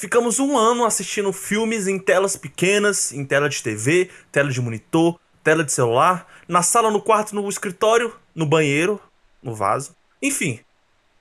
Ficamos 0.00 0.38
um 0.38 0.56
ano 0.56 0.86
assistindo 0.86 1.30
filmes 1.30 1.86
em 1.86 1.98
telas 1.98 2.34
pequenas, 2.34 3.12
em 3.12 3.22
tela 3.22 3.50
de 3.50 3.62
TV, 3.62 4.08
tela 4.32 4.48
de 4.48 4.58
monitor, 4.58 5.20
tela 5.44 5.62
de 5.62 5.70
celular, 5.70 6.26
na 6.48 6.62
sala, 6.62 6.90
no 6.90 7.02
quarto, 7.02 7.34
no 7.34 7.46
escritório, 7.46 8.10
no 8.34 8.46
banheiro, 8.46 8.98
no 9.42 9.54
vaso. 9.54 9.94
Enfim, 10.22 10.58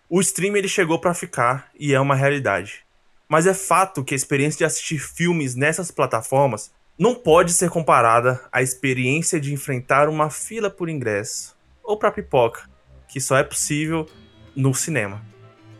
o 0.10 0.21
stream 0.21 0.55
ele 0.55 0.70
chegou 0.70 0.97
para 0.97 1.13
ficar 1.13 1.70
e 1.78 1.94
é 1.94 2.00
uma 2.00 2.15
realidade. 2.15 2.86
Mas 3.28 3.46
é 3.46 3.54
fato 3.54 4.02
que 4.02 4.13
a 4.13 4.15
experiência 4.15 4.60
de 4.60 4.64
assistir 4.64 4.98
filmes 4.98 5.55
nessas 5.55 5.91
plataformas 5.91 6.71
não 6.98 7.14
pode 7.14 7.52
ser 7.52 7.70
comparada 7.70 8.39
à 8.50 8.61
experiência 8.61 9.41
de 9.41 9.54
enfrentar 9.54 10.07
uma 10.07 10.30
fila 10.30 10.70
por 10.70 10.88
ingresso 10.88 11.54
ou 11.84 11.98
para 11.98 12.14
pipoca, 12.14 12.61
que 13.09 13.20
só 13.20 13.36
é 13.36 13.43
possível 13.43 14.07
no 14.55 14.73
cinema. 14.73 15.21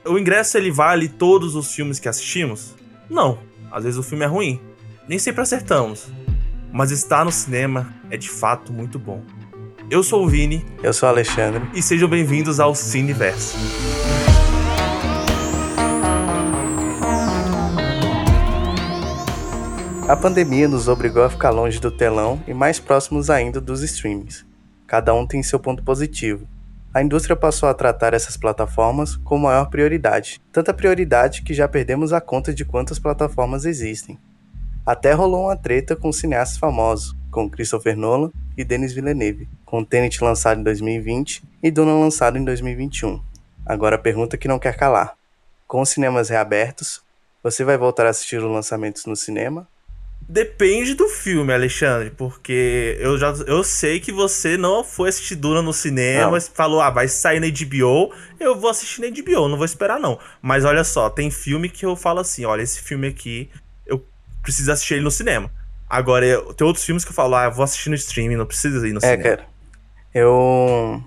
O 0.04 0.20
ingresso 0.20 0.58
ele 0.58 0.70
vale 0.70 1.08
todos 1.08 1.56
os 1.56 1.74
filmes 1.74 1.98
que 1.98 2.10
assistimos? 2.10 2.78
Não. 3.10 3.40
Às 3.72 3.84
vezes 3.84 4.00
o 4.00 4.04
filme 4.04 4.24
é 4.24 4.28
ruim. 4.28 4.62
Nem 5.08 5.18
sempre 5.18 5.42
acertamos. 5.42 6.08
Mas 6.72 6.92
estar 6.92 7.26
no 7.26 7.32
cinema 7.32 7.92
é 8.12 8.18
de 8.18 8.30
fato 8.30 8.72
muito 8.72 9.00
bom. 9.00 9.24
Eu 9.90 10.04
sou 10.04 10.24
o 10.24 10.28
Vini. 10.28 10.64
Eu 10.84 10.94
sou 10.94 11.10
o 11.10 11.12
Alexandre. 11.12 11.64
E 11.74 11.82
sejam 11.82 12.08
bem-vindos 12.08 12.60
ao 12.60 12.76
Cineverso. 12.76 13.58
A 20.08 20.16
pandemia 20.16 20.68
nos 20.68 20.88
obrigou 20.88 21.24
a 21.24 21.30
ficar 21.30 21.50
longe 21.50 21.80
do 21.80 21.92
telão 21.92 22.42
e 22.48 22.54
mais 22.54 22.80
próximos 22.80 23.30
ainda 23.30 23.60
dos 23.60 23.82
streamings. 23.82 24.46
Cada 24.86 25.14
um 25.14 25.26
tem 25.26 25.42
seu 25.42 25.60
ponto 25.60 25.84
positivo. 25.84 26.48
A 26.92 27.04
indústria 27.04 27.36
passou 27.36 27.70
a 27.70 27.74
tratar 27.74 28.16
essas 28.16 28.36
plataformas 28.36 29.16
com 29.16 29.38
maior 29.38 29.70
prioridade, 29.70 30.42
tanta 30.52 30.74
prioridade 30.74 31.44
que 31.44 31.54
já 31.54 31.68
perdemos 31.68 32.12
a 32.12 32.20
conta 32.20 32.52
de 32.52 32.66
quantas 32.66 32.98
plataformas 32.98 33.64
existem. 33.64 34.18
Até 34.84 35.14
rolou 35.14 35.46
uma 35.46 35.56
treta 35.56 35.96
com 35.96 36.12
cineastas 36.12 36.58
famosos, 36.58 37.16
como 37.30 37.50
Christopher 37.50 37.96
Nolan 37.96 38.32
e 38.58 38.64
Denis 38.64 38.92
Villeneuve, 38.92 39.48
com 39.64 39.84
Tenet 39.84 40.24
lançado 40.24 40.60
em 40.60 40.64
2020 40.64 41.44
e 41.62 41.70
Duna 41.70 41.94
lançado 41.94 42.40
em 42.40 42.44
2021. 42.44 43.22
Agora 43.64 43.96
a 43.96 44.00
pergunta 44.00 44.36
que 44.36 44.48
não 44.48 44.58
quer 44.58 44.76
calar: 44.76 45.14
com 45.68 45.82
os 45.82 45.90
cinemas 45.90 46.30
reabertos, 46.30 47.04
você 47.44 47.64
vai 47.64 47.78
voltar 47.78 48.08
a 48.08 48.10
assistir 48.10 48.38
os 48.38 48.52
lançamentos 48.52 49.06
no 49.06 49.16
cinema 49.16 49.68
Depende 50.32 50.94
do 50.94 51.10
filme, 51.10 51.52
Alexandre, 51.52 52.12
porque 52.12 52.96
eu 53.00 53.18
já 53.18 53.32
eu 53.48 53.64
sei 53.64 54.00
que 54.00 54.12
você 54.12 54.58
não 54.58 54.84
foi 54.84 55.10
assistir 55.10 55.36
Duna 55.36 55.60
no 55.60 55.74
cinema, 55.74 56.34
não. 56.34 56.42
falou, 56.42 56.80
ah, 56.82 56.92
vai 56.92 57.08
sair 57.08 57.40
na 57.40 57.48
HBO, 57.48 58.14
eu 58.40 58.56
vou 58.56 58.70
assistir 58.70 59.02
na 59.02 59.08
HBO, 59.08 59.48
não 59.48 59.58
vou 59.58 59.66
esperar 59.66 60.00
não. 60.00 60.20
Mas 60.40 60.66
olha 60.66 60.84
só, 60.84 61.10
tem 61.10 61.32
filme 61.32 61.68
que 61.68 61.84
eu 61.84 61.96
falo 61.96 62.20
assim, 62.20 62.46
olha, 62.46 62.62
esse 62.62 62.80
filme 62.80 63.08
aqui, 63.08 63.50
eu 63.88 64.06
preciso 64.44 64.72
assistir 64.72 64.94
ele 64.94 65.04
no 65.04 65.10
cinema. 65.10 65.52
Agora, 65.90 66.24
eu, 66.24 66.54
tem 66.54 66.68
outros 66.68 66.86
filmes 66.86 67.04
que 67.04 67.10
eu 67.10 67.16
falo, 67.16 67.34
ah, 67.34 67.46
eu 67.46 67.52
vou 67.52 67.64
assistir 67.64 67.90
no 67.90 67.96
streaming, 67.96 68.36
não 68.36 68.46
precisa 68.46 68.88
ir 68.88 68.94
no 68.94 69.00
é, 69.00 69.02
cinema. 69.02 69.24
É, 69.24 69.36
cara, 69.36 69.48
eu... 70.14 71.04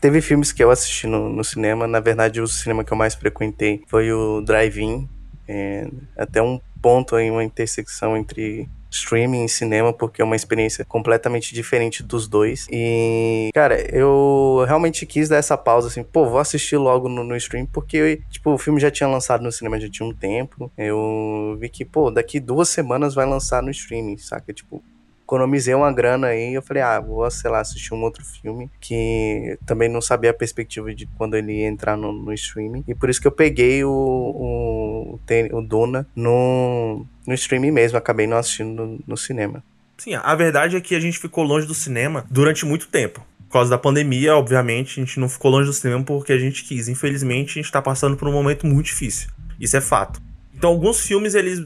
Teve 0.00 0.20
filmes 0.20 0.50
que 0.50 0.64
eu 0.64 0.72
assisti 0.72 1.06
no, 1.06 1.28
no 1.28 1.44
cinema, 1.44 1.86
na 1.86 2.00
verdade 2.00 2.40
o 2.40 2.48
cinema 2.48 2.82
que 2.82 2.92
eu 2.92 2.96
mais 2.96 3.14
frequentei 3.14 3.84
foi 3.86 4.12
o 4.12 4.40
Drive-In, 4.40 5.08
é, 5.46 5.86
até 6.18 6.42
um 6.42 6.60
ponto 6.84 7.16
aí, 7.16 7.30
uma 7.30 7.42
intersecção 7.42 8.14
entre 8.14 8.68
streaming 8.90 9.46
e 9.46 9.48
cinema, 9.48 9.90
porque 9.90 10.20
é 10.20 10.24
uma 10.24 10.36
experiência 10.36 10.84
completamente 10.84 11.54
diferente 11.54 12.02
dos 12.02 12.28
dois. 12.28 12.66
E, 12.70 13.48
cara, 13.54 13.80
eu 13.90 14.62
realmente 14.68 15.06
quis 15.06 15.30
dar 15.30 15.38
essa 15.38 15.56
pausa, 15.56 15.88
assim, 15.88 16.04
pô, 16.04 16.26
vou 16.26 16.38
assistir 16.38 16.76
logo 16.76 17.08
no, 17.08 17.24
no 17.24 17.34
stream, 17.36 17.64
porque, 17.72 18.20
tipo, 18.30 18.50
o 18.52 18.58
filme 18.58 18.78
já 18.78 18.90
tinha 18.90 19.08
lançado 19.08 19.42
no 19.42 19.50
cinema 19.50 19.80
já 19.80 19.88
tinha 19.88 20.06
um 20.06 20.12
tempo. 20.12 20.70
Eu 20.76 21.56
vi 21.58 21.70
que, 21.70 21.86
pô, 21.86 22.10
daqui 22.10 22.38
duas 22.38 22.68
semanas 22.68 23.14
vai 23.14 23.24
lançar 23.24 23.62
no 23.62 23.70
streaming, 23.70 24.18
saca? 24.18 24.52
Tipo, 24.52 24.84
economizei 25.24 25.74
uma 25.74 25.92
grana 25.92 26.28
aí. 26.28 26.54
Eu 26.54 26.62
falei, 26.62 26.82
ah, 26.82 27.00
vou, 27.00 27.28
sei 27.30 27.50
lá, 27.50 27.60
assistir 27.60 27.92
um 27.94 28.02
outro 28.02 28.24
filme 28.24 28.70
que 28.80 29.58
também 29.66 29.88
não 29.88 30.00
sabia 30.00 30.30
a 30.30 30.34
perspectiva 30.34 30.94
de 30.94 31.06
quando 31.18 31.34
ele 31.34 31.60
ia 31.60 31.66
entrar 31.66 31.96
no, 31.96 32.12
no 32.12 32.32
streaming. 32.32 32.84
E 32.86 32.94
por 32.94 33.10
isso 33.10 33.20
que 33.20 33.26
eu 33.26 33.32
peguei 33.32 33.84
o, 33.84 33.90
o, 33.90 35.20
o 35.52 35.62
Duna 35.62 36.06
no, 36.14 37.04
no 37.26 37.34
streaming 37.34 37.70
mesmo. 37.70 37.98
Acabei 37.98 38.26
não 38.26 38.36
assistindo 38.36 38.86
no, 38.86 39.00
no 39.06 39.16
cinema. 39.16 39.64
Sim, 39.96 40.14
a 40.14 40.34
verdade 40.34 40.76
é 40.76 40.80
que 40.80 40.94
a 40.94 41.00
gente 41.00 41.18
ficou 41.18 41.44
longe 41.44 41.66
do 41.66 41.74
cinema 41.74 42.26
durante 42.30 42.66
muito 42.66 42.88
tempo. 42.88 43.24
Por 43.46 43.52
causa 43.52 43.70
da 43.70 43.78
pandemia, 43.78 44.34
obviamente, 44.34 45.00
a 45.00 45.04
gente 45.04 45.20
não 45.20 45.28
ficou 45.28 45.50
longe 45.50 45.66
do 45.66 45.72
cinema 45.72 46.02
porque 46.02 46.32
a 46.32 46.38
gente 46.38 46.64
quis. 46.64 46.88
Infelizmente, 46.88 47.58
a 47.58 47.62
gente 47.62 47.72
tá 47.72 47.80
passando 47.80 48.16
por 48.16 48.26
um 48.28 48.32
momento 48.32 48.66
muito 48.66 48.86
difícil. 48.86 49.30
Isso 49.60 49.76
é 49.76 49.80
fato. 49.80 50.20
Então, 50.52 50.70
alguns 50.70 51.00
filmes, 51.00 51.34
eles 51.34 51.64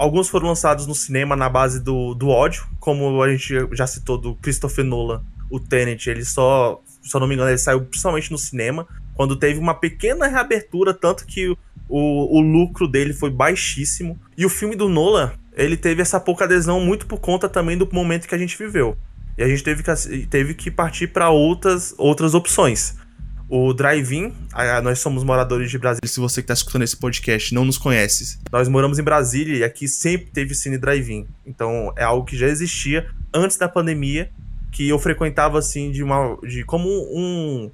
Alguns 0.00 0.30
foram 0.30 0.48
lançados 0.48 0.86
no 0.86 0.94
cinema 0.94 1.36
na 1.36 1.46
base 1.46 1.78
do, 1.78 2.14
do 2.14 2.30
ódio, 2.30 2.66
como 2.78 3.22
a 3.22 3.30
gente 3.30 3.54
já 3.72 3.86
citou 3.86 4.16
do 4.16 4.34
Christopher 4.36 4.82
Nolan, 4.82 5.22
o 5.50 5.60
Tenet, 5.60 6.08
ele 6.08 6.24
só, 6.24 6.80
se 7.02 7.14
eu 7.14 7.20
não 7.20 7.28
me 7.28 7.34
engano, 7.34 7.50
ele 7.50 7.58
saiu 7.58 7.82
principalmente 7.82 8.32
no 8.32 8.38
cinema, 8.38 8.88
quando 9.14 9.36
teve 9.36 9.58
uma 9.58 9.74
pequena 9.74 10.26
reabertura, 10.26 10.94
tanto 10.94 11.26
que 11.26 11.50
o, 11.50 11.58
o 11.86 12.40
lucro 12.40 12.88
dele 12.88 13.12
foi 13.12 13.28
baixíssimo. 13.28 14.18
E 14.38 14.46
o 14.46 14.48
filme 14.48 14.74
do 14.74 14.88
Nolan, 14.88 15.32
ele 15.52 15.76
teve 15.76 16.00
essa 16.00 16.18
pouca 16.18 16.46
adesão 16.46 16.80
muito 16.80 17.04
por 17.06 17.20
conta 17.20 17.46
também 17.46 17.76
do 17.76 17.86
momento 17.92 18.26
que 18.26 18.34
a 18.34 18.38
gente 18.38 18.56
viveu. 18.56 18.96
E 19.36 19.42
a 19.42 19.48
gente 19.48 19.62
teve 19.62 19.82
que, 19.82 20.26
teve 20.28 20.54
que 20.54 20.70
partir 20.70 21.08
para 21.08 21.28
outras, 21.28 21.94
outras 21.98 22.32
opções. 22.32 22.96
O 23.52 23.72
Drive-In, 23.74 24.32
nós 24.84 25.00
somos 25.00 25.24
moradores 25.24 25.72
de 25.72 25.76
Brasília. 25.76 26.06
Se 26.06 26.20
você 26.20 26.40
que 26.40 26.44
está 26.44 26.54
escutando 26.54 26.82
esse 26.82 26.96
podcast 26.96 27.52
não 27.52 27.64
nos 27.64 27.76
conhece, 27.76 28.38
nós 28.52 28.68
moramos 28.68 29.00
em 29.00 29.02
Brasília 29.02 29.56
e 29.56 29.64
aqui 29.64 29.88
sempre 29.88 30.26
teve 30.26 30.54
cine 30.54 30.78
Drive-In. 30.78 31.26
Então 31.44 31.92
é 31.96 32.04
algo 32.04 32.24
que 32.24 32.36
já 32.36 32.46
existia 32.46 33.10
antes 33.34 33.56
da 33.56 33.68
pandemia, 33.68 34.30
que 34.70 34.88
eu 34.88 35.00
frequentava 35.00 35.58
assim 35.58 35.90
de 35.90 36.00
uma 36.00 36.38
de 36.46 36.62
como 36.62 36.88
um 36.88 37.68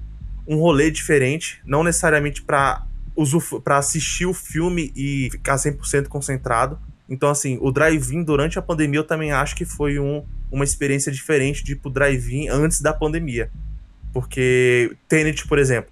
um 0.49 0.57
rolê 0.57 0.91
diferente, 0.91 1.61
não 1.67 1.85
necessariamente 1.85 2.41
para 2.41 2.87
para 3.63 3.77
assistir 3.77 4.25
o 4.25 4.33
filme 4.33 4.91
e 4.97 5.29
ficar 5.31 5.57
100% 5.57 6.09
concentrado. 6.09 6.79
Então 7.07 7.29
assim, 7.29 7.59
o 7.61 7.71
Drive-In 7.71 8.23
durante 8.23 8.59
a 8.59 8.63
pandemia 8.63 9.01
eu 9.01 9.07
também 9.07 9.31
acho 9.31 9.55
que 9.55 9.67
foi 9.67 9.99
um, 9.99 10.25
uma 10.51 10.65
experiência 10.65 11.13
diferente 11.13 11.63
de 11.63 11.73
ir 11.73 11.77
pro 11.77 11.91
Drive-In 11.91 12.49
antes 12.49 12.81
da 12.81 12.95
pandemia. 12.95 13.51
Porque 14.17 14.97
Tenet, 15.07 15.47
por 15.47 15.59
exemplo, 15.59 15.91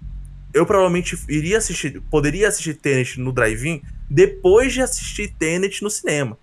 eu 0.51 0.65
provavelmente 0.65 1.15
iria 1.29 1.59
assistir, 1.59 2.01
poderia 2.09 2.47
assistir 2.47 2.73
Tenet 2.73 3.19
no 3.19 3.31
drive-in 3.31 3.83
depois 4.09 4.73
de 4.73 4.81
assistir 4.81 5.27
Tenet 5.27 5.83
no 5.83 5.91
cinema. 5.91 6.35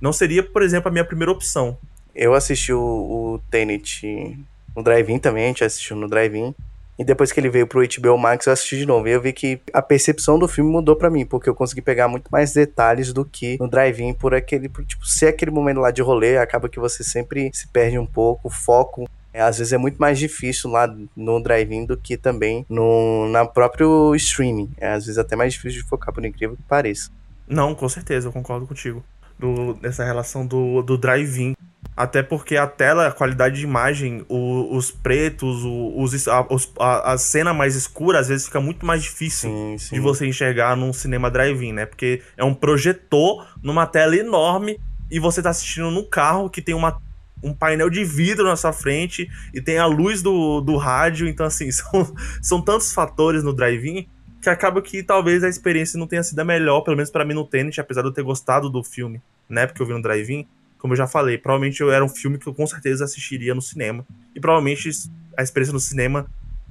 Não 0.00 0.12
seria, 0.12 0.42
por 0.42 0.62
exemplo, 0.62 0.88
a 0.88 0.90
minha 0.90 1.04
primeira 1.04 1.30
opção. 1.30 1.78
Eu 2.12 2.34
assisti 2.34 2.72
o, 2.72 2.80
o 2.80 3.40
Tenet 3.52 4.36
no 4.74 4.82
drive-in 4.82 5.20
também, 5.20 5.44
a 5.44 5.46
gente 5.46 5.62
assistiu 5.62 5.94
no 5.94 6.08
drive-in. 6.08 6.52
E 6.98 7.04
depois 7.04 7.30
que 7.30 7.38
ele 7.38 7.48
veio 7.48 7.68
pro 7.68 7.86
HBO 7.86 8.18
Max, 8.18 8.48
eu 8.48 8.52
assisti 8.52 8.76
de 8.76 8.84
novo. 8.84 9.06
E 9.06 9.12
eu 9.12 9.20
vi 9.20 9.32
que 9.32 9.60
a 9.72 9.80
percepção 9.80 10.40
do 10.40 10.48
filme 10.48 10.72
mudou 10.72 10.96
para 10.96 11.08
mim, 11.08 11.24
porque 11.24 11.48
eu 11.48 11.54
consegui 11.54 11.82
pegar 11.82 12.08
muito 12.08 12.28
mais 12.32 12.52
detalhes 12.52 13.12
do 13.12 13.24
que 13.24 13.56
no 13.60 13.70
drive-in 13.70 14.12
por 14.12 14.34
aquele, 14.34 14.68
por, 14.68 14.84
tipo, 14.84 15.06
ser 15.06 15.28
aquele 15.28 15.52
momento 15.52 15.78
lá 15.78 15.92
de 15.92 16.02
rolê, 16.02 16.36
acaba 16.36 16.68
que 16.68 16.80
você 16.80 17.04
sempre 17.04 17.48
se 17.54 17.68
perde 17.68 17.96
um 17.96 18.06
pouco, 18.06 18.48
o 18.48 18.50
foco 18.50 19.08
é, 19.38 19.42
às 19.42 19.58
vezes 19.58 19.72
é 19.72 19.78
muito 19.78 19.98
mais 19.98 20.18
difícil 20.18 20.68
lá 20.68 20.92
no 21.16 21.40
drive-in 21.40 21.86
do 21.86 21.96
que 21.96 22.16
também 22.16 22.66
no 22.68 23.28
na 23.28 23.46
próprio 23.46 24.12
streaming. 24.16 24.68
É 24.76 24.88
às 24.88 25.06
vezes 25.06 25.16
até 25.16 25.36
mais 25.36 25.52
difícil 25.52 25.80
de 25.80 25.88
focar, 25.88 26.12
por 26.12 26.24
incrível 26.24 26.56
que 26.56 26.62
pareça. 26.64 27.08
Não, 27.46 27.72
com 27.72 27.88
certeza, 27.88 28.26
eu 28.26 28.32
concordo 28.32 28.66
contigo. 28.66 29.04
Do, 29.38 29.74
dessa 29.74 30.04
relação 30.04 30.44
do, 30.44 30.82
do 30.82 30.98
drive-in. 30.98 31.54
Até 31.96 32.20
porque 32.20 32.56
a 32.56 32.66
tela, 32.66 33.06
a 33.06 33.12
qualidade 33.12 33.60
de 33.60 33.62
imagem, 33.62 34.26
o, 34.28 34.76
os 34.76 34.90
pretos, 34.90 35.62
o, 35.64 35.94
os, 36.00 36.26
a, 36.26 36.44
os, 36.50 36.72
a, 36.80 37.12
a, 37.12 37.18
cena 37.18 37.54
mais 37.54 37.76
escura, 37.76 38.18
às 38.18 38.26
vezes 38.26 38.46
fica 38.46 38.60
muito 38.60 38.84
mais 38.84 39.04
difícil 39.04 39.50
sim, 39.50 39.78
sim. 39.78 39.94
de 39.94 40.00
você 40.00 40.26
enxergar 40.26 40.76
num 40.76 40.92
cinema 40.92 41.30
drive-in, 41.30 41.72
né? 41.72 41.86
Porque 41.86 42.22
é 42.36 42.42
um 42.42 42.54
projetor 42.54 43.46
numa 43.62 43.86
tela 43.86 44.16
enorme 44.16 44.80
e 45.08 45.20
você 45.20 45.40
tá 45.40 45.50
assistindo 45.50 45.92
no 45.92 46.04
carro 46.04 46.50
que 46.50 46.60
tem 46.60 46.74
uma 46.74 47.00
um 47.42 47.54
painel 47.54 47.88
de 47.88 48.04
vidro 48.04 48.44
na 48.44 48.56
sua 48.56 48.72
frente 48.72 49.28
e 49.54 49.60
tem 49.60 49.78
a 49.78 49.86
luz 49.86 50.22
do, 50.22 50.60
do 50.60 50.76
rádio. 50.76 51.28
Então, 51.28 51.46
assim, 51.46 51.70
são, 51.72 52.14
são 52.42 52.62
tantos 52.62 52.92
fatores 52.92 53.42
no 53.42 53.52
drive-in 53.52 54.06
que 54.40 54.48
acaba 54.48 54.80
que 54.80 55.02
talvez 55.02 55.42
a 55.42 55.48
experiência 55.48 55.98
não 55.98 56.06
tenha 56.06 56.22
sido 56.22 56.38
a 56.38 56.44
melhor, 56.44 56.82
pelo 56.82 56.96
menos 56.96 57.10
para 57.10 57.24
mim 57.24 57.34
no 57.34 57.44
Tenet, 57.44 57.80
apesar 57.80 58.02
de 58.02 58.08
eu 58.08 58.12
ter 58.12 58.22
gostado 58.22 58.70
do 58.70 58.84
filme, 58.84 59.20
né? 59.48 59.66
Porque 59.66 59.82
eu 59.82 59.86
vi 59.86 59.92
no 59.92 60.02
drive-in. 60.02 60.46
Como 60.78 60.92
eu 60.92 60.96
já 60.96 61.08
falei, 61.08 61.36
provavelmente 61.36 61.80
eu 61.80 61.90
era 61.90 62.04
um 62.04 62.08
filme 62.08 62.38
que 62.38 62.46
eu 62.46 62.54
com 62.54 62.66
certeza 62.66 63.04
assistiria 63.04 63.54
no 63.54 63.60
cinema. 63.60 64.06
E 64.34 64.40
provavelmente 64.40 64.90
a 65.36 65.42
experiência 65.42 65.72
no 65.72 65.80
cinema, 65.80 66.26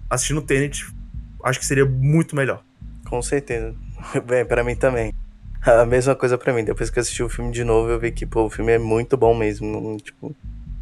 assistindo 0.10 0.42
Tenet, 0.42 0.86
acho 1.44 1.60
que 1.60 1.66
seria 1.66 1.86
muito 1.86 2.36
melhor. 2.36 2.63
Com 3.06 3.22
certeza. 3.22 3.75
Bem, 4.25 4.46
para 4.46 4.63
mim 4.63 4.75
também. 4.75 5.13
A 5.62 5.86
mesma 5.86 6.16
coisa 6.16 6.38
para 6.38 6.54
mim. 6.54 6.63
Depois 6.63 6.90
que 6.90 6.98
eu 6.98 7.02
assisti 7.02 7.22
o 7.22 7.30
filme 7.30 7.52
de 7.52 7.63
novo, 7.66 7.90
eu 7.90 8.00
vi 8.00 8.12
que 8.12 8.25
pô, 8.25 8.46
o 8.46 8.50
filme 8.50 8.72
é 8.72 8.78
muito 8.78 9.18
bom 9.18 9.36
mesmo. 9.36 9.98
Tipo, 9.98 10.34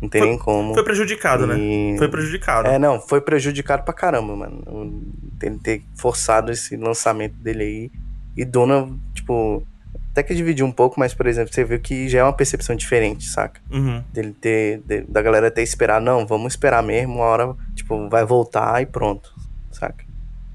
não 0.06 0.10
tem 0.10 0.22
foi, 0.22 0.30
nem 0.30 0.40
como. 0.40 0.74
Foi 0.74 0.84
prejudicado, 0.84 1.46
né? 1.46 1.57
e... 1.57 1.92
né? 1.94 1.98
Foi 1.98 2.07
prejudicado. 2.07 2.68
É, 2.68 2.80
não, 2.80 3.00
foi 3.00 3.22
prejudicado 3.22 3.84
pra 3.84 3.94
caramba, 3.94 4.36
mano. 4.36 5.04
Ele 5.42 5.57
ter 5.60 5.84
forçado 5.96 6.52
esse 6.52 6.75
lançamento 6.75 7.36
dele 7.36 7.63
aí. 7.63 7.92
E 8.38 8.44
Duna, 8.44 8.90
tipo, 9.13 9.66
até 10.12 10.24
que 10.24 10.34
dividiu 10.34 10.66
um 10.66 10.72
pouco, 10.72 11.00
mas, 11.00 11.13
por 11.13 11.28
exemplo, 11.28 11.54
você 11.54 11.63
viu 11.63 11.80
que 11.80 12.07
já 12.07 12.19
é 12.19 12.24
uma 12.24 12.34
percepção 12.34 12.75
diferente, 12.75 13.25
saca? 13.25 13.60
Uhum. 13.72 14.04
Dele 14.13 14.34
ter, 14.40 14.81
de- 14.86 15.02
da 15.02 15.22
galera 15.22 15.52
ter 15.52 15.62
esperado, 15.62 16.04
não, 16.06 16.25
vamos 16.25 16.54
esperar 16.54 16.81
mesmo, 16.81 17.16
uma 17.16 17.25
hora, 17.25 17.56
tipo, 17.75 18.10
vai 18.10 18.25
voltar 18.25 18.81
e 18.81 18.86
pronto, 18.86 19.34
saca? 19.72 20.04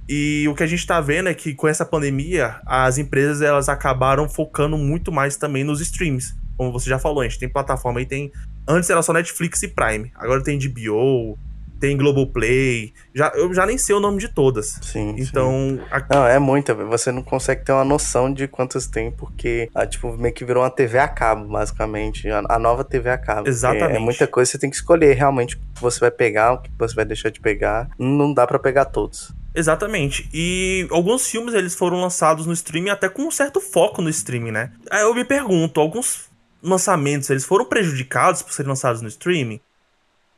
E 0.09 0.47
o 0.49 0.55
que 0.55 0.63
a 0.63 0.67
gente 0.67 0.85
tá 0.87 1.01
vendo 1.01 1.29
é 1.29 1.35
que 1.35 1.55
com 1.55 1.69
essa 1.69 1.85
pandemia, 1.85 2.61
as 2.67 2.99
empresas 2.99 3.43
elas 3.43 3.69
acabaram 3.69 4.29
focando 4.29 4.77
muito 4.77 5.13
mais 5.13 5.37
também 5.37 5.63
nos 5.63 5.81
streams. 5.81 6.35
Como 6.57 6.73
você 6.73 6.91
já 6.91 6.99
falou, 6.99 7.21
a 7.21 7.25
gente 7.29 7.39
tem 7.39 7.49
plataforma 7.49 8.01
aí, 8.01 8.07
tem. 8.07 8.33
Antes 8.69 8.89
era 8.91 9.03
só 9.03 9.13
Netflix 9.13 9.63
e 9.63 9.69
Prime. 9.69 10.11
Agora 10.15 10.43
tem 10.43 10.59
HBO, 10.59 11.39
tem 11.81 11.97
Globoplay. 11.97 12.93
Já, 13.15 13.33
eu 13.35 13.53
já 13.55 13.65
nem 13.67 13.77
sei 13.79 13.95
o 13.95 14.01
nome 14.01 14.19
de 14.19 14.29
todas. 14.29 14.79
Sim, 14.83 15.15
sim. 15.17 15.23
Então, 15.23 15.81
aqui- 15.91 16.15
Não, 16.15 16.27
é 16.27 16.39
muita, 16.39 16.75
você 16.75 17.11
não 17.11 17.23
consegue 17.23 17.65
ter 17.65 17.73
uma 17.73 17.85
noção 17.85 18.33
de 18.33 18.47
quantas 18.47 18.87
tem, 18.87 19.11
porque, 19.11 19.69
ah, 19.75 19.87
tipo, 19.87 20.17
meio 20.17 20.35
que 20.35 20.45
virou 20.45 20.63
uma 20.63 20.71
TV 20.71 20.99
a 20.99 21.09
cabo, 21.09 21.47
basicamente, 21.47 22.29
a, 22.29 22.43
a 22.49 22.59
nova 22.59 22.85
TV 22.85 23.11
a 23.11 23.19
cabo. 23.19 23.49
Exatamente. 23.49 23.93
É, 23.93 23.97
é 23.97 23.99
muita 23.99 24.27
coisa, 24.27 24.51
você 24.51 24.59
tem 24.59 24.71
que 24.71 24.77
escolher 24.77 25.15
realmente 25.17 25.57
o 25.57 25.59
que 25.59 25.81
você 25.81 25.99
vai 26.01 26.11
pegar, 26.11 26.53
o 26.53 26.59
que 26.63 26.71
você 26.79 26.95
vai 26.95 27.05
deixar 27.05 27.31
de 27.31 27.41
pegar. 27.41 27.89
Não 27.99 28.33
dá 28.33 28.47
pra 28.47 28.59
pegar 28.59 28.85
todos. 28.85 29.33
Exatamente. 29.53 30.29
E 30.33 30.87
alguns 30.93 31.27
filmes 31.27 31.55
eles 31.55 31.75
foram 31.75 32.01
lançados 32.01 32.47
no 32.47 32.53
streaming 32.53 32.91
até 32.91 33.09
com 33.09 33.23
um 33.23 33.31
certo 33.33 33.61
foco 33.61 34.01
no 34.01 34.09
streaming, 34.09 34.53
né? 34.53 34.71
Aí 34.91 35.03
eu 35.03 35.13
me 35.13 35.25
pergunto, 35.25 35.81
alguns 35.81 36.30
lançamentos 36.63 37.31
eles 37.31 37.45
foram 37.45 37.65
prejudicados 37.65 38.43
por 38.43 38.53
serem 38.53 38.69
lançados 38.69 39.03
no 39.03 39.09
streaming? 39.09 39.61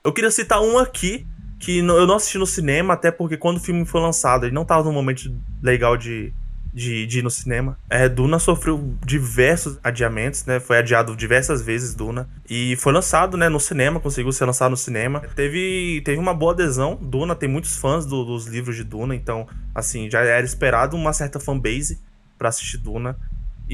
Eu 0.05 0.13
queria 0.13 0.31
citar 0.31 0.61
um 0.61 0.79
aqui 0.79 1.27
que 1.59 1.79
eu 1.79 2.07
não 2.07 2.17
assisti 2.17 2.39
no 2.39 2.47
cinema, 2.47 2.95
até 2.95 3.11
porque 3.11 3.37
quando 3.37 3.59
o 3.59 3.61
filme 3.61 3.85
foi 3.85 4.01
lançado, 4.01 4.45
ele 4.47 4.55
não 4.55 4.65
tava 4.65 4.83
num 4.83 4.93
momento 4.93 5.33
legal 5.63 5.97
de, 5.97 6.33
de, 6.75 7.07
de 7.07 7.21
ir 7.21 7.23
no 7.23 7.31
cinema. 7.31 7.79
É, 7.89 8.09
Duna 8.09 8.41
sofreu 8.41 8.97
diversos 9.07 9.79
adiamentos, 9.85 10.45
né? 10.45 10.59
Foi 10.59 10.79
adiado 10.79 11.15
diversas 11.15 11.63
vezes, 11.63 11.95
Duna. 11.95 12.29
E 12.51 12.75
foi 12.77 12.93
lançado, 12.93 13.37
né, 13.37 13.49
no 13.49 13.61
cinema, 13.61 14.01
conseguiu 14.01 14.33
ser 14.33 14.45
lançado 14.45 14.73
no 14.73 14.77
cinema. 14.77 15.21
Teve, 15.37 16.03
teve 16.05 16.19
uma 16.19 16.35
boa 16.35 16.53
adesão. 16.53 16.99
Duna 17.01 17.37
tem 17.37 17.49
muitos 17.49 17.77
fãs 17.77 18.05
do- 18.05 18.25
dos 18.25 18.47
livros 18.47 18.75
de 18.75 18.83
Duna, 18.83 19.15
então, 19.15 19.47
assim, 19.73 20.11
já 20.11 20.21
era 20.21 20.45
esperado 20.45 20.97
uma 20.97 21.13
certa 21.13 21.39
fanbase 21.39 22.01
pra 22.37 22.49
assistir 22.49 22.79
Duna. 22.79 23.17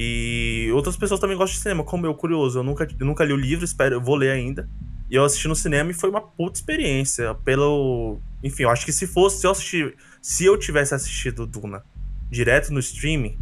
E 0.00 0.71
outras 0.75 0.97
pessoas 0.97 1.19
também 1.19 1.37
gostam 1.37 1.56
de 1.56 1.61
cinema, 1.61 1.83
como 1.83 2.06
eu, 2.06 2.15
curioso. 2.15 2.61
Eu 2.61 2.62
nunca, 2.62 2.87
eu 3.00 3.05
nunca 3.05 3.25
li 3.25 3.33
o 3.33 3.37
livro, 3.37 3.65
espero, 3.65 3.97
eu 3.97 4.00
vou 4.00 4.15
ler 4.15 4.31
ainda. 4.31 4.69
E 5.11 5.17
eu 5.17 5.25
assisti 5.25 5.49
no 5.49 5.56
cinema 5.56 5.91
e 5.91 5.95
foi 5.95 6.09
uma 6.09 6.21
puta 6.21 6.56
experiência. 6.56 7.35
Pelo. 7.45 8.21
Enfim, 8.45 8.62
eu 8.62 8.71
acho 8.71 8.87
que 8.87 8.93
se 8.93 9.09
fosse. 9.09 9.41
Se 9.41 9.47
eu, 9.49 9.50
assistir, 9.50 9.97
se 10.23 10.45
eu 10.45 10.56
tivesse 10.56 10.95
assistido 10.95 11.45
Duna 11.49 11.83
direto 12.31 12.73
no 12.73 12.79
streaming, 12.79 13.37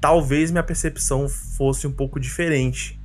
talvez 0.00 0.50
minha 0.50 0.64
percepção 0.64 1.28
fosse 1.28 1.86
um 1.86 1.92
pouco 1.92 2.18
diferente. 2.18 2.98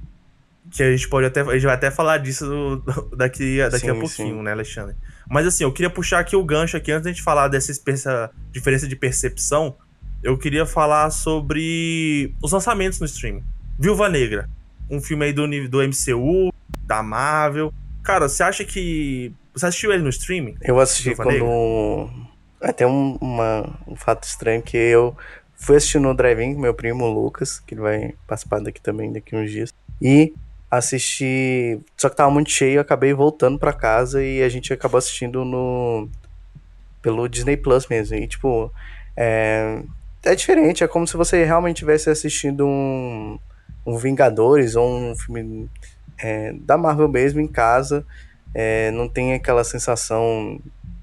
Que 0.72 0.82
a 0.82 0.92
gente 0.92 1.08
pode 1.08 1.28
até. 1.28 1.42
A 1.42 1.54
gente 1.54 1.66
vai 1.66 1.76
até 1.76 1.92
falar 1.92 2.18
disso 2.18 2.48
do- 2.84 3.16
daqui, 3.16 3.60
daqui 3.70 3.90
a 3.92 3.94
Sim, 3.94 4.00
pouquinho, 4.00 4.38
sim. 4.38 4.42
né, 4.42 4.54
Alexandre? 4.54 4.96
Mas 5.30 5.46
assim, 5.46 5.66
eu 5.66 5.72
queria 5.72 5.90
puxar 5.92 6.18
aqui 6.20 6.36
o 6.36 6.44
gancho 6.44 6.76
aqui, 6.78 6.92
antes 6.92 7.04
da 7.04 7.12
gente 7.12 7.22
falar 7.22 7.48
dessa 7.48 7.72
essa 7.86 8.32
diferença 8.52 8.88
de 8.88 8.96
percepção, 8.96 9.76
eu 10.24 10.38
queria 10.38 10.66
falar 10.66 11.10
sobre 11.12 12.34
os 12.42 12.52
lançamentos 12.52 13.00
no 13.00 13.06
streaming. 13.06 13.44
Viúva 13.80 14.08
Negra, 14.08 14.50
um 14.90 15.02
filme 15.02 15.26
aí 15.26 15.34
do, 15.34 15.48
do 15.68 15.80
MCU, 15.82 16.54
da 16.84 17.02
Marvel. 17.02 17.74
Cara, 18.04 18.28
você 18.30 18.44
acha 18.44 18.64
que. 18.64 19.34
Você 19.54 19.66
assistiu 19.66 19.92
ele 19.92 20.04
no 20.04 20.10
streaming? 20.10 20.56
Eu 20.62 20.80
assisti 20.80 21.10
Viúva 21.10 21.24
quando. 21.24 22.10
Até 22.62 22.86
um, 22.86 23.18
uma, 23.20 23.80
um 23.88 23.96
fato 23.96 24.24
estranho 24.24 24.62
que 24.62 24.78
eu 24.78 25.18
fui 25.56 25.78
assistir 25.78 26.00
no 26.00 26.14
drive-in 26.14 26.54
com 26.54 26.62
meu 26.62 26.74
primo 26.74 27.08
Lucas, 27.08 27.60
que 27.60 27.74
ele 27.74 27.82
vai 27.82 28.14
participar 28.28 28.60
daqui 28.60 28.80
também 28.80 29.12
daqui 29.12 29.36
uns 29.36 29.50
dias. 29.50 29.74
E 30.00 30.34
assisti. 30.70 31.80
Só 31.98 32.10
que 32.10 32.16
tava 32.16 32.30
muito 32.30 32.52
cheio, 32.52 32.76
eu 32.76 32.82
acabei 32.82 33.14
voltando 33.14 33.58
pra 33.58 33.74
casa 33.74 34.24
e 34.24 34.44
a 34.44 34.50
gente 34.50 34.72
acabou 34.72 35.00
assistindo 35.00 35.44
no. 35.44 36.08
pelo 37.02 37.28
Disney 37.28 37.58
Plus 37.58 37.88
mesmo. 37.88 38.16
E 38.16 38.28
tipo. 38.28 38.72
É, 39.18 39.82
é 40.24 40.36
diferente, 40.36 40.84
é 40.84 40.88
como 40.88 41.08
se 41.08 41.18
você 41.18 41.44
realmente 41.44 41.78
estivesse 41.78 42.10
assistindo 42.10 42.66
um, 42.66 43.40
um 43.86 43.98
Vingadores 43.98 44.76
ou 44.76 44.88
um 44.88 45.16
filme 45.16 45.70
é, 46.20 46.54
da 46.54 46.78
Marvel 46.78 47.08
mesmo 47.08 47.40
em 47.40 47.48
casa. 47.48 48.06
É, 48.54 48.92
não 48.92 49.08
tem 49.08 49.34
aquela 49.34 49.64
sensação 49.64 50.60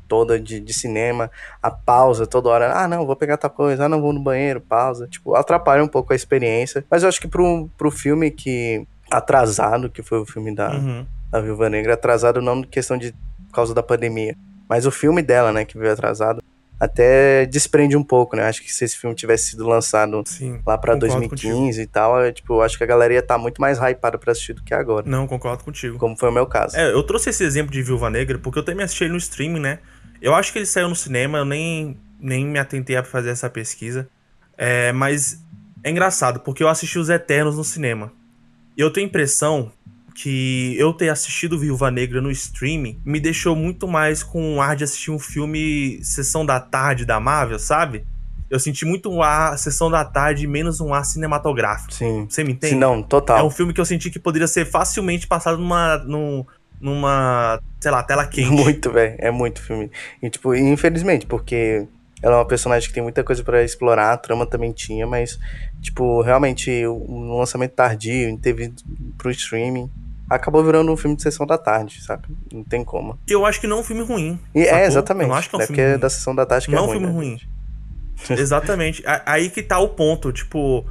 toda 0.06 0.41
de, 0.41 0.59
de 0.59 0.73
cinema, 0.73 1.31
a 1.62 1.70
pausa 1.70 2.26
toda 2.26 2.49
hora, 2.49 2.73
ah 2.73 2.88
não, 2.88 3.06
vou 3.06 3.15
pegar 3.15 3.37
tal 3.37 3.50
coisa, 3.50 3.85
ah 3.85 3.88
não, 3.88 4.00
vou 4.00 4.12
no 4.12 4.20
banheiro, 4.20 4.59
pausa, 4.59 5.06
tipo, 5.06 5.35
atrapalha 5.35 5.85
um 5.85 5.88
pouco 5.88 6.15
a 6.15 6.17
experiência, 6.17 6.82
mas 6.91 7.03
eu 7.03 7.11
acho 7.11 7.20
que 7.20 7.29
pro, 7.29 7.69
pro 7.76 7.91
filme 7.91 8.31
que, 8.31 8.87
atrasado, 9.11 9.91
que 9.91 10.03
foi 10.03 10.19
o 10.19 10.25
filme 10.26 10.55
da, 10.55 10.70
Uhum. 10.70 11.06
da 11.31 11.41
Viúva 11.43 11.69
Negra, 11.69 11.93
atrasado 11.93 12.41
não 12.41 12.62
questão 12.62 12.97
de, 12.97 13.12
por 13.49 13.55
causa 13.55 13.75
da 13.75 13.82
pandemia, 13.82 14.35
mas 14.67 14.87
o 14.87 14.91
filme 14.91 15.20
dela, 15.20 15.53
né, 15.53 15.67
que 15.67 15.76
veio 15.76 15.93
atrasado, 15.93 16.43
até 16.81 17.45
desprende 17.47 17.97
um 17.97 18.05
pouco, 18.05 18.37
né, 18.37 18.45
acho 18.45 18.63
que 18.63 18.73
se 18.73 18.85
esse 18.85 18.97
filme 18.97 19.15
tivesse 19.15 19.51
sido 19.51 19.67
lançado 19.67 20.23
Sim. 20.27 20.61
lá 20.67 20.77
Concordo 20.79 21.01
2015 21.01 21.81
e 21.81 21.87
tal, 21.87 22.23
é, 22.23 22.33
tipo, 22.33 22.55
eu 22.55 22.63
acho 22.63 22.79
que 22.79 22.85
a 22.85 22.87
galera 22.87 23.13
ia 23.13 23.19
estar 23.19 23.37
muito 23.37 23.61
mais 23.61 23.79
hypada 23.79 24.17
pra 24.17 24.33
assistir 24.33 24.53
do 24.53 24.63
que 24.63 24.73
agora, 24.73 25.05
Não, 25.09 25.27
concordo 25.27 25.65
contigo. 25.65 25.99
como 25.99 26.17
foi 26.17 26.29
o 26.29 26.33
meu 26.33 26.47
caso. 26.47 26.77
É, 26.77 26.93
eu 26.93 27.03
trouxe 27.03 27.31
esse 27.31 27.43
exemplo 27.43 27.73
de 27.73 27.83
Viúva 27.83 28.09
Negra 28.09 28.39
porque 28.39 28.59
eu 28.59 28.63
também 28.63 28.85
assisti 28.85 29.05
ele 29.05 29.13
no 29.13 29.19
streaming, 29.19 29.61
né? 29.61 29.79
Eu 30.21 30.35
acho 30.35 30.53
que 30.53 30.59
ele 30.59 30.67
saiu 30.67 30.89
no 30.89 30.97
cinema, 30.97 31.39
eu 31.39 31.45
nem, 31.45 31.97
nem 32.21 32.45
me 32.47 32.59
atentei 32.59 32.97
a 32.97 33.05
fazer 33.05 33.31
essa 33.31 33.49
pesquisa. 33.49 34.09
É, 34.57 34.93
mas 34.93 35.43
é 35.83 35.91
engraçado, 35.91 36.41
porque 36.41 36.63
eu 36.63 36.69
assisti 36.69 36.99
Os 36.99 37.09
Eternos 37.09 37.57
no 37.57 37.65
cinema. 37.65 38.13
E 38.77 38.81
eu 38.81 38.93
tenho 38.93 39.07
a 39.07 39.09
impressão 39.09 39.73
que 40.20 40.75
eu 40.76 40.93
ter 40.93 41.11
assistido 41.11 41.56
Viúva 41.59 41.91
Negra 41.93 42.20
no 42.20 42.29
streaming 42.31 43.00
me 43.05 43.20
deixou 43.20 43.55
muito 43.55 43.87
mais 43.87 44.23
com 44.23 44.43
um 44.56 44.61
ar 44.61 44.75
de 44.75 44.82
assistir 44.82 45.12
um 45.12 45.19
filme 45.19 46.00
Sessão 46.03 46.44
da 46.44 46.59
Tarde 46.59 47.05
da 47.05 47.20
Marvel, 47.20 47.59
sabe? 47.59 48.05
Eu 48.50 48.59
senti 48.59 48.85
muito 48.85 49.09
um 49.12 49.23
ar 49.23 49.56
Sessão 49.59 49.88
da 49.88 50.05
Tarde 50.05 50.47
menos 50.49 50.81
um 50.81 50.93
ar 50.93 51.05
cinematográfico. 51.05 51.94
Sim. 51.94 52.26
Você 52.29 52.43
me 52.43 52.53
entende? 52.53 52.73
Sim, 52.73 52.79
não, 52.81 53.00
total. 53.00 53.38
É 53.38 53.43
um 53.44 53.50
filme 53.50 53.73
que 53.73 53.81
eu 53.81 53.85
senti 53.85 54.11
que 54.11 54.19
poderia 54.19 54.49
ser 54.49 54.65
facilmente 54.65 55.26
passado 55.26 55.59
numa. 55.59 55.99
num- 55.99 56.44
numa. 56.81 57.61
sei 57.81 57.91
lá, 57.91 58.03
tela 58.03 58.26
quente. 58.26 58.49
Muito, 58.50 58.91
velho. 58.91 59.15
É 59.19 59.31
muito 59.31 59.61
filme. 59.62 59.91
E, 60.23 60.31
tipo, 60.31 60.55
infelizmente, 60.55 61.26
porque 61.26 61.87
ela 62.23 62.35
é 62.35 62.38
uma 62.38 62.47
personagem 62.47 62.88
que 62.88 62.94
tem 62.94 63.03
muita 63.03 63.23
coisa 63.23 63.44
pra 63.44 63.62
explorar, 63.62 64.12
a 64.12 64.17
trama 64.17 64.47
também 64.47 64.73
tinha, 64.73 65.06
mas, 65.06 65.38
tipo, 65.81 66.23
realmente, 66.23 66.70
o 66.87 67.37
lançamento 67.38 67.73
tardio, 67.73 68.37
teve 68.38 68.73
pro 69.17 69.31
streaming, 69.31 69.88
acabou 70.29 70.65
virando 70.65 70.93
um 70.93 70.97
filme 70.97 71.17
de 71.17 71.23
sessão 71.23 71.47
da 71.47 71.56
tarde, 71.58 72.03
saca? 72.03 72.29
Não 72.53 72.63
tem 72.65 72.85
como. 72.85 73.19
Eu 73.27 73.47
acho 73.47 73.61
que 73.61 73.67
não 73.67 73.79
é 73.79 73.81
um 73.81 73.85
filme 73.85 74.03
ruim. 74.03 74.39
E 74.55 74.65
sacou? 74.65 74.79
é, 74.79 74.87
exatamente. 74.87 75.23
Eu 75.25 75.29
não 75.29 75.37
acho 75.37 75.51
que 75.51 75.56
é 75.56 75.58
um 75.58 75.63
é 75.63 75.67
filme 75.67 75.77
porque 75.77 75.91
ruim. 75.91 76.01
da 76.01 76.11
sessão 76.11 76.35
da 76.35 76.47
tarde 76.47 76.67
que 76.67 76.73
Não 76.73 76.79
é 76.79 76.81
é 76.81 76.85
um 76.85 76.87
ruim, 76.87 76.99
filme 76.99 77.06
né? 77.06 77.13
ruim. 77.13 77.39
Exatamente. 78.31 79.03
Aí 79.25 79.49
que 79.51 79.63
tá 79.63 79.79
o 79.79 79.89
ponto. 79.91 80.32
Tipo, 80.32 80.85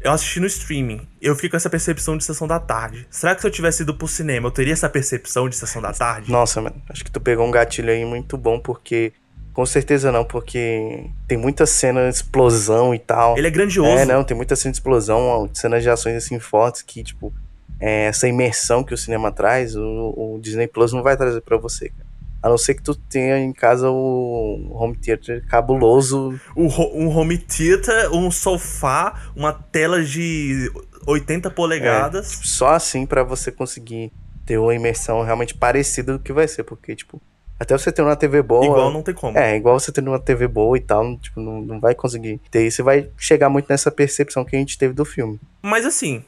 eu 0.00 0.12
assisti 0.12 0.38
no 0.38 0.46
streaming. 0.46 1.00
Eu 1.20 1.34
fico 1.34 1.50
com 1.52 1.56
essa 1.56 1.70
percepção 1.70 2.16
de 2.16 2.24
sessão 2.24 2.46
da 2.46 2.60
tarde. 2.60 3.06
Será 3.10 3.34
que 3.34 3.40
se 3.40 3.46
eu 3.46 3.50
tivesse 3.50 3.82
ido 3.82 3.94
pro 3.94 4.06
cinema, 4.06 4.48
eu 4.48 4.50
teria 4.50 4.72
essa 4.72 4.88
percepção 4.88 5.48
de 5.48 5.56
sessão 5.56 5.80
da 5.80 5.92
tarde? 5.92 6.30
Nossa, 6.30 6.60
mano, 6.60 6.76
acho 6.88 7.04
que 7.04 7.10
tu 7.10 7.20
pegou 7.20 7.46
um 7.46 7.50
gatilho 7.50 7.90
aí 7.90 8.04
muito 8.04 8.36
bom, 8.36 8.58
porque. 8.58 9.12
Com 9.52 9.64
certeza 9.64 10.10
não, 10.10 10.24
porque 10.24 11.08
tem 11.28 11.38
muita 11.38 11.64
cena 11.64 12.08
de 12.08 12.16
explosão 12.16 12.92
e 12.92 12.98
tal. 12.98 13.38
Ele 13.38 13.46
é 13.46 13.50
grandioso. 13.50 13.88
É, 13.88 14.04
não, 14.04 14.24
tem 14.24 14.36
muita 14.36 14.56
cena 14.56 14.72
de 14.72 14.78
explosão, 14.78 15.48
cenas 15.54 15.80
de 15.80 15.88
ações 15.88 16.16
assim 16.16 16.40
fortes 16.40 16.82
que, 16.82 17.04
tipo, 17.04 17.32
é, 17.80 18.06
essa 18.06 18.28
imersão 18.28 18.82
que 18.84 18.94
o 18.94 18.98
cinema 18.98 19.30
traz, 19.32 19.76
o, 19.76 20.14
o 20.16 20.38
Disney 20.40 20.66
Plus 20.66 20.92
não 20.92 21.02
vai 21.02 21.16
trazer 21.16 21.40
pra 21.40 21.56
você, 21.56 21.88
cara. 21.88 22.14
A 22.42 22.48
não 22.50 22.58
ser 22.58 22.74
que 22.74 22.82
tu 22.82 22.94
tenha 22.94 23.38
em 23.38 23.54
casa 23.54 23.90
o 23.90 24.68
home 24.70 24.94
theater 24.96 25.46
cabuloso. 25.46 26.38
O 26.54 26.66
um 26.94 27.08
home 27.08 27.38
theater, 27.38 28.12
um 28.12 28.30
sofá, 28.30 29.30
uma 29.34 29.50
tela 29.50 30.04
de 30.04 30.70
80 31.06 31.50
polegadas. 31.50 32.40
Só 32.42 32.74
assim 32.74 33.06
pra 33.06 33.22
você 33.22 33.50
conseguir 33.50 34.12
ter 34.44 34.58
uma 34.58 34.74
imersão 34.74 35.22
realmente 35.22 35.54
parecida 35.54 36.12
do 36.12 36.18
que 36.18 36.34
vai 36.34 36.46
ser, 36.46 36.64
porque, 36.64 36.94
tipo, 36.94 37.18
até 37.58 37.76
você 37.76 37.90
ter 37.90 38.02
uma 38.02 38.14
TV 38.14 38.42
boa. 38.42 38.66
igual 38.66 38.92
não 38.92 39.02
tem 39.02 39.14
como. 39.14 39.38
É, 39.38 39.56
igual 39.56 39.78
você 39.78 39.90
tendo 39.90 40.10
uma 40.10 40.18
TV 40.18 40.46
boa 40.46 40.76
e 40.76 40.80
tal, 40.80 41.16
tipo, 41.16 41.40
não, 41.40 41.62
não 41.62 41.80
vai 41.80 41.94
conseguir 41.94 42.40
ter 42.50 42.66
isso. 42.66 42.76
Você 42.76 42.82
vai 42.82 43.08
chegar 43.16 43.48
muito 43.48 43.68
nessa 43.68 43.90
percepção 43.90 44.44
que 44.44 44.54
a 44.54 44.58
gente 44.58 44.76
teve 44.76 44.92
do 44.92 45.04
filme. 45.04 45.40
Mas 45.62 45.86
assim, 45.86 46.22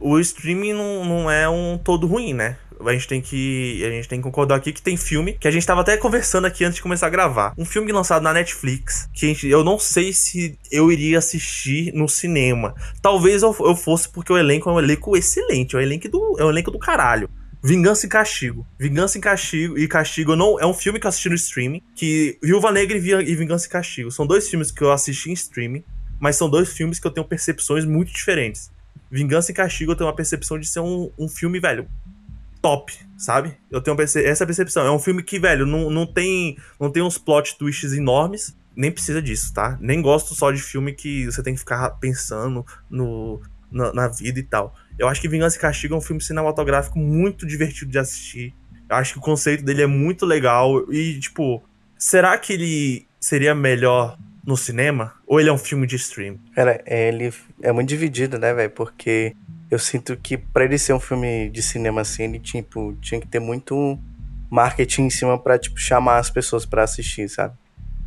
o 0.00 0.18
streaming 0.18 0.72
não, 0.72 1.04
não 1.04 1.30
é 1.30 1.48
um 1.48 1.78
todo 1.78 2.06
ruim, 2.06 2.32
né? 2.32 2.56
A 2.84 2.92
gente 2.92 3.06
tem 3.06 3.20
que. 3.20 3.84
A 3.84 3.90
gente 3.90 4.08
tem 4.08 4.18
que 4.18 4.22
concordar 4.22 4.56
aqui 4.56 4.72
que 4.72 4.80
tem 4.80 4.96
filme 4.96 5.34
que 5.34 5.46
a 5.46 5.50
gente 5.50 5.66
tava 5.66 5.82
até 5.82 5.98
conversando 5.98 6.46
aqui 6.46 6.64
antes 6.64 6.76
de 6.76 6.82
começar 6.82 7.08
a 7.08 7.10
gravar. 7.10 7.52
Um 7.58 7.64
filme 7.64 7.92
lançado 7.92 8.22
na 8.22 8.32
Netflix, 8.32 9.06
que 9.12 9.26
gente, 9.26 9.46
eu 9.46 9.62
não 9.62 9.78
sei 9.78 10.14
se 10.14 10.58
eu 10.72 10.90
iria 10.90 11.18
assistir 11.18 11.92
no 11.92 12.08
cinema. 12.08 12.74
Talvez 13.02 13.42
eu, 13.42 13.54
eu 13.60 13.76
fosse 13.76 14.08
porque 14.08 14.32
o 14.32 14.38
elenco 14.38 14.70
é 14.70 14.72
um 14.72 14.78
elenco 14.78 15.14
excelente, 15.14 15.76
é 15.76 15.78
um 15.78 15.82
elenco 15.82 16.08
do, 16.08 16.36
é 16.38 16.44
um 16.44 16.48
elenco 16.48 16.70
do 16.70 16.78
caralho. 16.78 17.28
Vingança 17.62 18.06
e 18.06 18.08
Castigo. 18.08 18.66
Vingança 18.78 19.18
e 19.18 19.20
Castigo 19.20 19.78
e 19.78 19.86
Castigo 19.86 20.34
não 20.34 20.58
é 20.58 20.64
um 20.64 20.72
filme 20.72 20.98
que 20.98 21.06
eu 21.06 21.10
assisti 21.10 21.28
no 21.28 21.34
streaming, 21.34 21.82
que 21.94 22.38
Viúva 22.42 22.72
Negra 22.72 22.96
e 22.96 23.34
Vingança 23.36 23.66
e 23.66 23.68
Castigo 23.68 24.10
são 24.10 24.26
dois 24.26 24.48
filmes 24.48 24.70
que 24.70 24.80
eu 24.80 24.90
assisti 24.90 25.28
em 25.28 25.34
streaming. 25.34 25.84
mas 26.18 26.36
são 26.36 26.48
dois 26.48 26.72
filmes 26.72 26.98
que 26.98 27.06
eu 27.06 27.10
tenho 27.10 27.26
percepções 27.26 27.84
muito 27.84 28.12
diferentes. 28.12 28.70
Vingança 29.10 29.50
e 29.50 29.54
Castigo 29.54 29.92
eu 29.92 29.96
tenho 29.96 30.08
uma 30.08 30.16
percepção 30.16 30.58
de 30.58 30.66
ser 30.66 30.80
um, 30.80 31.10
um 31.18 31.28
filme, 31.28 31.58
velho, 31.58 31.88
top, 32.62 32.96
sabe? 33.16 33.56
Eu 33.70 33.80
tenho 33.80 33.96
essa 34.00 34.46
percepção. 34.46 34.84
É 34.86 34.90
um 34.90 34.98
filme 34.98 35.22
que, 35.22 35.38
velho, 35.38 35.66
não, 35.66 35.90
não, 35.90 36.06
tem, 36.06 36.56
não 36.78 36.90
tem 36.90 37.02
uns 37.02 37.18
plot 37.18 37.56
twists 37.58 37.92
enormes, 37.92 38.56
nem 38.76 38.90
precisa 38.92 39.20
disso, 39.20 39.52
tá? 39.52 39.76
Nem 39.80 40.00
gosto 40.00 40.34
só 40.34 40.50
de 40.50 40.60
filme 40.60 40.92
que 40.92 41.26
você 41.26 41.42
tem 41.42 41.54
que 41.54 41.60
ficar 41.60 41.90
pensando 41.98 42.64
no, 42.88 43.40
na, 43.70 43.92
na 43.92 44.08
vida 44.08 44.38
e 44.38 44.42
tal. 44.42 44.74
Eu 44.98 45.08
acho 45.08 45.20
que 45.20 45.28
Vingança 45.28 45.56
e 45.56 45.60
Castigo 45.60 45.94
é 45.94 45.96
um 45.96 46.02
filme 46.02 46.22
cinematográfico 46.22 46.98
muito 46.98 47.46
divertido 47.46 47.90
de 47.90 47.98
assistir. 47.98 48.54
Eu 48.88 48.96
acho 48.96 49.14
que 49.14 49.18
o 49.18 49.22
conceito 49.22 49.64
dele 49.64 49.82
é 49.82 49.86
muito 49.86 50.26
legal 50.26 50.92
e, 50.92 51.18
tipo, 51.18 51.62
será 51.98 52.36
que 52.36 52.52
ele 52.52 53.06
seria 53.20 53.54
melhor 53.54 54.18
no 54.44 54.56
cinema? 54.56 55.14
Ou 55.26 55.40
ele 55.40 55.48
é 55.48 55.52
um 55.52 55.58
filme 55.58 55.86
de 55.86 55.96
stream? 55.96 56.38
Cara, 56.54 56.82
ele 56.86 57.32
é 57.62 57.72
muito 57.72 57.88
dividido, 57.88 58.38
né, 58.38 58.52
velho? 58.54 58.70
Porque 58.70 59.34
eu 59.70 59.78
sinto 59.78 60.16
que 60.16 60.36
para 60.36 60.64
ele 60.64 60.78
ser 60.78 60.92
um 60.92 61.00
filme 61.00 61.48
de 61.50 61.62
cinema 61.62 62.00
assim, 62.00 62.24
ele 62.24 62.38
tipo, 62.38 62.94
tinha 63.00 63.20
que 63.20 63.26
ter 63.26 63.38
muito 63.38 63.98
marketing 64.50 65.02
em 65.02 65.10
cima 65.10 65.38
para 65.38 65.58
tipo 65.58 65.78
chamar 65.78 66.18
as 66.18 66.28
pessoas 66.28 66.66
para 66.66 66.82
assistir, 66.82 67.28
sabe? 67.28 67.54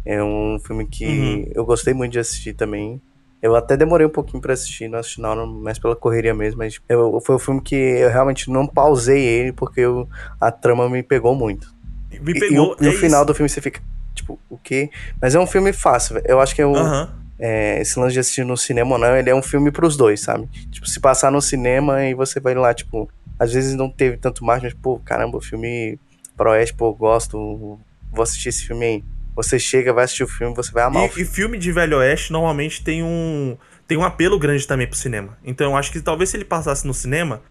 É 0.05 0.21
um 0.21 0.59
filme 0.59 0.85
que 0.85 1.05
uhum. 1.05 1.51
eu 1.55 1.65
gostei 1.65 1.93
muito 1.93 2.11
de 2.11 2.19
assistir 2.19 2.53
também. 2.53 3.01
Eu 3.41 3.55
até 3.55 3.75
demorei 3.75 4.05
um 4.05 4.09
pouquinho 4.09 4.41
para 4.41 4.53
assistir, 4.53 4.89
não 4.89 4.99
assisti 4.99 5.21
não, 5.21 5.45
mais 5.47 5.79
pela 5.79 5.95
correria 5.95 6.33
mesmo, 6.33 6.59
mas 6.59 6.79
eu, 6.87 7.19
foi 7.21 7.35
um 7.35 7.39
filme 7.39 7.61
que 7.61 7.75
eu 7.75 8.09
realmente 8.09 8.49
não 8.49 8.67
pausei 8.67 9.21
ele 9.21 9.51
porque 9.53 9.81
eu, 9.81 10.07
a 10.39 10.51
trama 10.51 10.89
me 10.89 11.03
pegou 11.03 11.35
muito. 11.35 11.73
Me 12.21 12.37
pegou. 12.37 12.75
E, 12.79 12.85
e, 12.85 12.87
é 12.87 12.89
o, 12.89 12.93
final 12.93 13.25
do 13.25 13.33
filme 13.33 13.49
você 13.49 13.61
fica, 13.61 13.81
tipo, 14.13 14.39
o 14.50 14.58
quê? 14.58 14.89
Mas 15.22 15.36
é 15.36 15.39
um 15.39 15.48
filme 15.48 15.74
fácil, 15.74 16.22
eu 16.25 16.39
acho 16.39 16.55
que 16.55 16.62
é 16.62 16.65
o. 16.65 16.74
Uhum. 16.74 17.24
É, 17.39 17.82
esse 17.82 18.00
lance 18.00 18.13
de 18.13 18.20
assistir 18.20 18.46
no 18.46 18.55
cinema 18.55 18.93
ou 18.93 18.98
não, 18.98 19.17
ele 19.17 19.29
é 19.29 19.36
um 19.36 19.41
filme 19.41 19.70
pros 19.72 19.98
dois, 19.98 20.22
sabe? 20.22 20.48
Tipo, 20.72 20.88
se 20.88 21.00
passar 21.00 21.32
no 21.32 21.41
cinema 21.41 22.05
e 22.05 22.13
você 22.13 22.39
vai 22.39 22.53
lá, 22.53 22.74
tipo, 22.74 23.10
às 23.38 23.51
vezes 23.51 23.75
não 23.75 23.89
teve 23.89 24.17
tanto 24.17 24.46
mais, 24.46 24.62
mas, 24.62 24.74
pô, 24.74 25.00
caramba, 25.00 25.38
o 25.38 25.41
filme 25.41 26.00
Proeste, 26.38 26.74
pô, 26.75 26.93
gosto, 26.93 27.79
vou 28.12 28.24
assistir 28.24 28.50
esse 28.50 28.65
filme 28.65 28.86
aí. 28.86 29.03
Você 29.36 29.60
chega, 29.60 29.91
vai 29.91 30.05
assistir 30.05 30.24
o 30.24 30.27
filme, 30.27 30.55
você 30.55 30.72
vai 30.72 30.84
amar. 30.84 31.05
E, 31.05 31.10
filme. 31.10 31.22
e 31.22 31.25
filme 31.25 31.58
de 31.58 31.72
Velho 31.72 31.98
Oeste 31.98 32.32
normalmente 32.32 32.84
tem 32.84 33.03
um 33.03 33.58
tem 33.88 33.98
um 33.98 34.03
apelo 34.03 34.39
grande 34.39 34.65
também 34.65 34.88
pro 34.88 34.98
cinema. 34.98 35.38
Então 35.43 35.72
eu 35.72 35.77
acho 35.77 35.91
que 35.91 36.00
talvez 36.00 36.29
se 36.29 36.38
ele 36.38 36.46
passasse 36.46 36.88
no 36.88 36.93
cinema, 36.93 37.41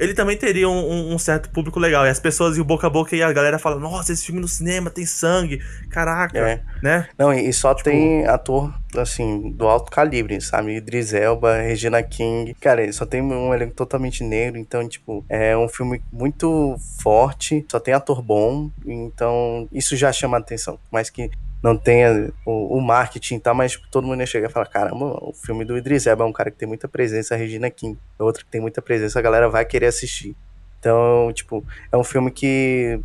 ele 0.00 0.14
também 0.14 0.36
teria 0.36 0.68
um, 0.68 1.12
um, 1.12 1.18
certo 1.18 1.50
público 1.50 1.78
legal. 1.78 2.06
E 2.06 2.08
as 2.08 2.18
pessoas 2.18 2.56
iam 2.56 2.64
boca 2.64 2.86
a 2.86 2.90
boca 2.90 3.14
e 3.14 3.22
a 3.22 3.30
galera 3.32 3.58
fala: 3.58 3.78
Nossa, 3.78 4.12
esse 4.12 4.24
filme 4.24 4.40
no 4.40 4.48
cinema 4.48 4.88
tem 4.90 5.04
sangue, 5.04 5.60
caraca, 5.90 6.38
é. 6.38 6.62
né? 6.82 7.06
Não, 7.18 7.32
e 7.32 7.52
só 7.52 7.74
tipo... 7.74 7.90
tem 7.90 8.26
ator, 8.26 8.72
assim, 8.96 9.50
do 9.50 9.68
alto 9.68 9.90
calibre, 9.90 10.40
sabe? 10.40 10.74
Idris 10.74 11.12
Elba, 11.12 11.58
Regina 11.58 12.02
King. 12.02 12.54
Cara, 12.54 12.90
só 12.92 13.04
tem 13.04 13.20
um 13.20 13.52
elenco 13.52 13.74
totalmente 13.74 14.24
negro, 14.24 14.58
então, 14.58 14.88
tipo, 14.88 15.22
é 15.28 15.54
um 15.56 15.68
filme 15.68 16.02
muito 16.10 16.76
forte, 17.02 17.64
só 17.70 17.78
tem 17.78 17.92
ator 17.92 18.22
bom, 18.22 18.70
então 18.86 19.68
isso 19.70 19.94
já 19.96 20.10
chama 20.10 20.38
atenção. 20.38 20.78
Mas 20.90 21.10
que 21.10 21.30
não 21.62 21.76
tenha 21.76 22.32
o, 22.46 22.78
o 22.78 22.80
marketing 22.80 23.36
e 23.36 23.40
tal, 23.40 23.54
mas 23.54 23.72
tipo, 23.72 23.86
todo 23.90 24.06
mundo 24.06 24.20
ia 24.20 24.26
chegar 24.26 24.48
e 24.48 24.52
falar, 24.52 24.66
caramba, 24.66 25.18
o 25.22 25.32
filme 25.32 25.64
do 25.64 25.76
Idris 25.76 26.06
Elba 26.06 26.24
é 26.24 26.26
um 26.26 26.32
cara 26.32 26.50
que 26.50 26.56
tem 26.56 26.68
muita 26.68 26.88
presença, 26.88 27.34
a 27.34 27.38
Regina 27.38 27.70
King 27.70 27.98
é 28.18 28.22
outro 28.22 28.44
que 28.44 28.50
tem 28.50 28.60
muita 28.60 28.80
presença, 28.80 29.18
a 29.18 29.22
galera 29.22 29.48
vai 29.48 29.64
querer 29.64 29.86
assistir. 29.86 30.34
Então, 30.78 31.30
tipo, 31.34 31.64
é 31.92 31.96
um 31.96 32.04
filme 32.04 32.30
que 32.30 32.98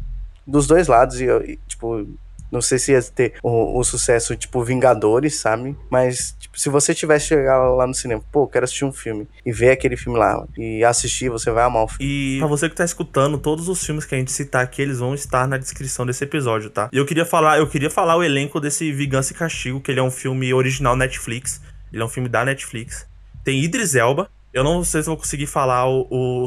dos 0.47 0.67
dois 0.67 0.88
lados, 0.88 1.19
e, 1.19 1.59
tipo, 1.67 2.07
não 2.51 2.61
sei 2.61 2.79
se 2.79 2.91
ia 2.91 3.01
ter 3.01 3.33
o, 3.43 3.79
o, 3.79 3.83
sucesso 3.83 4.35
tipo 4.35 4.63
Vingadores, 4.63 5.35
sabe? 5.39 5.75
Mas 5.89 6.35
tipo, 6.39 6.59
se 6.59 6.69
você 6.69 6.93
tivesse 6.93 7.27
chegar 7.27 7.57
lá 7.57 7.85
no 7.85 7.93
cinema, 7.93 8.23
pô, 8.31 8.47
quero 8.47 8.63
assistir 8.63 8.85
um 8.85 8.91
filme 8.91 9.27
e 9.45 9.51
ver 9.51 9.71
aquele 9.71 9.97
filme 9.97 10.17
lá 10.17 10.45
e 10.57 10.83
assistir, 10.83 11.29
você 11.29 11.51
vai 11.51 11.63
amar 11.63 11.83
o 11.83 11.87
filme. 11.87 12.05
E 12.05 12.39
pra 12.39 12.47
você 12.47 12.69
que 12.69 12.75
tá 12.75 12.85
escutando, 12.85 13.37
todos 13.37 13.67
os 13.67 13.83
filmes 13.85 14.05
que 14.05 14.15
a 14.15 14.17
gente 14.17 14.31
citar 14.31 14.63
aqui, 14.63 14.81
eles 14.81 14.99
vão 14.99 15.13
estar 15.13 15.47
na 15.47 15.57
descrição 15.57 16.05
desse 16.05 16.23
episódio, 16.23 16.69
tá? 16.69 16.89
E 16.91 16.97
eu 16.97 17.05
queria 17.05 17.25
falar, 17.25 17.57
eu 17.57 17.67
queria 17.67 17.89
falar 17.89 18.15
o 18.15 18.23
elenco 18.23 18.59
desse 18.59 18.91
Vingança 18.91 19.33
e 19.33 19.35
Castigo, 19.35 19.81
que 19.81 19.91
ele 19.91 19.99
é 19.99 20.03
um 20.03 20.11
filme 20.11 20.53
original 20.53 20.95
Netflix. 20.95 21.61
Ele 21.91 22.01
é 22.01 22.05
um 22.05 22.09
filme 22.09 22.27
da 22.27 22.43
Netflix. 22.43 23.07
Tem 23.43 23.63
Idris 23.63 23.95
Elba. 23.95 24.29
Eu 24.53 24.63
não 24.63 24.83
sei 24.83 25.01
se 25.01 25.07
vou 25.07 25.17
conseguir 25.17 25.47
falar 25.47 25.87
o, 25.87 26.07
o 26.09 26.45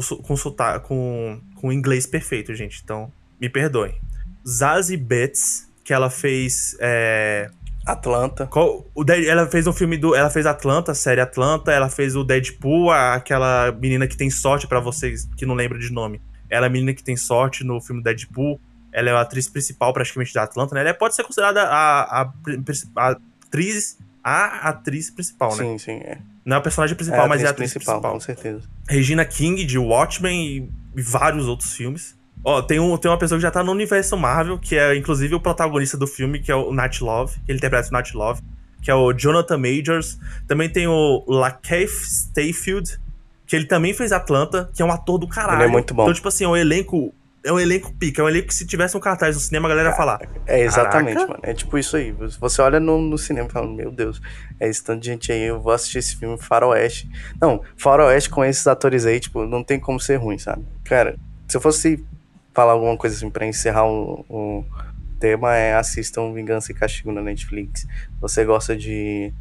com, 0.83 1.41
com 1.55 1.71
inglês 1.71 2.05
perfeito, 2.05 2.53
gente. 2.55 2.81
Então, 2.83 3.11
me 3.39 3.49
perdoem. 3.49 3.95
Zazie 4.47 4.97
Betts, 4.97 5.68
que 5.89 5.93
ela 5.93 6.11
fez. 6.11 6.77
É... 6.79 7.49
Atlanta. 7.83 8.45
Qual, 8.45 8.85
o 8.93 9.03
ela 9.11 9.47
fez 9.47 9.65
um 9.65 9.73
filme 9.73 9.97
do. 9.97 10.13
Ela 10.13 10.29
fez 10.29 10.45
Atlanta, 10.45 10.91
a 10.91 10.95
série 10.95 11.19
Atlanta. 11.19 11.71
Ela 11.71 11.89
fez 11.89 12.15
o 12.15 12.23
Deadpool, 12.23 12.91
aquela 12.91 13.71
menina 13.71 14.07
que 14.07 14.15
tem 14.15 14.29
sorte 14.29 14.67
para 14.67 14.79
vocês 14.79 15.27
que 15.35 15.47
não 15.47 15.55
lembram 15.55 15.79
de 15.79 15.91
nome. 15.91 16.21
Ela 16.47 16.67
é 16.67 16.69
a 16.69 16.71
menina 16.71 16.93
que 16.93 17.03
tem 17.03 17.17
sorte 17.17 17.63
no 17.63 17.81
filme 17.81 18.03
Deadpool. 18.03 18.61
Ela 18.93 19.09
é 19.09 19.13
a 19.13 19.21
atriz 19.21 19.49
principal, 19.49 19.91
praticamente, 19.91 20.31
da 20.31 20.43
Atlanta, 20.43 20.75
né? 20.75 20.81
Ela 20.81 20.93
pode 20.93 21.15
ser 21.15 21.23
considerada 21.23 21.63
a, 21.63 22.21
a, 22.21 22.33
a 22.95 23.17
atriz. 23.47 23.97
A 24.23 24.69
atriz 24.69 25.09
principal, 25.09 25.55
né? 25.55 25.63
Sim, 25.63 25.77
sim, 25.79 25.97
é. 26.03 26.19
Não 26.45 26.57
é 26.57 26.59
a 26.59 26.61
personagem 26.61 26.95
principal, 26.95 27.21
é 27.21 27.25
a 27.25 27.27
mas 27.27 27.41
é 27.41 27.47
a 27.47 27.49
atriz 27.49 27.71
principal, 27.71 27.95
principal. 27.95 28.13
Com 28.13 28.19
certeza. 28.19 28.61
Regina 28.87 29.25
King, 29.25 29.65
de 29.65 29.79
Watchmen 29.79 30.71
e 30.95 31.01
vários 31.01 31.47
outros 31.47 31.73
filmes. 31.73 32.18
Ó, 32.43 32.61
tem, 32.61 32.79
um, 32.79 32.97
tem 32.97 33.11
uma 33.11 33.17
pessoa 33.17 33.37
que 33.37 33.41
já 33.41 33.51
tá 33.51 33.63
no 33.63 33.71
universo 33.71 34.15
Marvel, 34.15 34.57
que 34.57 34.77
é 34.77 34.95
inclusive 34.95 35.35
o 35.35 35.39
protagonista 35.39 35.97
do 35.97 36.07
filme, 36.07 36.39
que 36.39 36.51
é 36.51 36.55
o 36.55 36.73
Night 36.73 37.03
Love, 37.03 37.35
que 37.45 37.51
ele 37.51 37.57
interpreta 37.57 37.89
o 37.89 37.91
Night 37.91 38.15
Love, 38.15 38.41
que 38.81 38.89
é 38.89 38.95
o 38.95 39.11
Jonathan 39.13 39.57
Majors. 39.57 40.17
Também 40.47 40.69
tem 40.69 40.87
o 40.87 41.23
Lakeith 41.27 41.89
Stayfield, 41.89 42.99
que 43.45 43.55
ele 43.55 43.65
também 43.65 43.93
fez 43.93 44.11
Atlanta, 44.11 44.69
que 44.73 44.81
é 44.81 44.85
um 44.85 44.91
ator 44.91 45.17
do 45.17 45.27
caralho. 45.27 45.61
Ele 45.61 45.63
é 45.65 45.67
muito 45.67 45.93
bom. 45.93 46.03
Então, 46.03 46.13
tipo 46.13 46.27
assim, 46.27 46.45
é 46.45 46.47
um 46.47 46.55
elenco. 46.55 47.13
É 47.41 47.53
um 47.53 47.59
elenco 47.59 47.93
pica, 47.93 48.21
é 48.21 48.25
um 48.25 48.27
elenco 48.27 48.47
que 48.47 48.53
se 48.53 48.67
tivesse 48.67 48.97
um 48.97 48.99
cartaz 48.99 49.33
no 49.35 49.41
cinema, 49.41 49.67
a 49.67 49.69
galera 49.69 49.89
ia 49.89 49.95
falar. 49.95 50.19
É 50.45 50.61
exatamente, 50.61 51.13
Caraca. 51.13 51.31
mano. 51.31 51.39
É 51.41 51.53
tipo 51.53 51.77
isso 51.77 51.95
aí. 51.95 52.11
Você 52.11 52.61
olha 52.61 52.81
no, 52.81 53.01
no 53.01 53.17
cinema 53.17 53.47
e 53.47 53.51
fala, 53.51 53.65
meu 53.65 53.91
Deus, 53.91 54.21
é 54.59 54.67
esse 54.67 54.83
tanto 54.83 54.99
de 54.99 55.07
gente 55.07 55.31
aí, 55.31 55.43
eu 55.43 55.59
vou 55.59 55.71
assistir 55.71 55.99
esse 55.99 56.17
filme 56.17 56.37
Faroeste. 56.37 57.09
Não, 57.41 57.61
Faroeste 57.77 58.29
com 58.29 58.43
esses 58.43 58.67
atores 58.67 59.05
aí, 59.05 59.21
tipo, 59.21 59.45
não 59.45 59.63
tem 59.63 59.79
como 59.79 60.01
ser 60.01 60.17
ruim, 60.17 60.37
sabe? 60.37 60.65
Cara, 60.83 61.15
se 61.47 61.55
eu 61.55 61.61
fosse 61.61 62.05
falar 62.59 62.73
alguma 62.73 62.97
coisa 62.97 63.15
assim 63.15 63.29
pra 63.29 63.45
encerrar 63.45 63.85
o, 63.85 64.25
o 64.29 64.65
tema 65.17 65.55
é 65.55 65.73
assistam 65.75 66.33
Vingança 66.33 66.73
e 66.73 66.75
Castigo 66.75 67.09
na 67.09 67.21
Netflix. 67.21 67.87
Você 68.19 68.43
gosta 68.43 68.75
de. 68.75 69.31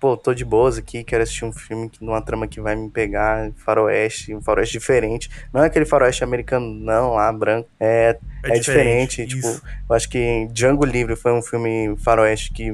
Pô, 0.00 0.16
tô 0.16 0.34
de 0.34 0.44
boas 0.44 0.78
aqui, 0.78 1.04
quero 1.04 1.22
assistir 1.22 1.44
um 1.44 1.52
filme 1.52 1.88
que 1.88 2.02
numa 2.02 2.20
trama 2.22 2.48
que 2.48 2.60
vai 2.60 2.74
me 2.74 2.88
pegar, 2.88 3.52
faroeste, 3.54 4.34
um 4.34 4.40
faroeste 4.40 4.72
diferente. 4.78 5.30
Não 5.52 5.62
é 5.62 5.66
aquele 5.66 5.84
faroeste 5.84 6.24
americano, 6.24 6.66
não, 6.66 7.12
lá, 7.12 7.30
branco. 7.32 7.68
É, 7.78 8.18
é, 8.42 8.56
é 8.56 8.58
diferente. 8.58 9.26
diferente 9.26 9.26
tipo, 9.26 9.46
eu 9.88 9.94
acho 9.94 10.08
que 10.08 10.48
Django 10.52 10.84
Livre 10.84 11.14
foi 11.14 11.32
um 11.32 11.42
filme 11.42 11.94
faroeste 11.98 12.52
que 12.52 12.72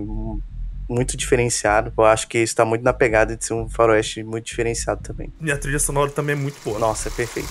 muito 0.89 1.17
diferenciado. 1.17 1.93
Eu 1.99 2.05
acho 2.05 2.29
que 2.29 2.39
isso 2.39 2.55
tá 2.55 2.65
muito 2.65 2.83
na 2.83 2.95
pegada 2.95 3.37
de 3.37 3.45
ser 3.45 3.53
um 3.53 3.69
faroeste 3.69 4.23
muito 4.23 4.47
diferenciado 4.47 5.03
também. 5.03 5.31
E 5.43 5.51
a 5.51 5.59
trilha 5.59 5.81
sonora 5.81 6.11
também 6.11 6.35
é 6.35 6.39
muito 6.39 6.57
boa. 6.65 6.79
Nossa, 6.79 7.09
é 7.09 7.13
perfeito. 7.13 7.49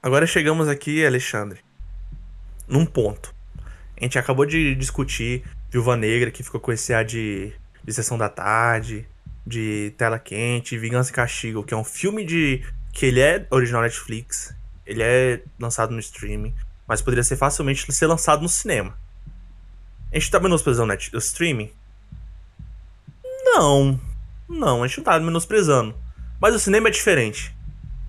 Agora 0.00 0.28
chegamos 0.28 0.68
aqui, 0.68 1.04
Alexandre, 1.04 1.58
num 2.68 2.86
ponto. 2.86 3.34
A 4.00 4.04
gente 4.04 4.16
acabou 4.16 4.46
de 4.46 4.76
discutir 4.76 5.42
Viúva 5.70 5.96
Negra, 5.96 6.30
que 6.30 6.44
ficou 6.44 6.60
com 6.60 6.70
esse 6.70 6.94
ar 6.94 7.04
de, 7.04 7.52
de 7.82 7.92
sessão 7.92 8.16
da 8.16 8.28
tarde, 8.28 9.08
de 9.44 9.92
tela 9.98 10.16
quente, 10.16 10.78
Vingança 10.78 11.10
e 11.10 11.12
Castigo, 11.12 11.64
que 11.64 11.74
é 11.74 11.76
um 11.76 11.82
filme 11.82 12.24
de. 12.24 12.64
que 12.92 13.06
ele 13.06 13.18
é 13.18 13.44
original 13.50 13.82
Netflix, 13.82 14.54
ele 14.86 15.02
é 15.02 15.42
lançado 15.58 15.92
no 15.92 15.98
streaming, 15.98 16.54
mas 16.86 17.02
poderia 17.02 17.24
ser 17.24 17.36
facilmente 17.36 17.92
ser 17.92 18.06
lançado 18.06 18.40
no 18.40 18.48
cinema. 18.48 18.96
A 20.12 20.14
gente 20.16 20.30
tá 20.30 20.38
menosprezando 20.38 20.92
o 20.92 21.18
streaming? 21.18 21.72
Não. 23.44 24.00
Não, 24.48 24.84
a 24.84 24.86
gente 24.86 24.98
não 24.98 25.04
tá 25.04 25.18
menosprezando. 25.18 25.94
Mas 26.40 26.54
o 26.54 26.60
cinema 26.60 26.86
é 26.86 26.92
diferente. 26.92 27.57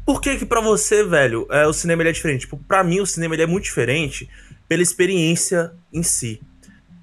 Por 0.09 0.21
que 0.21 0.37
que 0.37 0.45
pra 0.45 0.59
você, 0.59 1.03
velho, 1.03 1.45
é, 1.51 1.67
o 1.67 1.71
cinema 1.71 2.01
é 2.01 2.11
diferente? 2.11 2.41
Tipo, 2.41 2.57
pra 2.57 2.83
mim 2.83 2.99
o 2.99 3.05
cinema 3.05 3.35
é 3.35 3.45
muito 3.45 3.65
diferente 3.65 4.27
pela 4.67 4.81
experiência 4.81 5.71
em 5.93 6.01
si. 6.01 6.41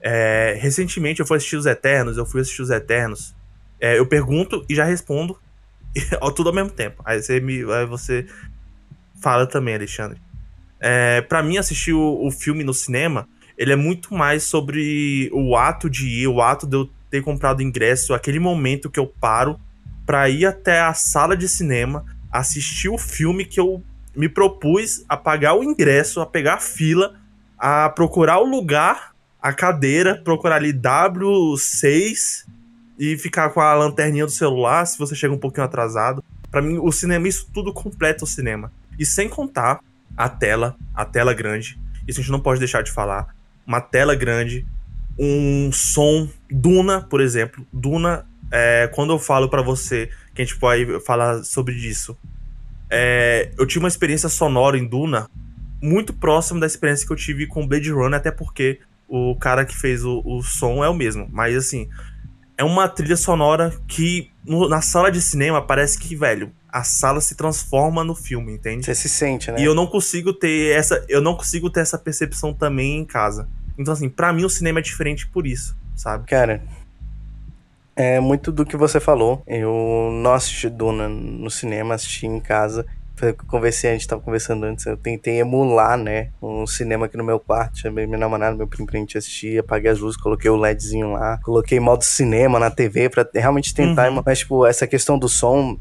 É, 0.03 0.59
recentemente 0.61 1.21
eu 1.21 1.27
fui 1.27 1.37
assistir 1.37 1.55
Os 1.55 1.67
Eternos, 1.67 2.17
eu 2.17 2.27
fui 2.27 2.41
assistir 2.41 2.63
Os 2.63 2.71
Eternos. 2.71 3.33
É, 3.81 3.97
eu 3.97 4.07
pergunto 4.07 4.67
e 4.69 4.75
já 4.75 4.83
respondo 4.83 5.39
tudo 6.35 6.49
ao 6.49 6.55
mesmo 6.57 6.71
tempo. 6.71 7.01
Aí 7.05 7.23
você, 7.23 7.39
me, 7.39 7.63
aí 7.75 7.87
você 7.87 8.27
fala 9.23 9.47
também, 9.47 9.77
Alexandre. 9.77 10.21
É, 10.81 11.21
para 11.21 11.45
mim, 11.45 11.59
assistir 11.59 11.93
o, 11.93 12.27
o, 12.27 12.33
filme 12.33 12.65
no 12.65 12.75
cinema, 12.75 13.29
ele 13.57 13.73
é 13.73 13.77
muito 13.77 14.15
mais 14.15 14.43
sobre 14.43 15.31
o 15.33 15.55
ato 15.55 15.89
de 15.89 16.09
ir, 16.09 16.27
o 16.27 16.43
ato 16.43 16.67
de 16.67 16.75
eu 16.75 16.91
ter 17.09 17.23
comprado 17.23 17.63
ingresso, 17.63 18.15
aquele 18.15 18.41
momento 18.41 18.91
que 18.91 18.99
eu 18.99 19.07
paro 19.07 19.61
para 20.05 20.29
ir 20.29 20.45
até 20.45 20.81
a 20.81 20.93
sala 20.93 21.37
de 21.37 21.49
cinema, 21.49 22.05
assistir 22.39 22.89
o 22.89 22.99
filme 22.99 23.45
que 23.45 23.61
eu 23.61 23.83
me 24.15 24.29
propus 24.29 25.05
a 25.09 25.17
pagar 25.17 25.55
o 25.55 25.63
ingresso, 25.63 26.21
a 26.21 26.27
pegar 26.27 26.55
a 26.55 26.61
fila, 26.61 27.15
a 27.59 27.89
procurar 27.91 28.39
o 28.39 28.45
lugar, 28.45 29.15
a 29.41 29.53
cadeira, 29.53 30.21
procurar 30.25 30.57
ali 30.57 30.73
W6 30.73 32.47
e 32.99 33.17
ficar 33.19 33.51
com 33.51 33.61
a 33.61 33.75
lanterninha 33.75 34.25
do 34.25 34.33
celular 34.33 34.87
se 34.87 34.99
você 34.99 35.15
chega 35.15 35.35
um 35.35 35.39
pouquinho 35.39 35.65
atrasado. 35.65 36.25
Para 36.51 36.63
mim, 36.63 36.79
o 36.79 36.91
cinema, 36.91 37.29
isso 37.29 37.49
tudo 37.53 37.73
completa 37.73 38.25
o 38.25 38.27
cinema. 38.27 38.73
E 38.99 39.05
sem 39.05 39.29
contar 39.29 39.81
a 40.17 40.29
tela, 40.29 40.77
a 40.95 41.05
tela 41.05 41.35
grande. 41.35 41.79
Isso 42.09 42.21
a 42.21 42.23
gente 42.23 42.33
não 42.33 42.41
pode 42.41 42.59
deixar 42.59 42.83
de 42.83 42.91
falar. 42.91 43.35
Uma 43.67 43.81
tela 43.81 44.15
grande, 44.15 44.67
um 45.19 45.71
som. 45.73 46.29
Duna, 46.51 47.03
por 47.03 47.21
exemplo. 47.21 47.67
Duna, 47.73 48.27
é, 48.51 48.89
quando 48.95 49.13
eu 49.13 49.19
falo 49.19 49.49
para 49.49 49.61
você 49.61 50.09
que 50.37 50.43
a 50.43 50.45
gente 50.45 50.59
pode 50.59 51.01
falar 51.01 51.43
sobre 51.43 51.75
isso, 51.75 52.17
é, 52.89 53.51
eu 53.59 53.67
tive 53.67 53.81
uma 53.81 53.89
experiência 53.89 54.29
sonora 54.29 54.79
em 54.79 54.87
Duna 54.87 55.29
muito 55.83 56.13
próxima 56.13 56.61
da 56.61 56.67
experiência 56.67 57.07
que 57.07 57.13
eu 57.13 57.17
tive 57.17 57.47
com 57.47 57.67
Blade 57.67 57.91
Runner, 57.91 58.19
até 58.19 58.31
porque 58.31 58.81
o 59.09 59.37
cara 59.37 59.65
que 59.65 59.77
fez 59.77 60.05
o, 60.05 60.23
o 60.25 60.43
som 60.43 60.85
é 60.85 60.89
o 60.89 60.95
mesmo. 60.95 61.29
Mas 61.31 61.57
assim, 61.57 61.89
é 62.57 62.65
uma 62.65 62.89
trilha 62.89 63.17
sonora 63.17 63.73
que 63.87 64.31
no, 64.45 64.69
na 64.69 64.81
sala 64.81 65.11
de 65.11 65.21
cinema 65.21 65.61
parece 65.61 65.99
que, 65.99 66.15
velho, 66.15 66.53
a 66.69 66.83
sala 66.85 67.21
se 67.21 67.35
transforma 67.35 68.05
no 68.05 68.15
filme, 68.15 68.53
entende? 68.53 68.85
Você 68.85 68.95
se 68.95 69.09
sente, 69.09 69.51
né? 69.51 69.61
E 69.61 69.65
eu 69.65 69.75
não 69.75 69.87
consigo 69.87 70.33
ter 70.33 70.77
essa, 70.77 71.05
eu 71.09 71.21
não 71.21 71.35
consigo 71.35 71.71
ter 71.71 71.81
essa 71.81 71.99
percepção 71.99 72.53
também 72.53 72.99
em 72.99 73.05
casa. 73.05 73.49
Então 73.79 73.93
assim, 73.93 74.09
para 74.09 74.33
mim 74.33 74.45
o 74.45 74.51
cinema 74.51 74.79
é 74.79 74.83
diferente 74.83 75.27
por 75.27 75.47
isso, 75.47 75.77
sabe? 75.95 76.27
Cara, 76.27 76.63
é 77.97 78.21
muito 78.21 78.53
do 78.53 78.67
que 78.67 78.77
você 78.77 79.01
falou. 79.01 79.43
Eu 79.47 80.11
não 80.13 80.35
assisti 80.35 80.69
Duna 80.69 81.09
no 81.09 81.51
cinema, 81.51 81.95
assisti 81.95 82.27
em 82.27 82.39
casa. 82.39 82.87
Foi 83.17 83.31
o 83.31 83.35
que 83.35 83.45
eu 83.45 83.49
conversei, 83.49 83.89
a 83.89 83.93
gente 83.95 84.07
tava 84.07 84.21
conversando 84.21 84.65
antes. 84.65 84.85
Eu 84.85 84.99
tentei 84.99 85.41
emular, 85.41 85.97
né? 85.97 86.29
Um 86.43 86.67
cinema 86.67 87.07
aqui 87.07 87.17
no 87.17 87.25
meu 87.25 87.41
quarto. 87.41 87.79
Chamei 87.79 88.07
minha 88.07 88.19
namorada, 88.19 88.55
meu 88.55 88.67
primo 88.67 88.87
pra 88.87 88.99
gente 88.99 89.17
assistir. 89.17 89.59
Apaguei 89.59 89.91
as 89.91 89.99
luzes, 89.99 90.21
coloquei 90.21 90.51
o 90.51 90.57
LEDzinho 90.57 91.13
lá. 91.13 91.41
Coloquei 91.43 91.81
modo 91.81 92.05
cinema 92.05 92.59
na 92.59 92.71
TV 92.71 93.09
pra 93.09 93.27
realmente 93.35 93.75
tentar. 93.75 94.11
Uhum. 94.11 94.23
Mas, 94.25 94.41
tipo, 94.41 94.67
essa 94.67 94.87
questão 94.87 95.19
do 95.19 95.31
som 95.31 95.79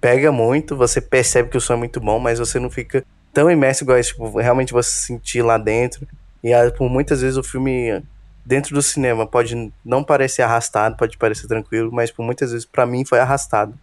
pega 0.00 0.30
muito. 0.30 0.76
Você 0.76 1.00
percebe 1.00 1.48
que 1.48 1.56
o 1.56 1.60
som 1.60 1.72
é 1.72 1.76
muito 1.76 1.98
bom, 1.98 2.20
mas 2.20 2.38
você 2.38 2.60
não 2.60 2.70
fica 2.70 3.04
tão 3.32 3.50
imerso 3.50 3.82
igual 3.82 4.00
tipo, 4.00 4.38
realmente 4.38 4.72
você 4.72 4.90
sentir 4.90 5.42
lá 5.42 5.58
dentro. 5.58 6.06
E 6.44 6.54
ah, 6.54 6.70
por 6.70 6.88
muitas 6.88 7.22
vezes 7.22 7.36
o 7.36 7.42
filme 7.42 8.00
dentro 8.46 8.74
do 8.74 8.80
cinema 8.80 9.26
pode 9.26 9.72
não 9.84 10.04
parecer 10.04 10.42
arrastado, 10.42 10.96
pode 10.96 11.18
parecer 11.18 11.48
tranquilo, 11.48 11.90
mas 11.92 12.12
por 12.12 12.24
muitas 12.24 12.52
vezes 12.52 12.64
para 12.64 12.86
mim 12.86 13.04
foi 13.04 13.18
arrastado. 13.18 13.74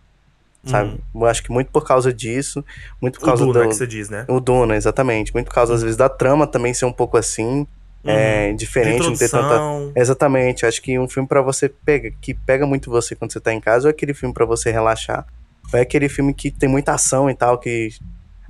Sabe? 0.65 0.91
Uhum. 1.13 1.21
Eu 1.21 1.27
acho 1.27 1.43
que 1.43 1.51
muito 1.51 1.69
por 1.69 1.85
causa 1.85 2.13
disso, 2.13 2.63
muito 3.01 3.19
por 3.19 3.25
causa 3.25 3.43
o 3.43 3.47
Duna 3.51 3.65
do... 3.65 3.69
que 3.69 3.75
você 3.75 3.85
diz, 3.85 4.09
né? 4.09 4.23
O 4.29 4.39
Duna, 4.39 4.77
exatamente. 4.77 5.33
Muito 5.33 5.47
por 5.47 5.53
causa, 5.53 5.73
às 5.73 5.81
vezes, 5.81 5.97
da 5.97 6.07
trama 6.07 6.47
também 6.47 6.73
ser 6.73 6.85
um 6.85 6.93
pouco 6.93 7.17
assim. 7.17 7.67
Uhum. 8.01 8.11
É, 8.11 8.53
diferente, 8.53 9.03
não 9.03 9.15
ter 9.15 9.29
tanta. 9.29 9.59
Exatamente. 9.93 10.65
Acho 10.65 10.81
que 10.81 10.97
um 10.97 11.07
filme 11.07 11.27
para 11.27 11.41
você 11.41 11.67
pega, 11.67 12.11
que 12.21 12.33
pega 12.33 12.65
muito 12.65 12.89
você 12.89 13.13
quando 13.13 13.33
você 13.33 13.41
tá 13.41 13.53
em 13.53 13.59
casa, 13.59 13.87
ou 13.87 13.89
é 13.89 13.91
aquele 13.91 14.13
filme 14.13 14.33
para 14.33 14.45
você 14.45 14.71
relaxar. 14.71 15.25
Ou 15.73 15.79
é 15.79 15.81
aquele 15.81 16.07
filme 16.07 16.33
que 16.33 16.49
tem 16.49 16.69
muita 16.69 16.93
ação 16.93 17.29
e 17.29 17.35
tal, 17.35 17.57
que 17.57 17.89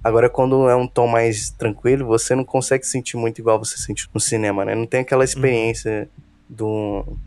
Agora, 0.03 0.29
quando 0.29 0.67
é 0.69 0.75
um 0.75 0.86
tom 0.86 1.07
mais 1.07 1.50
tranquilo, 1.50 2.05
você 2.05 2.36
não 2.36 2.43
consegue 2.43 2.86
sentir 2.86 3.15
muito 3.15 3.39
igual 3.39 3.57
você 3.57 3.77
sente 3.77 4.10
no 4.13 4.19
cinema, 4.19 4.65
né? 4.65 4.75
Não 4.75 4.86
tem 4.86 5.00
aquela 5.00 5.24
experiência 5.24 6.10
uhum. 6.50 6.55
do. 6.55 7.17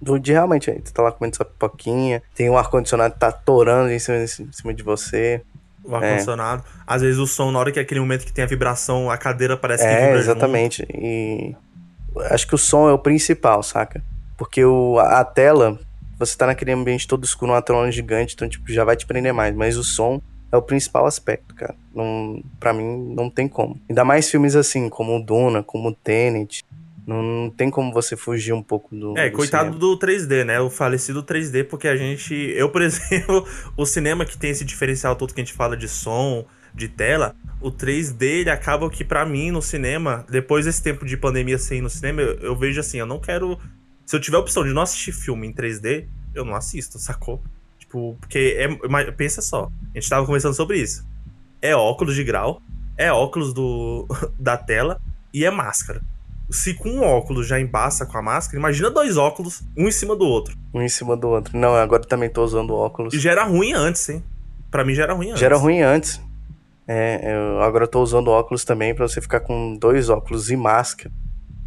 Do 0.00 0.18
de 0.18 0.32
realmente, 0.32 0.70
tu 0.70 0.92
tá 0.92 1.02
lá 1.02 1.10
comendo 1.10 1.36
sua 1.36 1.44
pipoquinha, 1.44 2.22
tem 2.32 2.48
um 2.48 2.56
ar-condicionado 2.56 3.14
que 3.14 3.20
tá 3.20 3.32
torando 3.32 3.90
em 3.90 3.98
cima, 3.98 4.18
em 4.18 4.52
cima 4.52 4.72
de 4.72 4.82
você. 4.82 5.42
O 5.84 5.94
ar-condicionado. 5.94 6.62
É. 6.62 6.82
Às 6.86 7.02
vezes 7.02 7.18
o 7.18 7.26
som, 7.26 7.50
na 7.50 7.58
hora 7.58 7.72
que 7.72 7.78
é 7.78 7.82
aquele 7.82 8.00
momento 8.00 8.24
que 8.24 8.32
tem 8.32 8.44
a 8.44 8.46
vibração, 8.46 9.10
a 9.10 9.16
cadeira 9.16 9.56
parece 9.56 9.84
que 9.84 9.90
é, 9.90 10.06
vibra. 10.06 10.18
Exatamente. 10.20 10.82
Junto. 10.82 10.96
E 10.96 11.56
acho 12.30 12.46
que 12.46 12.54
o 12.54 12.58
som 12.58 12.88
é 12.88 12.92
o 12.92 12.98
principal, 12.98 13.62
saca? 13.62 14.02
Porque 14.36 14.64
o, 14.64 14.98
a 15.00 15.24
tela, 15.24 15.78
você 16.16 16.36
tá 16.36 16.46
naquele 16.46 16.72
ambiente 16.72 17.08
todo 17.08 17.24
escuro, 17.24 17.52
uma 17.52 17.62
tela 17.62 17.90
gigante, 17.90 18.34
então 18.34 18.48
tipo, 18.48 18.70
já 18.72 18.84
vai 18.84 18.96
te 18.96 19.06
prender 19.06 19.32
mais. 19.32 19.54
Mas 19.54 19.76
o 19.76 19.82
som 19.82 20.20
é 20.50 20.56
o 20.56 20.62
principal 20.62 21.06
aspecto, 21.06 21.54
cara. 21.54 21.74
Não, 21.94 22.42
pra 22.58 22.72
mim, 22.72 23.14
não 23.14 23.28
tem 23.28 23.48
como. 23.48 23.80
Ainda 23.88 24.04
mais 24.04 24.30
filmes 24.30 24.56
assim, 24.56 24.88
como 24.88 25.16
o 25.16 25.22
Duna, 25.22 25.62
como 25.62 25.90
o 25.90 25.94
Tenet. 25.94 26.64
Não, 27.06 27.22
não 27.22 27.50
tem 27.50 27.70
como 27.70 27.92
você 27.92 28.16
fugir 28.16 28.52
um 28.52 28.62
pouco 28.62 28.94
do. 28.94 29.16
É, 29.16 29.30
do 29.30 29.36
coitado 29.36 29.72
cinema. 29.72 29.80
do 29.80 29.98
3D, 29.98 30.44
né? 30.44 30.60
O 30.60 30.68
falecido 30.68 31.22
3D, 31.22 31.64
porque 31.64 31.88
a 31.88 31.96
gente. 31.96 32.34
Eu, 32.54 32.70
por 32.70 32.82
exemplo, 32.82 33.46
o 33.76 33.86
cinema 33.86 34.24
que 34.24 34.36
tem 34.36 34.50
esse 34.50 34.64
diferencial 34.64 35.16
todo 35.16 35.32
que 35.32 35.40
a 35.40 35.44
gente 35.44 35.54
fala 35.54 35.76
de 35.76 35.88
som, 35.88 36.44
de 36.74 36.88
tela, 36.88 37.34
o 37.60 37.70
3D 37.70 38.22
ele 38.22 38.50
acaba 38.50 38.88
que, 38.90 39.04
para 39.04 39.24
mim, 39.26 39.50
no 39.50 39.60
cinema, 39.60 40.24
depois 40.30 40.64
desse 40.64 40.82
tempo 40.82 41.04
de 41.04 41.16
pandemia 41.16 41.58
sem 41.58 41.78
ir 41.78 41.82
no 41.82 41.90
cinema, 41.90 42.22
eu, 42.22 42.38
eu 42.40 42.56
vejo 42.56 42.80
assim, 42.80 42.98
eu 42.98 43.06
não 43.06 43.18
quero. 43.18 43.58
Se 44.06 44.16
eu 44.16 44.20
tiver 44.20 44.36
a 44.36 44.40
opção 44.40 44.64
de 44.64 44.72
não 44.72 44.82
assistir 44.82 45.12
filme 45.12 45.46
em 45.46 45.52
3D, 45.52 46.06
eu 46.34 46.44
não 46.44 46.54
assisto, 46.54 46.98
sacou? 46.98 47.42
Tipo, 47.88 48.18
porque 48.20 48.54
é, 48.58 49.10
pensa 49.12 49.40
só, 49.40 49.70
a 49.94 49.98
gente 49.98 50.10
tava 50.10 50.26
conversando 50.26 50.54
sobre 50.54 50.78
isso. 50.78 51.06
É 51.60 51.74
óculos 51.74 52.14
de 52.14 52.22
grau, 52.22 52.60
é 52.98 53.10
óculos 53.10 53.54
do, 53.54 54.06
da 54.38 54.58
tela 54.58 55.00
e 55.32 55.42
é 55.44 55.50
máscara. 55.50 56.02
Se 56.50 56.74
com 56.74 56.90
um 56.90 57.02
óculos 57.02 57.46
já 57.46 57.58
embaça 57.58 58.04
com 58.04 58.18
a 58.18 58.22
máscara, 58.22 58.58
imagina 58.58 58.90
dois 58.90 59.16
óculos, 59.16 59.62
um 59.76 59.88
em 59.88 59.90
cima 59.90 60.14
do 60.14 60.24
outro. 60.24 60.54
Um 60.72 60.82
em 60.82 60.88
cima 60.88 61.16
do 61.16 61.28
outro. 61.28 61.56
Não, 61.56 61.74
agora 61.74 62.02
também 62.02 62.28
tô 62.28 62.44
usando 62.44 62.74
óculos. 62.74 63.14
E 63.14 63.18
já 63.18 63.30
era 63.30 63.44
ruim 63.44 63.72
antes, 63.72 64.06
hein? 64.08 64.22
Pra 64.70 64.84
mim 64.84 64.94
já 64.94 65.04
era 65.04 65.14
ruim 65.14 65.30
antes. 65.30 65.40
Já 65.40 65.46
era 65.46 65.56
ruim 65.56 65.80
antes. 65.80 66.20
É, 66.86 67.34
eu, 67.34 67.62
agora 67.62 67.84
eu 67.84 67.88
tô 67.88 68.02
usando 68.02 68.28
óculos 68.28 68.64
também 68.64 68.94
para 68.94 69.08
você 69.08 69.20
ficar 69.20 69.40
com 69.40 69.76
dois 69.76 70.10
óculos 70.10 70.50
e 70.50 70.56
máscara. 70.56 71.10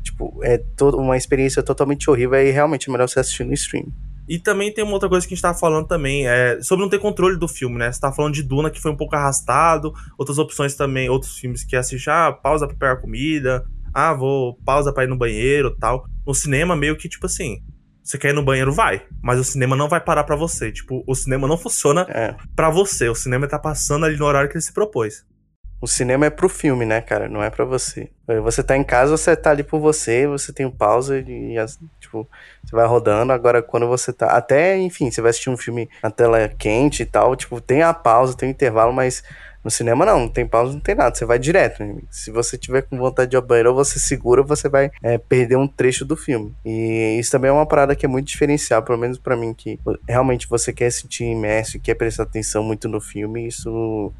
Tipo, 0.03 0.39
é 0.43 0.57
todo, 0.57 0.97
uma 0.97 1.17
experiência 1.17 1.63
totalmente 1.63 2.09
horrível 2.09 2.39
e 2.39 2.51
realmente 2.51 2.89
é 2.89 2.91
melhor 2.91 3.07
você 3.07 3.19
assistir 3.19 3.43
no 3.43 3.53
stream. 3.53 3.85
E 4.27 4.39
também 4.39 4.73
tem 4.73 4.83
uma 4.83 4.93
outra 4.93 5.09
coisa 5.09 5.27
que 5.27 5.33
a 5.33 5.35
gente 5.35 5.41
tava 5.41 5.57
falando 5.57 5.87
também, 5.87 6.27
é 6.27 6.61
sobre 6.61 6.83
não 6.83 6.89
ter 6.89 6.99
controle 6.99 7.37
do 7.37 7.47
filme, 7.47 7.77
né? 7.77 7.91
Você 7.91 7.99
tava 7.99 8.15
falando 8.15 8.33
de 8.33 8.43
Duna, 8.43 8.69
que 8.69 8.81
foi 8.81 8.91
um 8.91 8.95
pouco 8.95 9.15
arrastado, 9.15 9.93
outras 10.17 10.37
opções 10.37 10.75
também, 10.75 11.09
outros 11.09 11.37
filmes 11.37 11.63
que 11.63 11.75
assiste, 11.75 12.09
ah, 12.09 12.31
pausa 12.31 12.67
pra 12.67 12.75
pegar 12.75 13.01
comida, 13.01 13.65
ah, 13.93 14.13
vou, 14.13 14.57
pausa 14.65 14.93
pra 14.93 15.03
ir 15.03 15.07
no 15.07 15.17
banheiro 15.17 15.75
tal. 15.77 16.05
No 16.25 16.33
cinema, 16.33 16.75
meio 16.75 16.95
que, 16.95 17.09
tipo 17.09 17.25
assim, 17.25 17.61
você 18.03 18.17
quer 18.17 18.29
ir 18.29 18.33
no 18.33 18.43
banheiro, 18.43 18.71
vai. 18.71 19.05
Mas 19.21 19.39
o 19.39 19.43
cinema 19.43 19.75
não 19.75 19.87
vai 19.87 19.99
parar 19.99 20.23
para 20.23 20.35
você. 20.35 20.71
Tipo, 20.71 21.03
o 21.05 21.15
cinema 21.15 21.47
não 21.47 21.57
funciona 21.57 22.05
é. 22.09 22.35
para 22.55 22.69
você. 22.69 23.09
O 23.09 23.15
cinema 23.15 23.47
tá 23.47 23.59
passando 23.59 24.05
ali 24.05 24.17
no 24.17 24.25
horário 24.25 24.49
que 24.49 24.55
ele 24.55 24.63
se 24.63 24.73
propôs. 24.73 25.25
O 25.81 25.87
cinema 25.87 26.27
é 26.27 26.29
pro 26.29 26.47
filme, 26.47 26.85
né, 26.85 27.01
cara? 27.01 27.27
Não 27.27 27.41
é 27.41 27.49
para 27.49 27.65
você. 27.65 28.07
Você 28.43 28.61
tá 28.61 28.77
em 28.77 28.83
casa, 28.83 29.17
você 29.17 29.35
tá 29.35 29.49
ali 29.49 29.63
por 29.63 29.79
você, 29.79 30.27
você 30.27 30.53
tem 30.53 30.63
um 30.63 30.71
pausa 30.71 31.17
e, 31.17 31.55
tipo, 31.99 32.29
você 32.63 32.75
vai 32.75 32.85
rodando. 32.85 33.33
Agora, 33.33 33.63
quando 33.63 33.87
você 33.87 34.13
tá. 34.13 34.27
Até, 34.27 34.77
enfim, 34.77 35.09
você 35.09 35.21
vai 35.21 35.31
assistir 35.31 35.49
um 35.49 35.57
filme 35.57 35.89
na 36.03 36.11
tela 36.11 36.47
quente 36.47 37.01
e 37.01 37.05
tal, 37.05 37.35
tipo, 37.35 37.59
tem 37.59 37.81
a 37.81 37.95
pausa, 37.95 38.37
tem 38.37 38.49
o 38.49 38.51
intervalo, 38.51 38.93
mas 38.93 39.23
no 39.63 39.69
cinema 39.69 40.05
não, 40.05 40.21
não 40.21 40.29
tem 40.29 40.45
pausa, 40.45 40.73
não 40.73 40.79
tem 40.79 40.95
nada, 40.95 41.15
você 41.15 41.25
vai 41.25 41.37
direto. 41.39 41.83
Né? 41.83 42.01
Se 42.09 42.31
você 42.31 42.57
tiver 42.57 42.83
com 42.83 42.97
vontade 42.97 43.31
de 43.31 43.37
ir 43.37 43.41
banheiro, 43.41 43.73
você 43.73 43.99
segura, 43.99 44.43
você 44.43 44.69
vai 44.69 44.91
é, 45.01 45.17
perder 45.17 45.55
um 45.55 45.67
trecho 45.67 46.03
do 46.05 46.15
filme. 46.15 46.53
E 46.65 47.17
isso 47.19 47.31
também 47.31 47.49
é 47.49 47.51
uma 47.51 47.65
parada 47.65 47.95
que 47.95 48.05
é 48.05 48.09
muito 48.09 48.27
diferencial, 48.27 48.83
pelo 48.83 48.97
menos 48.97 49.17
para 49.17 49.35
mim, 49.35 49.53
que 49.53 49.79
realmente 50.07 50.47
você 50.47 50.71
quer 50.71 50.91
sentir 50.91 51.25
imerso 51.25 51.77
e 51.77 51.79
quer 51.79 51.95
prestar 51.95 52.23
atenção 52.23 52.63
muito 52.63 52.87
no 52.87 52.99
filme, 52.99 53.47
isso 53.47 54.11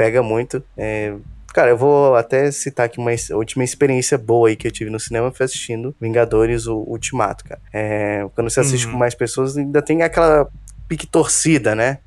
pega 0.00 0.22
muito. 0.22 0.64
É, 0.78 1.12
Cara, 1.52 1.70
eu 1.70 1.76
vou 1.76 2.14
até 2.14 2.50
citar 2.52 2.86
aqui 2.86 2.98
uma 2.98 3.10
última 3.32 3.64
experiência 3.64 4.16
boa 4.16 4.48
aí 4.48 4.54
que 4.54 4.68
eu 4.68 4.70
tive 4.70 4.88
no 4.88 5.00
cinema 5.00 5.32
foi 5.32 5.44
assistindo 5.46 5.92
Vingadores, 6.00 6.68
o 6.68 6.76
Ultimato, 6.76 7.44
cara. 7.44 7.60
É, 7.72 8.24
quando 8.36 8.48
você 8.48 8.60
assiste 8.60 8.86
uhum. 8.86 8.92
com 8.92 8.98
mais 8.98 9.16
pessoas, 9.16 9.56
ainda 9.56 9.82
tem 9.82 10.00
aquela 10.04 10.46
pique 10.86 11.08
torcida, 11.08 11.74
né? 11.74 11.98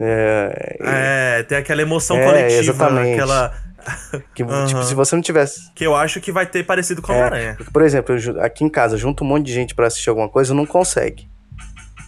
É, 0.00 0.76
é 0.80 1.42
tem 1.44 1.56
aquela 1.56 1.80
emoção 1.80 2.16
é, 2.16 2.24
coletiva, 2.24 2.60
exatamente. 2.60 3.14
aquela... 3.14 3.54
Que, 4.34 4.42
uhum. 4.42 4.66
tipo, 4.66 4.82
se 4.82 4.94
você 4.94 5.14
não 5.14 5.22
tivesse... 5.22 5.72
Que 5.72 5.86
eu 5.86 5.94
acho 5.94 6.20
que 6.20 6.32
vai 6.32 6.44
ter 6.44 6.64
parecido 6.64 7.00
com 7.00 7.12
a 7.12 7.38
é, 7.38 7.56
Por 7.72 7.82
exemplo, 7.82 8.14
eu, 8.14 8.42
aqui 8.42 8.64
em 8.64 8.68
casa, 8.68 8.96
junto 8.96 9.22
um 9.22 9.26
monte 9.26 9.46
de 9.46 9.52
gente 9.54 9.72
para 9.72 9.86
assistir 9.86 10.10
alguma 10.10 10.28
coisa, 10.28 10.52
não 10.52 10.66
consegue. 10.66 11.28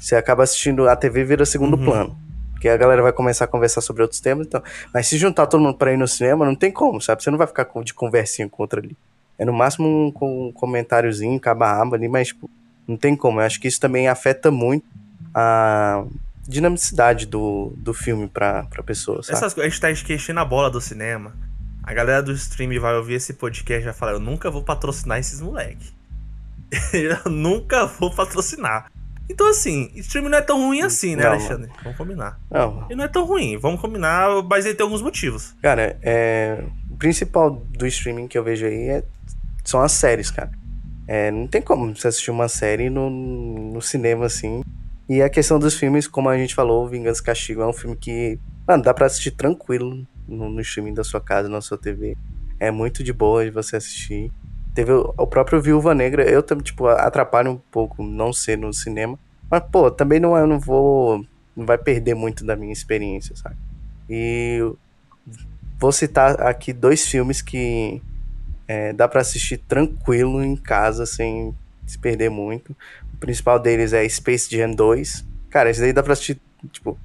Você 0.00 0.16
acaba 0.16 0.42
assistindo, 0.42 0.88
a 0.88 0.96
TV 0.96 1.24
vira 1.24 1.46
segundo 1.46 1.76
uhum. 1.76 1.84
plano. 1.84 2.21
Porque 2.62 2.68
a 2.68 2.76
galera 2.76 3.02
vai 3.02 3.12
começar 3.12 3.46
a 3.46 3.48
conversar 3.48 3.80
sobre 3.80 4.02
outros 4.02 4.20
temas. 4.20 4.46
Então, 4.46 4.62
mas 4.94 5.08
se 5.08 5.18
juntar 5.18 5.48
todo 5.48 5.60
mundo 5.60 5.76
pra 5.76 5.92
ir 5.92 5.96
no 5.96 6.06
cinema, 6.06 6.46
não 6.46 6.54
tem 6.54 6.70
como, 6.70 7.00
sabe? 7.00 7.20
Você 7.20 7.28
não 7.28 7.36
vai 7.36 7.48
ficar 7.48 7.68
de 7.82 7.92
conversinha 7.92 8.48
com 8.48 8.62
outra 8.62 8.78
ali. 8.78 8.96
É 9.36 9.44
no 9.44 9.52
máximo 9.52 9.88
um, 9.88 10.24
um 10.24 10.52
comentáriozinho, 10.52 11.40
caba-aba 11.40 11.96
ali, 11.96 12.06
mas 12.06 12.28
tipo, 12.28 12.48
não 12.86 12.96
tem 12.96 13.16
como. 13.16 13.40
Eu 13.40 13.46
acho 13.46 13.60
que 13.60 13.66
isso 13.66 13.80
também 13.80 14.06
afeta 14.06 14.48
muito 14.52 14.86
a 15.34 16.04
dinamicidade 16.46 17.26
do, 17.26 17.72
do 17.78 17.92
filme 17.92 18.28
pra, 18.28 18.62
pra 18.66 18.80
pessoa, 18.80 19.24
sabe? 19.24 19.38
Essas, 19.38 19.58
a 19.58 19.64
gente 19.64 19.80
tá 19.80 19.90
esquecendo 19.90 20.38
a 20.38 20.44
bola 20.44 20.70
do 20.70 20.80
cinema. 20.80 21.34
A 21.82 21.92
galera 21.92 22.22
do 22.22 22.30
stream 22.30 22.80
vai 22.80 22.94
ouvir 22.94 23.14
esse 23.14 23.34
podcast 23.34 23.82
e 23.82 23.86
vai 23.86 23.94
falar: 23.94 24.12
Eu 24.12 24.20
nunca 24.20 24.48
vou 24.52 24.62
patrocinar 24.62 25.18
esses 25.18 25.40
moleque. 25.40 25.92
eu 26.94 27.28
nunca 27.28 27.86
vou 27.86 28.14
patrocinar. 28.14 28.86
Então, 29.28 29.48
assim, 29.48 29.90
streaming 29.94 30.28
não 30.28 30.38
é 30.38 30.42
tão 30.42 30.58
ruim 30.58 30.82
assim, 30.82 31.16
né, 31.16 31.22
não, 31.22 31.30
Alexandre? 31.30 31.70
Vamos 31.82 31.96
combinar. 31.96 32.38
Não. 32.50 32.84
Ele 32.86 32.96
não 32.96 33.04
é 33.04 33.08
tão 33.08 33.24
ruim, 33.24 33.56
vamos 33.56 33.80
combinar, 33.80 34.28
mas 34.48 34.66
ele 34.66 34.74
tem 34.74 34.84
alguns 34.84 35.00
motivos. 35.00 35.54
Cara, 35.62 35.98
é... 36.02 36.64
o 36.90 36.96
principal 36.96 37.50
do 37.50 37.86
streaming 37.86 38.28
que 38.28 38.36
eu 38.36 38.44
vejo 38.44 38.66
aí 38.66 38.88
é... 38.88 39.04
são 39.64 39.80
as 39.80 39.92
séries, 39.92 40.30
cara. 40.30 40.50
É, 41.06 41.30
não 41.30 41.46
tem 41.46 41.60
como 41.60 41.94
você 41.94 42.08
assistir 42.08 42.30
uma 42.30 42.48
série 42.48 42.88
no, 42.88 43.10
no 43.10 43.82
cinema 43.82 44.26
assim. 44.26 44.62
E 45.08 45.20
a 45.20 45.28
questão 45.28 45.58
dos 45.58 45.74
filmes, 45.74 46.06
como 46.06 46.28
a 46.28 46.38
gente 46.38 46.54
falou, 46.54 46.88
Vingança 46.88 47.20
e 47.20 47.24
Castigo 47.24 47.60
é 47.60 47.66
um 47.66 47.72
filme 47.72 47.96
que, 47.96 48.38
mano, 48.66 48.82
dá 48.82 48.94
pra 48.94 49.06
assistir 49.06 49.32
tranquilo 49.32 50.06
no, 50.26 50.48
no 50.48 50.60
streaming 50.60 50.94
da 50.94 51.04
sua 51.04 51.20
casa, 51.20 51.48
na 51.48 51.60
sua 51.60 51.76
TV. 51.76 52.16
É 52.58 52.70
muito 52.70 53.02
de 53.02 53.12
boa 53.12 53.44
de 53.44 53.50
você 53.50 53.76
assistir. 53.76 54.30
Teve 54.74 54.92
o, 54.92 55.14
o 55.16 55.26
próprio 55.26 55.60
Viúva 55.60 55.94
Negra, 55.94 56.28
eu 56.28 56.42
também, 56.42 56.64
tipo, 56.64 56.86
atrapalho 56.86 57.52
um 57.52 57.60
pouco 57.70 58.02
não 58.02 58.32
ser 58.32 58.56
no 58.56 58.72
cinema. 58.72 59.18
Mas, 59.50 59.62
pô, 59.70 59.90
também 59.90 60.18
não, 60.18 60.36
eu 60.36 60.46
não 60.46 60.58
vou. 60.58 61.24
Não 61.54 61.66
vai 61.66 61.76
perder 61.76 62.14
muito 62.14 62.44
da 62.44 62.56
minha 62.56 62.72
experiência, 62.72 63.36
sabe? 63.36 63.56
E 64.08 64.60
vou 65.78 65.92
citar 65.92 66.40
aqui 66.40 66.72
dois 66.72 67.06
filmes 67.06 67.42
que 67.42 68.00
é, 68.66 68.92
dá 68.92 69.06
para 69.06 69.20
assistir 69.20 69.58
tranquilo 69.58 70.42
em 70.42 70.56
casa, 70.56 71.04
sem 71.04 71.54
se 71.86 71.98
perder 71.98 72.30
muito. 72.30 72.74
O 73.12 73.16
principal 73.18 73.58
deles 73.58 73.92
é 73.92 74.08
Space 74.08 74.50
Jam 74.50 74.70
2. 74.70 75.24
Cara, 75.50 75.68
esse 75.68 75.80
daí 75.80 75.92
dá 75.92 76.02
pra 76.02 76.14
assistir, 76.14 76.40
tipo, 76.70 76.98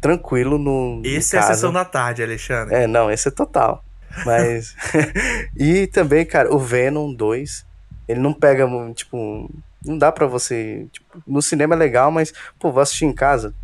tranquilo 0.00 0.58
no. 0.58 1.00
Esse 1.04 1.36
é 1.36 1.38
a 1.38 1.42
sessão 1.42 1.72
da 1.72 1.84
tarde, 1.84 2.22
Alexandre. 2.22 2.74
É, 2.74 2.86
não, 2.86 3.10
esse 3.10 3.28
é 3.28 3.30
total. 3.30 3.84
Mas. 4.24 4.74
e 5.56 5.86
também, 5.86 6.24
cara, 6.24 6.52
o 6.54 6.58
Venom 6.58 7.12
2. 7.12 7.66
Ele 8.08 8.20
não 8.20 8.32
pega, 8.32 8.68
tipo. 8.94 9.50
Não 9.84 9.96
dá 9.96 10.12
pra 10.12 10.26
você. 10.26 10.86
Tipo, 10.92 11.22
no 11.26 11.40
cinema 11.40 11.74
é 11.74 11.78
legal, 11.78 12.10
mas, 12.10 12.32
pô, 12.58 12.70
vou 12.70 12.82
assistir 12.82 13.04
em 13.04 13.12
casa. 13.12 13.54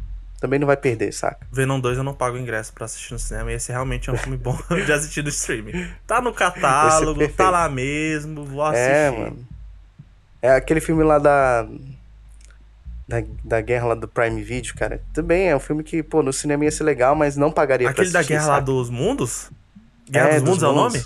Também 0.41 0.59
não 0.59 0.67
vai 0.67 0.77
perder, 0.77 1.13
saca? 1.13 1.47
Venom 1.51 1.81
2 1.81 1.99
eu 1.99 2.05
não 2.05 2.13
pago 2.13 2.37
ingresso 2.37 2.73
pra 2.73 2.85
assistir 2.85 3.13
no 3.13 3.19
cinema. 3.19 3.51
E 3.51 3.55
esse 3.55 3.73
realmente 3.73 4.11
é 4.11 4.13
um 4.13 4.17
filme 4.17 4.37
bom 4.37 4.57
de 4.85 4.93
assistir 4.93 5.23
no 5.23 5.31
streaming. 5.31 5.91
Tá 6.07 6.21
no 6.21 6.33
catálogo, 6.33 7.23
é 7.23 7.29
tá 7.29 7.51
lá 7.51 7.69
mesmo, 7.69 8.45
vou 8.45 8.65
é, 8.67 8.69
assistir. 8.69 8.91
É, 8.91 9.11
mano. 9.11 9.47
É 10.43 10.51
aquele 10.51 10.81
filme 10.81 11.03
lá 11.03 11.19
da, 11.19 11.67
da. 13.09 13.25
Da, 13.43 13.61
guerra 13.63 13.87
lá 13.87 13.95
do 13.95 14.07
Prime 14.07 14.43
Video, 14.43 14.75
cara. 14.75 15.03
Também 15.15 15.49
é 15.49 15.57
um 15.57 15.61
filme 15.61 15.83
que, 15.83 16.03
pô, 16.03 16.23
no 16.23 16.33
cinema 16.33 16.65
ia 16.65 16.71
ser 16.71 16.85
legal, 16.85 17.15
mas 17.15 17.37
não 17.37 17.51
pagaria 17.51 17.89
Aquele 17.89 18.11
pra 18.11 18.21
assistir, 18.21 18.35
da 18.35 18.39
guerra 18.39 18.47
sabe? 18.47 18.59
lá 18.59 18.61
dos 18.61 18.91
mundos? 18.91 19.51
Guerra 20.09 20.29
é, 20.29 20.41
dos, 20.41 20.49
Mundos 20.49 20.63
é 20.63 20.69
o 20.69 20.73
nome? 20.73 21.05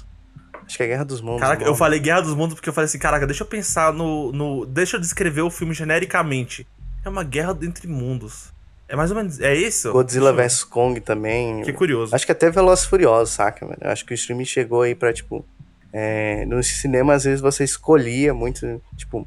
Acho 0.66 0.76
que 0.76 0.82
é 0.82 0.86
Guerra 0.86 1.04
dos 1.04 1.20
Mundos. 1.20 1.40
Caraca, 1.40 1.64
eu 1.64 1.74
falei 1.74 1.98
Guerra 1.98 2.20
dos 2.20 2.34
Mundos 2.34 2.54
porque 2.54 2.68
eu 2.68 2.72
falei 2.72 2.86
assim, 2.86 2.98
caraca, 2.98 3.26
deixa 3.26 3.42
eu 3.42 3.46
pensar 3.46 3.92
no, 3.92 4.30
no. 4.32 4.66
Deixa 4.66 4.96
eu 4.96 5.00
descrever 5.00 5.42
o 5.42 5.50
filme 5.50 5.74
genericamente. 5.74 6.66
É 7.04 7.08
uma 7.08 7.24
guerra 7.24 7.56
entre 7.62 7.88
mundos. 7.88 8.52
É 8.90 8.96
mais 8.96 9.10
ou 9.10 9.16
menos. 9.16 9.40
É 9.40 9.54
isso? 9.54 9.92
Godzilla 9.92 10.32
vs 10.32 10.64
Kong 10.64 11.00
também. 11.00 11.62
Que 11.62 11.72
curioso. 11.72 12.14
Acho 12.14 12.26
que 12.26 12.32
até 12.32 12.50
Velozes 12.50 12.84
Furiosos, 12.84 13.34
saca, 13.34 13.64
velho? 13.64 13.78
Acho 13.82 14.04
que 14.04 14.12
o 14.12 14.14
streaming 14.14 14.44
chegou 14.44 14.82
aí 14.82 14.94
pra, 14.94 15.12
tipo. 15.12 15.46
É, 15.92 16.44
no 16.46 16.62
cinema, 16.62 17.14
às 17.14 17.24
vezes, 17.24 17.40
você 17.40 17.64
escolhia 17.64 18.32
muito, 18.32 18.80
tipo, 18.96 19.26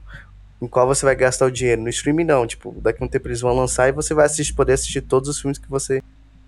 em 0.61 0.67
qual 0.67 0.87
você 0.87 1.05
vai 1.05 1.15
gastar 1.15 1.45
o 1.45 1.51
dinheiro. 1.51 1.81
No 1.81 1.89
streaming, 1.89 2.25
não. 2.25 2.45
Tipo, 2.45 2.75
daqui 2.81 3.01
a 3.01 3.05
um 3.05 3.07
tempo 3.07 3.27
eles 3.27 3.41
vão 3.41 3.53
lançar 3.53 3.87
e 3.87 3.93
você 3.93 4.13
vai 4.13 4.25
assistir, 4.25 4.53
poder 4.53 4.73
assistir 4.73 5.01
todos 5.01 5.29
os 5.29 5.39
filmes 5.39 5.57
que 5.57 5.69
você 5.69 6.01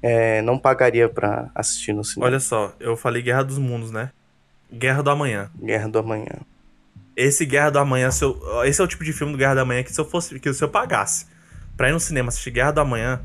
é, 0.07 0.39
não 0.43 0.59
pagaria 0.59 1.09
pra 1.09 1.49
assistir 1.55 1.91
no 1.91 2.03
cinema. 2.03 2.27
Olha 2.27 2.39
só, 2.39 2.75
eu 2.79 2.95
falei 2.95 3.23
Guerra 3.23 3.41
dos 3.41 3.57
Mundos, 3.57 3.91
né? 3.91 4.11
Guerra 4.71 5.01
do 5.01 5.09
Amanhã. 5.09 5.49
Guerra 5.59 5.89
do 5.89 5.97
Amanhã. 5.97 6.41
Esse 7.17 7.43
Guerra 7.43 7.71
do 7.71 7.79
Amanhã, 7.79 8.09
eu, 8.21 8.63
esse 8.65 8.79
é 8.79 8.83
o 8.83 8.87
tipo 8.87 9.03
de 9.03 9.11
filme 9.11 9.33
do 9.33 9.37
Guerra 9.39 9.55
do 9.55 9.61
Amanhã 9.61 9.81
que 9.81 9.91
se 9.91 9.99
eu 9.99 10.05
fosse, 10.05 10.39
que 10.39 10.53
se 10.53 10.63
eu 10.63 10.69
pagasse 10.69 11.25
pra 11.75 11.89
ir 11.89 11.91
no 11.91 11.99
cinema 11.99 12.29
assistir 12.29 12.51
Guerra 12.51 12.69
do 12.69 12.81
Amanhã, 12.81 13.19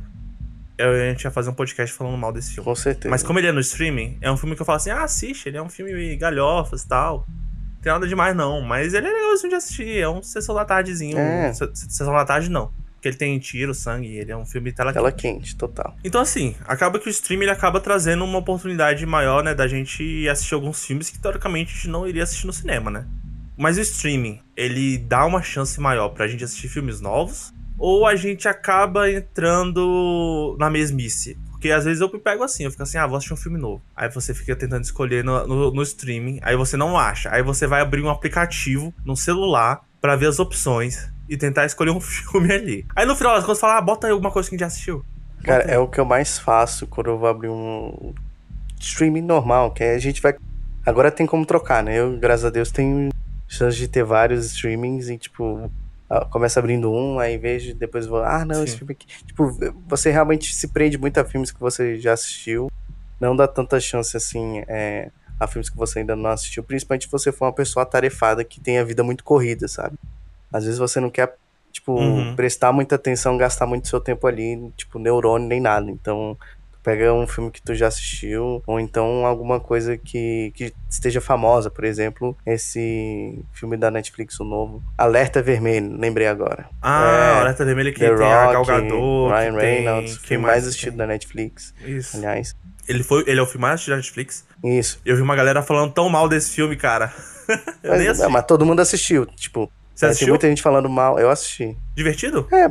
eu, 0.79 0.91
a 0.91 1.11
gente 1.11 1.23
ia 1.23 1.31
fazer 1.31 1.51
um 1.51 1.55
podcast 1.55 1.95
falando 1.95 2.17
mal 2.17 2.33
desse 2.33 2.55
filme. 2.55 2.65
Com 2.65 2.75
certeza. 2.75 3.11
Mas 3.11 3.23
como 3.23 3.39
ele 3.39 3.49
é 3.49 3.53
no 3.53 3.61
streaming, 3.61 4.17
é 4.23 4.33
um 4.33 4.39
filme 4.39 4.57
que 4.57 4.63
eu 4.63 4.67
falo 4.67 4.77
assim, 4.77 4.89
ah, 4.89 5.03
assiste, 5.03 5.51
ele 5.51 5.59
é 5.59 5.63
um 5.63 5.69
filme 5.69 6.17
galhofas 6.17 6.83
e 6.83 6.89
tal. 6.89 7.27
Não 7.75 7.83
tem 7.83 7.93
nada 7.93 8.09
demais 8.09 8.35
não, 8.35 8.63
mas 8.63 8.95
ele 8.95 9.07
é 9.07 9.11
legalzinho 9.11 9.51
de 9.51 9.57
assistir, 9.57 9.99
é 9.99 10.09
um 10.09 10.23
sessão 10.23 10.55
da 10.55 10.65
tardezinho. 10.65 11.19
É. 11.19 11.53
Sessão 11.53 12.15
da 12.15 12.25
tarde 12.25 12.49
não. 12.49 12.73
Porque 13.01 13.09
ele 13.09 13.17
tem 13.17 13.39
tiro, 13.39 13.73
sangue, 13.73 14.15
ele 14.15 14.31
é 14.31 14.37
um 14.37 14.45
filme 14.45 14.71
tela, 14.71 14.93
tela 14.93 15.11
quente. 15.11 15.57
total. 15.57 15.97
Então, 16.05 16.21
assim, 16.21 16.55
acaba 16.67 16.99
que 16.99 17.09
o 17.09 17.11
stream 17.11 17.41
ele 17.41 17.51
acaba 17.51 17.81
trazendo 17.81 18.23
uma 18.27 18.37
oportunidade 18.37 19.07
maior, 19.07 19.43
né, 19.43 19.55
da 19.55 19.67
gente 19.67 20.29
assistir 20.29 20.53
alguns 20.53 20.85
filmes 20.85 21.09
que 21.09 21.19
teoricamente 21.19 21.73
a 21.73 21.75
gente 21.77 21.89
não 21.89 22.07
iria 22.07 22.23
assistir 22.23 22.47
no 22.47 22.53
cinema, 22.53 22.91
né? 22.91 23.07
Mas 23.57 23.79
o 23.79 23.81
streaming, 23.81 24.39
ele 24.55 24.99
dá 24.99 25.25
uma 25.25 25.41
chance 25.43 25.81
maior 25.81 26.11
pra 26.11 26.29
gente 26.29 26.45
assistir 26.45 26.69
filmes 26.69 27.01
novos, 27.01 27.55
ou 27.79 28.07
a 28.07 28.15
gente 28.17 28.47
acaba 28.47 29.11
entrando 29.11 30.57
na 30.61 30.69
mesmice. 30.69 31.39
Porque 31.53 31.71
às 31.71 31.87
vezes 31.87 32.03
eu 32.03 32.13
me 32.13 32.19
pego 32.19 32.45
assim, 32.45 32.65
eu 32.65 32.71
fico 32.71 32.83
assim, 32.83 32.99
ah, 32.99 33.07
vou 33.07 33.17
assistir 33.17 33.33
um 33.33 33.39
filme 33.39 33.59
novo. 33.59 33.83
Aí 33.97 34.11
você 34.11 34.35
fica 34.35 34.55
tentando 34.55 34.85
escolher 34.85 35.25
no, 35.25 35.47
no, 35.47 35.71
no 35.71 35.83
streaming, 35.83 36.39
aí 36.43 36.55
você 36.55 36.77
não 36.77 36.99
acha. 36.99 37.31
Aí 37.33 37.43
você 37.43 37.67
vai 37.67 37.81
abrir 37.81 38.03
um 38.03 38.11
aplicativo 38.11 38.93
no 39.07 39.17
celular 39.17 39.81
para 40.03 40.17
ver 40.17 40.27
as 40.27 40.39
opções 40.39 41.11
e 41.31 41.37
tentar 41.37 41.65
escolher 41.65 41.93
um 41.93 42.01
filme 42.03 42.53
ali. 42.53 42.87
Aí 42.97 43.07
no 43.07 43.15
final 43.15 43.35
das 43.35 43.45
contas 43.45 43.61
fala, 43.61 43.79
ah, 43.79 43.81
bota 43.81 44.09
aí 44.09 44.13
alguma 44.13 44.33
coisa 44.33 44.49
que 44.49 44.57
a 44.57 44.59
gente 44.59 44.61
já 44.61 44.67
assistiu. 44.67 45.05
Cara, 45.45 45.63
é 45.65 45.79
o 45.79 45.89
que 45.89 45.99
eu 45.99 46.05
mais 46.05 46.39
faço 46.39 46.87
quando 46.87 47.09
eu 47.09 47.19
vou 47.19 47.29
abrir 47.29 47.49
um 47.49 48.13
streaming 48.79 49.23
normal, 49.23 49.71
que 49.71 49.85
a 49.85 49.99
gente 49.99 50.21
vai. 50.21 50.35
Agora 50.85 51.11
tem 51.11 51.27
como 51.27 51.47
trocar, 51.47 51.83
né? 51.83 51.99
Eu, 51.99 52.19
graças 52.19 52.45
a 52.45 52.51
Deus, 52.51 52.71
tenho 52.71 53.11
chance 53.49 53.77
de 53.77 53.89
ter 53.89 54.05
vários 54.05 54.47
streamings 54.47 55.09
e, 55.09 55.17
tipo, 55.17 55.71
começa 56.31 56.59
abrindo 56.59 56.91
um, 56.93 57.19
aí 57.19 57.39
vejo, 57.39 57.75
depois 57.75 58.07
vou, 58.07 58.23
ah, 58.23 58.45
não, 58.45 58.57
Sim. 58.57 58.65
esse 58.65 58.77
filme 58.77 58.93
aqui. 58.93 59.07
Tipo, 59.25 59.57
você 59.87 60.11
realmente 60.11 60.55
se 60.55 60.69
prende 60.69 60.99
muito 60.99 61.19
a 61.19 61.25
filmes 61.25 61.51
que 61.51 61.61
você 61.61 61.99
já 61.99 62.13
assistiu. 62.13 62.71
Não 63.19 63.37
dá 63.37 63.47
tanta 63.47 63.79
chance 63.81 64.17
assim 64.17 64.63
é, 64.67 65.11
a 65.39 65.47
filmes 65.47 65.71
que 65.71 65.77
você 65.77 66.01
ainda 66.01 66.17
não 66.17 66.31
assistiu, 66.31 66.63
principalmente 66.63 67.07
se 67.07 67.11
você 67.11 67.31
for 67.33 67.47
uma 67.47 67.53
pessoa 67.53 67.83
atarefada 67.83 68.45
que 68.45 68.61
tem 68.61 68.79
a 68.79 68.85
vida 68.85 69.03
muito 69.03 69.25
corrida, 69.25 69.69
sabe? 69.69 69.97
Às 70.53 70.65
vezes 70.65 70.79
você 70.79 71.01
não 71.01 71.11
quer, 71.11 71.35
tipo, 71.73 71.93
uhum. 71.93 72.35
prestar 72.35 72.73
muita 72.73 72.97
atenção, 72.97 73.37
gastar 73.37 73.67
muito 73.67 73.89
seu 73.89 74.01
tempo 74.01 74.27
ali, 74.27 74.71
tipo, 74.77 74.99
neurônio 74.99 75.49
nem 75.49 75.61
nada. 75.61 75.91
Então, 75.91 76.37
pega 76.83 77.13
um 77.13 77.27
filme 77.27 77.51
que 77.51 77.63
tu 77.63 77.75
já 77.75 77.89
assistiu, 77.89 78.63
ou 78.67 78.81
então 78.81 79.27
alguma 79.27 79.61
coisa 79.61 79.97
que, 79.97 80.53
que 80.55 80.73
esteja 80.89 81.21
famosa, 81.21 81.71
por 81.71 81.85
exemplo, 81.85 82.37
esse 82.47 83.45
filme 83.53 83.77
da 83.77 83.91
Netflix, 83.91 84.39
o 84.41 84.45
novo, 84.45 84.83
Alerta 84.97 85.43
Vermelho, 85.43 85.97
lembrei 85.97 86.27
agora. 86.27 86.67
Ah, 86.81 87.35
é, 87.37 87.41
Alerta 87.41 87.65
Vermelho 87.65 87.93
que 87.93 88.01
The 88.01 88.09
tem 88.09 88.17
Rock, 88.17 88.25
a 88.25 88.53
Gal 88.53 88.65
Gadot, 88.65 89.29
Ryan 89.29 89.57
Reynolds, 89.57 90.17
tem, 90.17 90.29
filme 90.29 90.47
mais 90.47 90.67
assistido 90.67 90.97
da 90.97 91.07
Netflix. 91.07 91.75
Isso. 91.85 92.17
Aliás. 92.17 92.57
Ele, 92.89 93.03
foi, 93.03 93.25
ele 93.27 93.39
é 93.39 93.43
o 93.43 93.47
filme 93.47 93.63
mais 93.63 93.75
assistido 93.75 93.93
da 93.93 93.97
Netflix? 93.99 94.45
Isso. 94.65 95.01
Eu 95.05 95.17
vi 95.17 95.23
uma 95.23 95.37
galera 95.37 95.63
falando 95.63 95.93
tão 95.93 96.09
mal 96.09 96.29
desse 96.29 96.51
filme, 96.51 96.77
cara. 96.77 97.13
eu 97.83 97.91
mas, 97.91 98.07
assisti. 98.07 98.33
mas 98.33 98.45
todo 98.47 98.65
mundo 98.65 98.81
assistiu, 98.81 99.27
tipo, 99.27 99.71
você 100.01 100.07
assistiu? 100.07 100.27
Tem 100.27 100.33
muita 100.33 100.49
gente 100.49 100.63
falando 100.63 100.89
mal. 100.89 101.19
Eu 101.19 101.31
assisti. 101.31 101.77
Divertido? 101.95 102.49
É, 102.51 102.69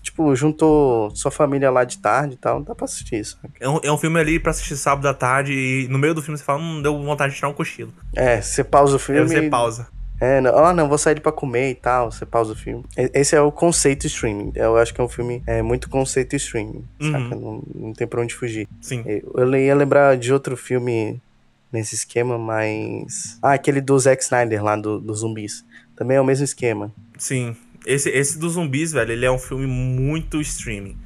tipo, 0.00 0.34
juntou 0.34 1.10
sua 1.14 1.30
família 1.30 1.70
lá 1.70 1.84
de 1.84 1.98
tarde 1.98 2.34
e 2.34 2.36
tal, 2.36 2.62
dá 2.62 2.74
pra 2.74 2.84
assistir 2.84 3.20
isso. 3.20 3.38
É 3.60 3.68
um, 3.68 3.80
é 3.82 3.92
um 3.92 3.98
filme 3.98 4.18
ali 4.18 4.38
pra 4.38 4.50
assistir 4.50 4.76
sábado 4.76 5.06
à 5.08 5.14
tarde 5.14 5.52
e 5.52 5.88
no 5.88 5.98
meio 5.98 6.14
do 6.14 6.22
filme 6.22 6.38
você 6.38 6.44
fala, 6.44 6.60
hum, 6.60 6.80
deu 6.80 6.96
vontade 7.02 7.32
de 7.32 7.36
tirar 7.36 7.48
um 7.48 7.54
cochilo. 7.54 7.92
É, 8.14 8.40
você 8.40 8.62
pausa 8.62 8.96
o 8.96 8.98
filme. 8.98 9.20
Aí 9.22 9.28
você 9.28 9.50
pausa. 9.50 9.88
É, 10.20 10.40
não, 10.40 10.52
oh, 10.52 10.72
não, 10.72 10.88
vou 10.88 10.98
sair 10.98 11.20
pra 11.20 11.30
comer 11.30 11.70
e 11.70 11.74
tal, 11.74 12.10
você 12.10 12.26
pausa 12.26 12.52
o 12.52 12.56
filme. 12.56 12.84
Esse 12.96 13.36
é 13.36 13.40
o 13.40 13.52
conceito 13.52 14.06
streaming. 14.06 14.52
Eu 14.54 14.76
acho 14.76 14.92
que 14.92 15.00
é 15.00 15.04
um 15.04 15.08
filme 15.08 15.42
é 15.46 15.62
muito 15.62 15.88
conceito 15.88 16.34
streaming, 16.34 16.84
uhum. 17.00 17.12
saca? 17.12 17.34
Não, 17.36 17.62
não 17.72 17.92
tem 17.92 18.06
pra 18.06 18.20
onde 18.20 18.34
fugir. 18.34 18.68
Sim. 18.80 19.04
Eu 19.06 19.54
ia 19.54 19.74
lembrar 19.76 20.16
de 20.16 20.32
outro 20.32 20.56
filme 20.56 21.20
nesse 21.72 21.94
esquema, 21.94 22.36
mas. 22.36 23.38
Ah, 23.42 23.52
aquele 23.52 23.80
do 23.80 23.96
Zack 23.98 24.22
Snyder 24.22 24.62
lá, 24.62 24.74
do, 24.74 24.98
do 24.98 25.14
zumbis. 25.14 25.64
Também 25.98 26.16
é 26.16 26.20
o 26.20 26.24
mesmo 26.24 26.44
esquema. 26.44 26.94
Sim. 27.18 27.56
Esse, 27.84 28.08
esse 28.10 28.38
dos 28.38 28.52
zumbis, 28.52 28.92
velho, 28.92 29.10
ele 29.10 29.26
é 29.26 29.30
um 29.32 29.38
filme 29.38 29.66
muito 29.66 30.40
streaming. 30.40 30.96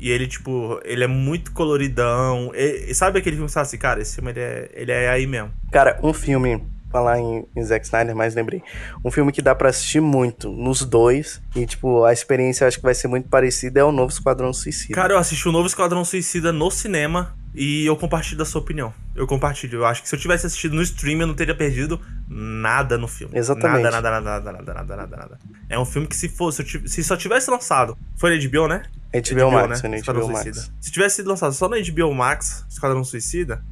E 0.00 0.10
ele, 0.10 0.26
tipo, 0.26 0.80
ele 0.86 1.04
é 1.04 1.06
muito 1.06 1.52
coloridão. 1.52 2.50
E, 2.54 2.94
sabe 2.94 3.18
aquele 3.18 3.36
filme 3.36 3.46
que 3.46 3.52
você 3.52 3.54
fala 3.54 3.66
assim, 3.66 3.76
cara, 3.76 4.00
esse 4.00 4.14
filme 4.14 4.30
ele 4.30 4.40
é, 4.40 4.70
ele 4.72 4.90
é 4.90 5.10
aí 5.10 5.26
mesmo. 5.26 5.52
Cara, 5.70 6.00
um 6.02 6.14
filme, 6.14 6.64
falar 6.92 7.18
em, 7.18 7.46
em 7.56 7.64
Zack 7.64 7.84
Snyder, 7.84 8.14
mas 8.14 8.34
lembrei. 8.34 8.62
Um 9.04 9.10
filme 9.10 9.32
que 9.32 9.40
dá 9.40 9.54
para 9.54 9.70
assistir 9.70 10.00
muito, 10.00 10.50
nos 10.50 10.84
dois. 10.84 11.42
E, 11.56 11.66
tipo, 11.66 12.04
a 12.04 12.12
experiência 12.12 12.64
eu 12.64 12.68
acho 12.68 12.76
que 12.76 12.82
vai 12.82 12.94
ser 12.94 13.08
muito 13.08 13.28
parecida 13.28 13.80
é 13.80 13.84
o 13.84 13.90
novo 13.90 14.12
Esquadrão 14.12 14.52
Suicida. 14.52 14.94
Cara, 14.94 15.14
eu 15.14 15.18
assisti 15.18 15.48
o 15.48 15.52
novo 15.52 15.66
Esquadrão 15.66 16.04
Suicida 16.04 16.52
no 16.52 16.70
cinema. 16.70 17.34
E 17.54 17.84
eu 17.84 17.94
compartilho 17.96 18.38
da 18.38 18.46
sua 18.46 18.62
opinião. 18.62 18.94
Eu 19.14 19.26
compartilho. 19.26 19.80
Eu 19.80 19.84
acho 19.84 20.02
que 20.02 20.08
se 20.08 20.14
eu 20.14 20.18
tivesse 20.18 20.46
assistido 20.46 20.74
no 20.74 20.80
stream, 20.80 21.20
eu 21.20 21.26
não 21.26 21.34
teria 21.34 21.54
perdido 21.54 22.00
nada 22.26 22.96
no 22.96 23.06
filme. 23.06 23.36
Exatamente. 23.36 23.82
Nada, 23.82 24.00
nada, 24.00 24.20
nada, 24.22 24.52
nada, 24.52 24.74
nada, 24.74 24.96
nada, 24.96 25.16
nada. 25.16 25.38
É 25.68 25.78
um 25.78 25.84
filme 25.84 26.08
que 26.08 26.16
se 26.16 26.30
fosse, 26.30 26.64
se 26.88 27.04
só 27.04 27.14
tivesse 27.14 27.50
lançado. 27.50 27.96
Foi 28.16 28.34
na 28.34 28.42
HBO, 28.42 28.68
né? 28.68 28.84
HBO, 29.12 29.50
HBO 29.50 29.50
Max, 29.50 29.82
né? 29.82 30.00
HBO 30.00 30.32
Max. 30.32 30.72
Se 30.80 30.90
tivesse 30.90 31.16
sido 31.16 31.28
lançado 31.28 31.52
só 31.52 31.68
na 31.68 31.76
HBO 31.76 32.14
Max, 32.14 32.64
Esquadrão 32.70 33.04
Suicida, 33.04 33.62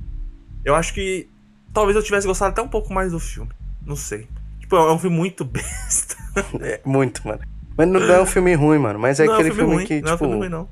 eu 0.62 0.74
acho 0.74 0.92
que 0.92 1.26
talvez 1.72 1.96
eu 1.96 2.02
tivesse 2.02 2.26
gostado 2.26 2.52
até 2.52 2.62
um 2.62 2.68
pouco 2.68 2.92
mais 2.92 3.12
do 3.12 3.20
filme. 3.20 3.50
Não 3.84 3.96
sei. 3.96 4.28
Tipo, 4.60 4.76
é 4.76 4.92
um 4.92 4.98
filme 4.98 5.16
muito 5.16 5.44
besta. 5.46 6.16
É, 6.60 6.80
muito, 6.84 7.26
mano. 7.26 7.40
Mas 7.76 7.88
não 7.88 8.00
é 8.00 8.20
um 8.20 8.26
filme 8.26 8.54
ruim, 8.54 8.78
mano. 8.78 8.98
Mas 8.98 9.20
é 9.20 9.24
não 9.24 9.34
aquele 9.34 9.48
é 9.48 9.52
um 9.52 9.56
filme, 9.56 9.70
filme 9.70 9.86
que, 9.86 10.00
não 10.00 10.12
tipo. 10.12 10.24
Não 10.26 10.32
é 10.32 10.36
um 10.36 10.38
filme 10.38 10.38
ruim, 10.38 10.48
não. 10.48 10.68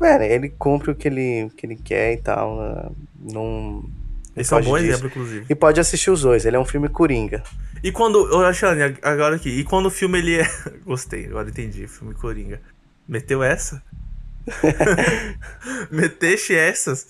Velho, 0.00 0.24
ele 0.24 0.48
cumpre 0.48 0.90
o 0.90 0.94
que 0.94 1.08
ele, 1.08 1.50
que 1.56 1.66
ele 1.66 1.76
quer 1.76 2.12
e 2.14 2.16
tal. 2.18 2.56
Né? 2.56 2.90
Não. 3.32 3.84
Esse 4.36 4.54
é 4.54 4.56
um 4.56 4.62
bom 4.62 4.78
disso. 4.78 4.90
exemplo, 4.90 5.08
inclusive. 5.08 5.46
E 5.48 5.54
pode 5.54 5.80
assistir 5.80 6.10
os 6.10 6.22
dois, 6.22 6.46
ele 6.46 6.56
é 6.56 6.60
um 6.60 6.64
filme 6.64 6.88
coringa. 6.88 7.42
E 7.82 7.90
quando. 7.90 8.16
Ô, 8.16 8.44
Alexandre, 8.44 8.96
agora 9.02 9.36
aqui. 9.36 9.50
E 9.50 9.64
quando 9.64 9.86
o 9.86 9.90
filme 9.90 10.18
ele 10.18 10.40
é. 10.40 10.50
Gostei, 10.86 11.26
agora 11.26 11.48
entendi. 11.48 11.86
Filme 11.88 12.14
coringa. 12.14 12.60
Meteu 13.06 13.42
essa? 13.42 13.82
Meteste 15.90 16.54
essas? 16.54 17.08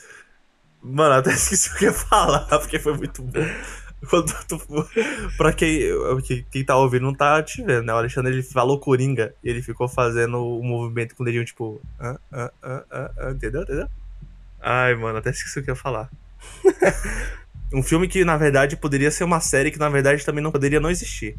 Mano, 0.83 1.14
até 1.14 1.31
esqueci 1.35 1.71
o 1.71 1.77
que 1.77 1.85
ia 1.85 1.93
falar, 1.93 2.47
porque 2.59 2.79
foi 2.79 2.97
muito 2.97 3.23
bom. 3.23 3.45
Quando 4.09 4.33
tu, 4.47 4.59
pra 5.37 5.53
quem, 5.53 5.81
quem 6.51 6.64
tá 6.64 6.77
ouvindo 6.77 7.03
não 7.03 7.14
tá 7.14 7.43
te 7.43 7.62
vendo, 7.62 7.83
né? 7.83 7.93
O 7.93 7.97
Alexandre 7.97 8.33
ele 8.33 8.45
falou 8.45 8.79
Coringa 8.79 9.35
e 9.43 9.51
ele 9.51 9.61
ficou 9.61 9.88
fazendo 9.88 10.38
o 10.38 10.62
movimento 10.62 11.17
com 11.17 11.25
o 11.25 11.27
dedinho, 11.27 11.45
tipo. 11.45 11.81
Ah, 11.99 12.17
ah, 12.33 12.53
ah, 12.62 12.85
ah, 12.91 13.11
ah, 13.19 13.31
entendeu? 13.33 13.62
Entendeu? 13.62 13.88
Ai, 14.61 14.95
mano, 14.95 15.19
até 15.19 15.31
esqueci 15.31 15.59
o 15.59 15.64
que 15.64 15.71
ia 15.71 15.75
falar. 15.75 16.09
um 17.75 17.83
filme 17.83 18.07
que, 18.07 18.25
na 18.25 18.37
verdade, 18.37 18.77
poderia 18.77 19.11
ser 19.11 19.25
uma 19.25 19.41
série 19.41 19.73
que, 19.73 19.79
na 19.79 19.88
verdade, 19.88 20.25
também 20.25 20.43
não 20.43 20.53
poderia 20.53 20.79
não 20.79 20.91
existir. 20.91 21.37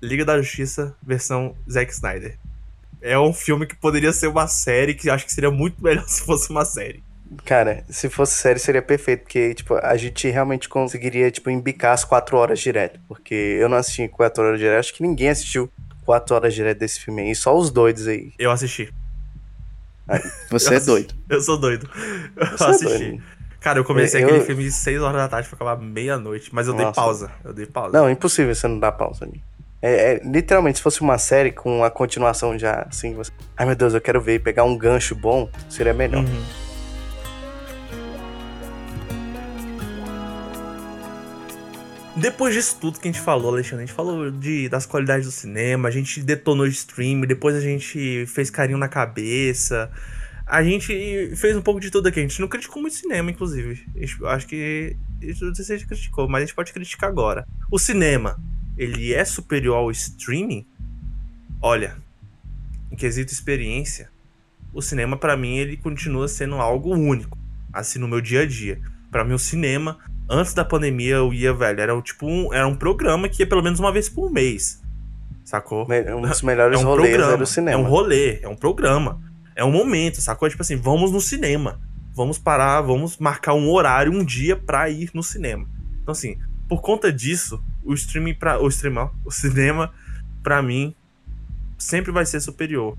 Liga 0.00 0.24
da 0.24 0.40
Justiça, 0.40 0.94
versão 1.02 1.56
Zack 1.68 1.92
Snyder. 1.92 2.38
É 3.02 3.18
um 3.18 3.32
filme 3.32 3.66
que 3.66 3.74
poderia 3.74 4.12
ser 4.12 4.28
uma 4.28 4.46
série 4.46 4.94
que 4.94 5.10
acho 5.10 5.26
que 5.26 5.32
seria 5.32 5.50
muito 5.50 5.82
melhor 5.82 6.04
se 6.08 6.22
fosse 6.22 6.50
uma 6.50 6.64
série. 6.64 7.02
Cara, 7.44 7.84
se 7.88 8.08
fosse 8.08 8.34
série 8.34 8.58
seria 8.58 8.82
perfeito, 8.82 9.22
porque, 9.22 9.54
tipo, 9.54 9.74
a 9.74 9.96
gente 9.96 10.28
realmente 10.28 10.68
conseguiria, 10.68 11.30
tipo, 11.30 11.50
embicar 11.50 11.92
as 11.92 12.04
quatro 12.04 12.36
horas 12.36 12.60
direto. 12.60 13.00
Porque 13.08 13.34
eu 13.34 13.68
não 13.68 13.76
assisti 13.76 14.06
quatro 14.08 14.44
horas 14.44 14.58
direto, 14.58 14.80
acho 14.80 14.94
que 14.94 15.02
ninguém 15.02 15.28
assistiu 15.30 15.70
quatro 16.04 16.34
horas 16.34 16.54
direto 16.54 16.78
desse 16.78 17.00
filme 17.00 17.22
aí, 17.22 17.34
só 17.34 17.56
os 17.56 17.70
doidos 17.70 18.06
aí. 18.06 18.32
Eu 18.38 18.50
assisti. 18.50 18.92
você 20.50 20.74
eu 20.74 20.78
é 20.78 20.80
doido. 20.80 21.14
Eu 21.28 21.40
sou 21.40 21.58
doido. 21.58 21.88
Você 22.36 22.64
eu 22.64 22.66
é 22.66 22.70
assisti. 22.70 22.94
É 22.94 22.98
doido. 22.98 23.22
Cara, 23.60 23.80
eu 23.80 23.84
comecei 23.84 24.22
eu, 24.22 24.26
aquele 24.26 24.42
eu... 24.42 24.46
filme 24.46 24.70
6 24.70 25.02
horas 25.02 25.16
da 25.16 25.28
tarde 25.28 25.48
pra 25.48 25.56
acabar 25.56 25.82
meia-noite, 25.82 26.50
mas 26.54 26.68
eu 26.68 26.74
Nossa. 26.74 26.84
dei 26.84 26.94
pausa. 26.94 27.32
Eu 27.44 27.52
dei 27.52 27.66
pausa. 27.66 27.98
Não, 27.98 28.08
impossível 28.08 28.54
você 28.54 28.68
não 28.68 28.78
dar 28.78 28.92
pausa 28.92 29.24
ali. 29.24 29.42
É, 29.82 30.14
é, 30.14 30.20
literalmente, 30.24 30.78
se 30.78 30.82
fosse 30.82 31.00
uma 31.00 31.18
série 31.18 31.50
com 31.50 31.82
a 31.82 31.90
continuação 31.90 32.56
já, 32.58 32.86
assim, 32.88 33.14
você. 33.14 33.32
Ai 33.56 33.66
meu 33.66 33.74
Deus, 33.74 33.92
eu 33.92 34.00
quero 34.00 34.20
ver 34.20 34.34
e 34.34 34.38
pegar 34.38 34.62
um 34.62 34.78
gancho 34.78 35.14
bom, 35.16 35.50
seria 35.68 35.92
melhor. 35.92 36.24
Uhum. 36.24 36.65
Depois 42.16 42.54
disso 42.54 42.78
tudo 42.80 42.98
que 42.98 43.06
a 43.06 43.12
gente 43.12 43.20
falou, 43.20 43.52
Alexandre, 43.52 43.84
a 43.84 43.86
gente 43.86 43.94
falou 43.94 44.30
de, 44.30 44.70
das 44.70 44.86
qualidades 44.86 45.26
do 45.26 45.32
cinema, 45.32 45.88
a 45.88 45.90
gente 45.90 46.22
detonou 46.22 46.64
o 46.64 46.68
stream, 46.68 47.20
depois 47.20 47.54
a 47.54 47.60
gente 47.60 48.24
fez 48.26 48.48
carinho 48.48 48.78
na 48.78 48.88
cabeça. 48.88 49.90
A 50.46 50.62
gente 50.62 51.34
fez 51.36 51.56
um 51.56 51.60
pouco 51.60 51.78
de 51.78 51.90
tudo 51.90 52.06
aqui. 52.06 52.20
A 52.20 52.22
gente 52.22 52.40
não 52.40 52.48
criticou 52.48 52.80
muito 52.80 52.96
cinema, 52.96 53.30
inclusive. 53.30 53.84
acho 54.26 54.46
que. 54.46 54.96
Não 55.20 55.54
sei 55.54 55.64
se 55.64 55.72
a 55.72 55.76
gente 55.76 55.88
criticou, 55.88 56.26
mas 56.28 56.42
a 56.42 56.46
gente 56.46 56.54
pode 56.54 56.72
criticar 56.72 57.10
agora. 57.10 57.46
O 57.70 57.78
cinema, 57.78 58.40
ele 58.78 59.12
é 59.12 59.24
superior 59.24 59.76
ao 59.76 59.90
streaming? 59.90 60.66
Olha, 61.60 61.96
em 62.90 62.96
quesito 62.96 63.32
experiência, 63.32 64.08
o 64.72 64.80
cinema 64.80 65.18
para 65.18 65.36
mim 65.36 65.56
ele 65.56 65.76
continua 65.76 66.28
sendo 66.28 66.54
algo 66.54 66.94
único, 66.94 67.36
assim 67.72 67.98
no 67.98 68.08
meu 68.08 68.20
dia 68.20 68.42
a 68.42 68.46
dia. 68.46 68.80
Para 69.10 69.24
mim 69.24 69.34
o 69.34 69.38
cinema 69.38 69.98
Antes 70.28 70.54
da 70.54 70.64
pandemia 70.64 71.16
eu 71.16 71.32
ia, 71.32 71.52
velho, 71.52 71.80
era 71.80 72.02
tipo 72.02 72.26
um, 72.26 72.52
era 72.52 72.66
um 72.66 72.74
programa 72.74 73.28
que 73.28 73.42
ia 73.42 73.46
pelo 73.46 73.62
menos 73.62 73.78
uma 73.78 73.92
vez 73.92 74.08
por 74.08 74.30
mês. 74.30 74.82
Sacou? 75.44 75.86
Um 76.16 76.22
dos 76.22 76.42
melhores 76.42 76.78
é 76.78 76.82
um 76.82 76.86
rolês 76.86 77.16
programa, 77.16 77.38
do 77.38 77.46
cinema. 77.46 77.72
É 77.72 77.76
um 77.76 77.88
rolê, 77.88 78.40
é 78.42 78.48
um 78.48 78.56
programa. 78.56 79.20
É 79.54 79.64
um 79.64 79.70
momento, 79.70 80.20
sacou? 80.20 80.48
Tipo 80.48 80.62
assim, 80.62 80.76
vamos 80.76 81.12
no 81.12 81.20
cinema. 81.20 81.80
Vamos 82.12 82.38
parar, 82.38 82.80
vamos 82.80 83.18
marcar 83.18 83.54
um 83.54 83.70
horário, 83.70 84.12
um 84.12 84.24
dia 84.24 84.56
pra 84.56 84.90
ir 84.90 85.10
no 85.14 85.22
cinema. 85.22 85.68
Então, 86.02 86.12
assim, 86.12 86.36
por 86.68 86.80
conta 86.80 87.12
disso, 87.12 87.62
o 87.84 87.94
streaming 87.94 88.34
para 88.34 88.60
o 88.60 88.66
o 88.66 89.30
cinema, 89.30 89.92
para 90.42 90.60
mim, 90.60 90.94
sempre 91.78 92.10
vai 92.10 92.26
ser 92.26 92.40
superior. 92.40 92.98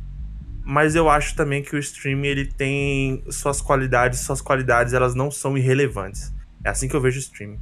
Mas 0.64 0.96
eu 0.96 1.10
acho 1.10 1.36
também 1.36 1.64
que 1.64 1.76
o 1.76 1.80
streaming 1.80 2.28
ele 2.28 2.46
tem 2.46 3.24
suas 3.30 3.62
qualidades, 3.62 4.20
suas 4.20 4.42
qualidades 4.42 4.94
elas 4.94 5.16
não 5.16 5.32
são 5.32 5.58
irrelevantes. 5.58 6.34
É 6.68 6.70
assim 6.70 6.90
que 6.90 6.96
eu 6.98 7.00
vejo 7.00 7.16
o 7.16 7.22
streaming. 7.22 7.58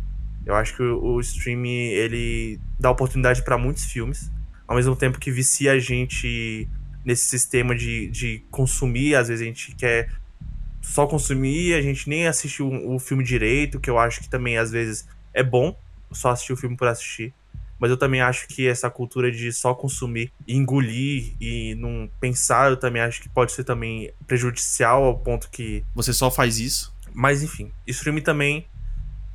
Eu 0.47 0.55
acho 0.55 0.75
que 0.75 0.81
o, 0.81 1.19
streaming 1.19 1.89
ele 1.89 2.59
dá 2.79 2.89
oportunidade 2.89 3.43
para 3.43 3.55
muitos 3.55 3.83
filmes, 3.83 4.31
ao 4.67 4.75
mesmo 4.75 4.95
tempo 4.95 5.19
que 5.19 5.29
vicia 5.29 5.73
a 5.73 5.79
gente 5.79 6.67
nesse 7.05 7.25
sistema 7.25 7.75
de, 7.75 8.07
de 8.07 8.43
consumir. 8.49 9.13
Às 9.13 9.27
vezes 9.27 9.43
a 9.43 9.45
gente 9.45 9.75
quer 9.75 10.09
só 10.81 11.05
consumir, 11.05 11.75
a 11.75 11.83
gente 11.83 12.09
nem 12.09 12.25
assiste 12.25 12.63
o, 12.63 12.95
o 12.95 12.97
filme 12.97 13.23
direito, 13.23 13.79
que 13.79 13.91
eu 13.91 13.99
acho 13.99 14.21
que 14.21 14.27
também 14.27 14.57
às 14.57 14.71
vezes 14.71 15.07
é 15.35 15.43
bom 15.43 15.77
só 16.11 16.31
assistir 16.31 16.53
o 16.53 16.57
filme 16.57 16.75
por 16.75 16.87
assistir. 16.87 17.31
Mas 17.77 17.91
eu 17.91 17.97
também 17.97 18.21
acho 18.21 18.47
que 18.47 18.67
essa 18.67 18.89
cultura 18.89 19.31
de 19.31 19.53
só 19.53 19.75
consumir 19.75 20.31
e 20.47 20.55
engolir 20.55 21.35
e 21.39 21.75
não 21.75 22.09
pensar, 22.19 22.71
eu 22.71 22.77
também 22.77 23.03
acho 23.03 23.21
que 23.21 23.29
pode 23.29 23.51
ser 23.51 23.65
também 23.65 24.11
prejudicial 24.25 25.03
ao 25.03 25.19
ponto 25.19 25.47
que. 25.51 25.83
Você 25.93 26.11
só 26.11 26.31
faz 26.31 26.57
isso? 26.57 26.91
Mas 27.13 27.43
enfim, 27.43 27.71
streaming 27.85 28.21
também 28.21 28.65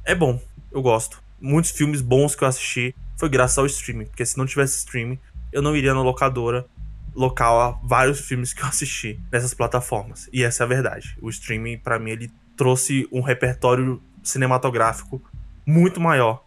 é 0.05 0.15
bom, 0.15 0.41
eu 0.73 0.83
gosto. 0.83 1.23
Muitos 1.41 1.71
filmes 1.71 2.01
bons 2.01 2.35
que 2.35 2.45
eu 2.45 2.49
assisti 2.49 2.95
foi 3.19 3.29
graças 3.29 3.59
ao 3.59 3.67
streaming, 3.67 4.07
porque 4.07 4.25
se 4.25 4.39
não 4.39 4.47
tivesse 4.47 4.79
streaming, 4.79 5.19
eu 5.53 5.63
não 5.63 5.77
iria 5.77 5.95
na 5.95 6.03
locadora 6.03 6.67
local 7.15 7.61
a 7.61 7.71
vários 7.83 8.21
filmes 8.21 8.53
que 8.53 8.63
eu 8.63 8.67
assisti 8.67 9.21
nessas 9.31 9.55
plataformas. 9.55 10.29
E 10.33 10.43
essa 10.43 10.63
é 10.63 10.65
a 10.65 10.69
verdade. 10.69 11.17
O 11.21 11.29
streaming, 11.29 11.79
para 11.79 11.99
mim, 11.99 12.11
ele 12.11 12.31
trouxe 12.57 13.09
um 13.11 13.21
repertório 13.21 14.03
cinematográfico 14.23 15.21
muito 15.67 16.01
maior 16.01 16.45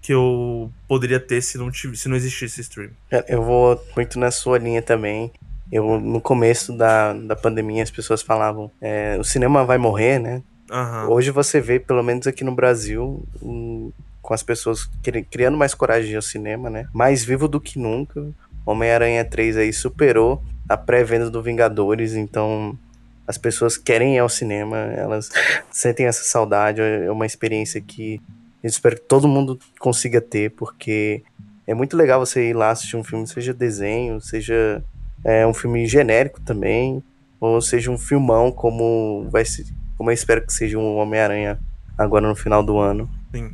que 0.00 0.12
eu 0.12 0.70
poderia 0.86 1.18
ter 1.18 1.40
se 1.40 1.56
não, 1.56 1.70
tivesse, 1.70 2.02
se 2.02 2.08
não 2.08 2.16
existisse 2.16 2.60
streaming. 2.60 2.94
É, 3.10 3.24
eu 3.34 3.42
vou 3.42 3.82
muito 3.96 4.18
na 4.18 4.30
sua 4.30 4.58
linha 4.58 4.82
também. 4.82 5.32
Eu, 5.72 5.98
no 5.98 6.20
começo 6.20 6.76
da, 6.76 7.14
da 7.14 7.34
pandemia, 7.34 7.82
as 7.82 7.90
pessoas 7.90 8.20
falavam: 8.20 8.70
é, 8.80 9.16
o 9.18 9.24
cinema 9.24 9.64
vai 9.64 9.78
morrer, 9.78 10.18
né? 10.18 10.42
Uhum. 10.70 11.12
Hoje 11.12 11.30
você 11.30 11.60
vê, 11.60 11.78
pelo 11.78 12.02
menos 12.02 12.26
aqui 12.26 12.42
no 12.42 12.54
Brasil, 12.54 13.22
um, 13.42 13.92
com 14.22 14.32
as 14.32 14.42
pessoas 14.42 14.88
criando 15.30 15.56
mais 15.56 15.74
coragem 15.74 16.16
ao 16.16 16.22
cinema, 16.22 16.70
né? 16.70 16.88
Mais 16.92 17.24
vivo 17.24 17.46
do 17.46 17.60
que 17.60 17.78
nunca. 17.78 18.26
Homem-Aranha 18.64 19.24
3 19.24 19.58
aí 19.58 19.72
superou 19.72 20.42
a 20.68 20.76
pré-venda 20.76 21.30
do 21.30 21.42
Vingadores, 21.42 22.14
então 22.14 22.78
as 23.26 23.36
pessoas 23.36 23.76
querem 23.76 24.16
ir 24.16 24.18
ao 24.18 24.28
cinema, 24.28 24.76
elas 24.76 25.30
sentem 25.70 26.06
essa 26.06 26.24
saudade, 26.24 26.80
é 26.80 27.10
uma 27.10 27.26
experiência 27.26 27.80
que 27.80 28.20
eu 28.62 28.68
espero 28.68 28.96
que 28.96 29.02
todo 29.02 29.28
mundo 29.28 29.58
consiga 29.78 30.22
ter, 30.22 30.50
porque 30.52 31.22
é 31.66 31.74
muito 31.74 31.94
legal 31.96 32.24
você 32.24 32.48
ir 32.48 32.54
lá 32.54 32.70
assistir 32.70 32.96
um 32.96 33.04
filme, 33.04 33.26
seja 33.26 33.52
desenho, 33.52 34.18
seja 34.22 34.82
é, 35.22 35.46
um 35.46 35.52
filme 35.52 35.86
genérico 35.86 36.40
também, 36.40 37.02
ou 37.38 37.60
seja 37.60 37.90
um 37.90 37.98
filmão 37.98 38.50
como 38.50 39.28
vai 39.30 39.44
ser 39.44 39.66
como 39.96 40.10
eu 40.10 40.14
espero 40.14 40.44
que 40.44 40.52
seja 40.52 40.78
um 40.78 40.96
Homem-Aranha 40.96 41.58
agora 41.96 42.26
no 42.28 42.34
final 42.34 42.62
do 42.62 42.78
ano. 42.78 43.08
Sim. 43.32 43.52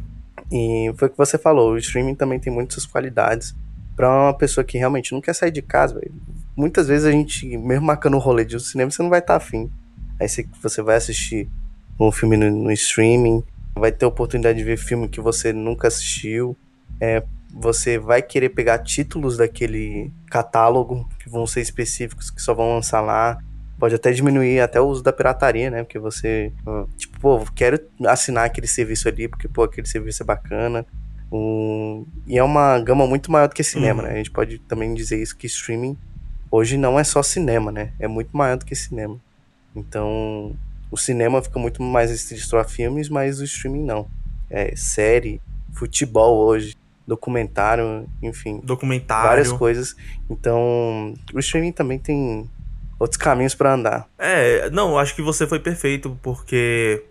E 0.50 0.92
foi 0.96 1.09
o 1.09 1.11
que 1.11 1.16
você 1.16 1.38
falou, 1.38 1.72
o 1.72 1.79
streaming 1.79 2.14
também 2.14 2.40
tem 2.40 2.53
muitas 2.53 2.85
qualidades 2.85 3.55
para 3.94 4.09
uma 4.09 4.35
pessoa 4.35 4.64
que 4.64 4.79
realmente 4.79 5.12
não 5.12 5.20
quer 5.20 5.35
sair 5.35 5.50
de 5.50 5.62
casa, 5.62 5.94
véio. 5.94 6.12
Muitas 6.57 6.88
vezes 6.88 7.07
a 7.07 7.12
gente, 7.12 7.57
mesmo 7.57 7.87
marcando 7.87 8.14
o 8.14 8.18
rolê 8.18 8.44
de 8.44 8.57
um 8.57 8.59
cinema, 8.59 8.90
você 8.90 9.03
não 9.03 9.11
vai 9.11 9.20
estar 9.20 9.38
tá 9.38 9.44
afim. 9.44 9.70
Aí 10.18 10.26
você, 10.61 10.83
vai 10.83 10.96
assistir 10.96 11.48
um 11.98 12.11
filme 12.11 12.37
no, 12.37 12.50
no, 12.50 12.72
streaming, 12.72 13.42
vai 13.74 13.92
ter 13.92 14.05
oportunidade 14.07 14.59
de 14.59 14.64
ver 14.64 14.76
filme 14.76 15.09
que 15.09 15.20
você 15.20 15.53
nunca 15.53 15.88
assistiu. 15.88 16.57
É, 17.00 17.22
você 17.53 17.98
vai 17.98 18.20
querer 18.22 18.50
pegar 18.50 18.79
títulos 18.79 19.37
daquele 19.37 20.12
catálogo 20.31 21.09
que 21.18 21.29
vão 21.29 21.46
ser 21.46 21.61
específicos, 21.61 22.31
que 22.31 22.40
só 22.40 22.55
vão 22.55 22.74
lançar 22.74 23.00
lá 23.00 23.38
pode 23.80 23.94
até 23.94 24.12
diminuir 24.12 24.60
até 24.60 24.78
o 24.78 24.86
uso 24.86 25.02
da 25.02 25.12
pirataria, 25.12 25.70
né? 25.70 25.82
Porque 25.82 25.98
você, 25.98 26.52
tipo, 26.96 27.18
pô, 27.18 27.44
quero 27.54 27.80
assinar 28.06 28.44
aquele 28.44 28.66
serviço 28.66 29.08
ali, 29.08 29.26
porque, 29.26 29.48
pô, 29.48 29.62
aquele 29.62 29.88
serviço 29.88 30.22
é 30.22 30.26
bacana. 30.26 30.86
Um, 31.32 32.04
e 32.26 32.38
é 32.38 32.44
uma 32.44 32.78
gama 32.80 33.06
muito 33.06 33.32
maior 33.32 33.48
do 33.48 33.54
que 33.54 33.64
cinema, 33.64 34.02
uhum. 34.02 34.08
né? 34.08 34.14
A 34.14 34.16
gente 34.18 34.30
pode 34.30 34.58
também 34.58 34.92
dizer 34.92 35.20
isso 35.20 35.36
que 35.36 35.46
streaming 35.46 35.96
hoje 36.50 36.76
não 36.76 36.98
é 36.98 37.04
só 37.04 37.22
cinema, 37.22 37.72
né? 37.72 37.92
É 37.98 38.06
muito 38.06 38.36
maior 38.36 38.58
do 38.58 38.66
que 38.66 38.74
cinema. 38.74 39.18
Então, 39.74 40.54
o 40.90 40.96
cinema 40.96 41.40
fica 41.40 41.58
muito 41.58 41.82
mais 41.82 42.10
restrito 42.10 42.56
a 42.56 42.64
filmes, 42.64 43.08
mas 43.08 43.40
o 43.40 43.44
streaming 43.44 43.84
não. 43.84 44.08
É 44.50 44.74
série, 44.76 45.40
futebol 45.72 46.36
hoje, 46.36 46.76
documentário, 47.06 48.06
enfim. 48.20 48.60
Documentário. 48.62 49.28
Várias 49.28 49.52
coisas. 49.52 49.96
Então, 50.28 51.14
o 51.32 51.38
streaming 51.38 51.72
também 51.72 51.98
tem 51.98 52.50
outros 53.00 53.16
caminhos 53.16 53.54
para 53.54 53.72
andar. 53.72 54.06
É, 54.18 54.68
não, 54.70 54.98
acho 54.98 55.16
que 55.16 55.22
você 55.22 55.46
foi 55.46 55.58
perfeito, 55.58 56.16
porque. 56.22 57.02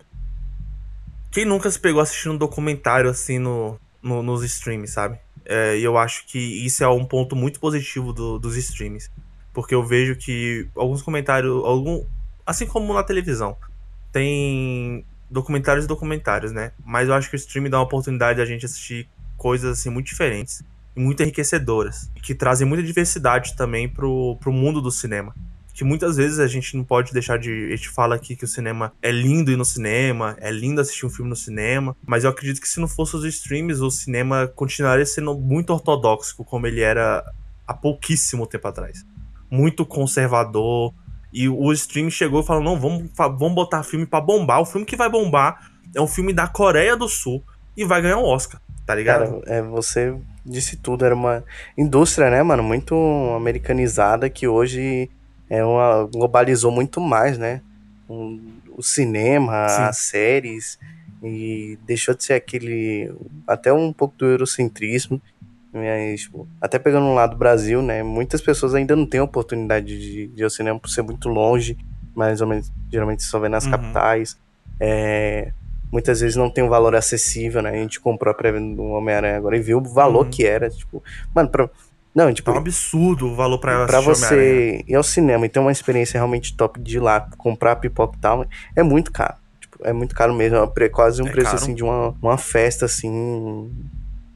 Quem 1.32 1.44
nunca 1.44 1.70
se 1.70 1.78
pegou 1.78 2.00
assistindo 2.00 2.32
um 2.32 2.38
documentário 2.38 3.08
assim 3.08 3.38
no, 3.38 3.78
no 4.02 4.22
nos 4.22 4.42
streams, 4.42 4.92
sabe? 4.92 5.18
É, 5.44 5.76
e 5.76 5.84
eu 5.84 5.98
acho 5.98 6.26
que 6.26 6.38
isso 6.38 6.82
é 6.82 6.88
um 6.88 7.04
ponto 7.04 7.36
muito 7.36 7.60
positivo 7.60 8.12
do, 8.12 8.38
dos 8.38 8.56
streams. 8.56 9.10
Porque 9.52 9.74
eu 9.74 9.84
vejo 9.84 10.16
que 10.16 10.68
alguns 10.76 11.02
comentários. 11.02 11.52
Algum, 11.64 12.04
assim 12.46 12.66
como 12.66 12.94
na 12.94 13.02
televisão, 13.02 13.56
tem 14.12 15.04
documentários 15.28 15.84
e 15.84 15.88
documentários, 15.88 16.52
né? 16.52 16.72
Mas 16.84 17.08
eu 17.08 17.14
acho 17.14 17.28
que 17.28 17.36
o 17.36 17.38
streaming 17.38 17.70
dá 17.70 17.78
uma 17.78 17.84
oportunidade 17.84 18.36
de 18.36 18.42
a 18.42 18.46
gente 18.46 18.64
assistir 18.64 19.08
coisas 19.36 19.78
assim 19.78 19.90
muito 19.90 20.06
diferentes 20.06 20.62
e 20.96 21.00
muito 21.00 21.22
enriquecedoras, 21.22 22.10
que 22.22 22.34
trazem 22.34 22.66
muita 22.66 22.82
diversidade 22.82 23.56
também 23.56 23.88
pro, 23.88 24.36
pro 24.40 24.52
mundo 24.52 24.80
do 24.80 24.90
cinema. 24.90 25.34
Que 25.80 25.84
muitas 25.84 26.18
vezes 26.18 26.38
a 26.38 26.46
gente 26.46 26.76
não 26.76 26.84
pode 26.84 27.10
deixar 27.10 27.38
de. 27.38 27.50
A 27.72 27.74
gente 27.74 27.88
fala 27.88 28.14
aqui 28.14 28.36
que 28.36 28.44
o 28.44 28.46
cinema 28.46 28.92
é 29.00 29.10
lindo 29.10 29.50
ir 29.50 29.56
no 29.56 29.64
cinema, 29.64 30.36
é 30.38 30.50
lindo 30.50 30.78
assistir 30.78 31.06
um 31.06 31.08
filme 31.08 31.30
no 31.30 31.34
cinema, 31.34 31.96
mas 32.06 32.22
eu 32.22 32.28
acredito 32.28 32.60
que 32.60 32.68
se 32.68 32.78
não 32.78 32.86
fosse 32.86 33.16
os 33.16 33.24
streams, 33.24 33.80
o 33.80 33.90
cinema 33.90 34.46
continuaria 34.46 35.06
sendo 35.06 35.34
muito 35.38 35.72
ortodoxo, 35.72 36.44
como 36.44 36.66
ele 36.66 36.82
era 36.82 37.24
há 37.66 37.72
pouquíssimo 37.72 38.46
tempo 38.46 38.68
atrás. 38.68 39.06
Muito 39.50 39.86
conservador. 39.86 40.92
E 41.32 41.48
o 41.48 41.72
stream 41.72 42.10
chegou 42.10 42.42
e 42.42 42.44
falou: 42.44 42.62
não, 42.62 42.78
vamos, 42.78 43.10
vamos 43.16 43.54
botar 43.54 43.82
filme 43.82 44.04
para 44.04 44.20
bombar. 44.20 44.60
O 44.60 44.66
filme 44.66 44.84
que 44.84 44.96
vai 44.96 45.08
bombar 45.08 45.72
é 45.94 46.00
um 46.02 46.06
filme 46.06 46.34
da 46.34 46.46
Coreia 46.46 46.94
do 46.94 47.08
Sul 47.08 47.42
e 47.74 47.86
vai 47.86 48.02
ganhar 48.02 48.18
um 48.18 48.24
Oscar, 48.24 48.60
tá 48.84 48.94
ligado? 48.94 49.40
Cara, 49.40 49.42
é, 49.46 49.62
você 49.62 50.14
disse 50.44 50.76
tudo, 50.76 51.06
era 51.06 51.14
uma 51.14 51.42
indústria, 51.78 52.28
né, 52.28 52.42
mano, 52.42 52.62
muito 52.62 52.94
americanizada 53.34 54.28
que 54.28 54.46
hoje 54.46 55.08
é 55.50 55.64
uma, 55.64 56.04
globalizou 56.04 56.70
muito 56.70 57.00
mais, 57.00 57.36
né? 57.36 57.60
O, 58.08 58.38
o 58.76 58.82
cinema, 58.82 59.68
Sim. 59.68 59.82
as 59.82 59.98
séries, 59.98 60.78
e 61.22 61.76
deixou 61.84 62.14
de 62.14 62.24
ser 62.24 62.34
aquele. 62.34 63.12
até 63.46 63.72
um 63.72 63.92
pouco 63.92 64.16
do 64.16 64.26
eurocentrismo. 64.26 65.20
Mas, 65.72 66.22
tipo, 66.22 66.48
até 66.60 66.78
pegando 66.78 67.06
um 67.06 67.14
lado 67.14 67.32
do 67.32 67.36
Brasil, 67.36 67.82
né? 67.82 68.02
Muitas 68.02 68.40
pessoas 68.40 68.74
ainda 68.74 68.96
não 68.96 69.06
têm 69.06 69.20
oportunidade 69.20 69.86
de, 69.86 70.26
de 70.28 70.40
ir 70.40 70.44
ao 70.44 70.50
cinema 70.50 70.78
por 70.78 70.88
ser 70.88 71.02
muito 71.02 71.28
longe, 71.28 71.76
mais 72.14 72.40
ou 72.40 72.46
menos, 72.46 72.72
geralmente 72.90 73.22
só 73.22 73.38
vê 73.38 73.48
nas 73.48 73.64
uhum. 73.64 73.72
capitais. 73.72 74.38
É, 74.80 75.52
muitas 75.92 76.20
vezes 76.20 76.36
não 76.36 76.50
tem 76.50 76.64
um 76.64 76.68
valor 76.68 76.94
acessível, 76.96 77.62
né? 77.62 77.70
A 77.70 77.76
gente 77.76 78.00
comprou 78.00 78.32
a 78.32 78.34
pré-venda 78.34 78.76
do 78.76 78.82
Homem-Aranha 78.82 79.36
agora 79.36 79.56
e 79.56 79.60
viu 79.60 79.78
o 79.78 79.84
valor 79.84 80.24
uhum. 80.24 80.30
que 80.30 80.44
era, 80.44 80.70
tipo, 80.70 81.02
mano, 81.34 81.48
pra, 81.48 81.68
não, 82.14 82.32
tipo, 82.32 82.50
é 82.50 82.54
um 82.54 82.58
absurdo 82.58 83.28
o 83.28 83.34
valor 83.34 83.58
pra 83.58 83.86
Pra 83.86 84.00
você 84.00 84.84
ir 84.86 84.94
ao 84.94 85.02
cinema 85.02 85.46
e 85.46 85.48
ter 85.48 85.60
uma 85.60 85.72
experiência 85.72 86.18
realmente 86.18 86.56
top 86.56 86.80
de 86.80 86.96
ir 86.96 87.00
lá, 87.00 87.20
comprar 87.38 87.76
pipoca 87.76 88.16
e 88.16 88.20
tal, 88.20 88.46
é 88.74 88.82
muito 88.82 89.12
caro. 89.12 89.34
Tipo, 89.60 89.78
é 89.84 89.92
muito 89.92 90.14
caro 90.14 90.34
mesmo, 90.34 90.56
é 90.56 90.88
quase 90.88 91.22
um 91.22 91.26
é 91.26 91.30
preço 91.30 91.50
caro. 91.50 91.62
assim 91.62 91.74
de 91.74 91.84
uma, 91.84 92.14
uma 92.20 92.36
festa 92.38 92.86
assim 92.86 93.70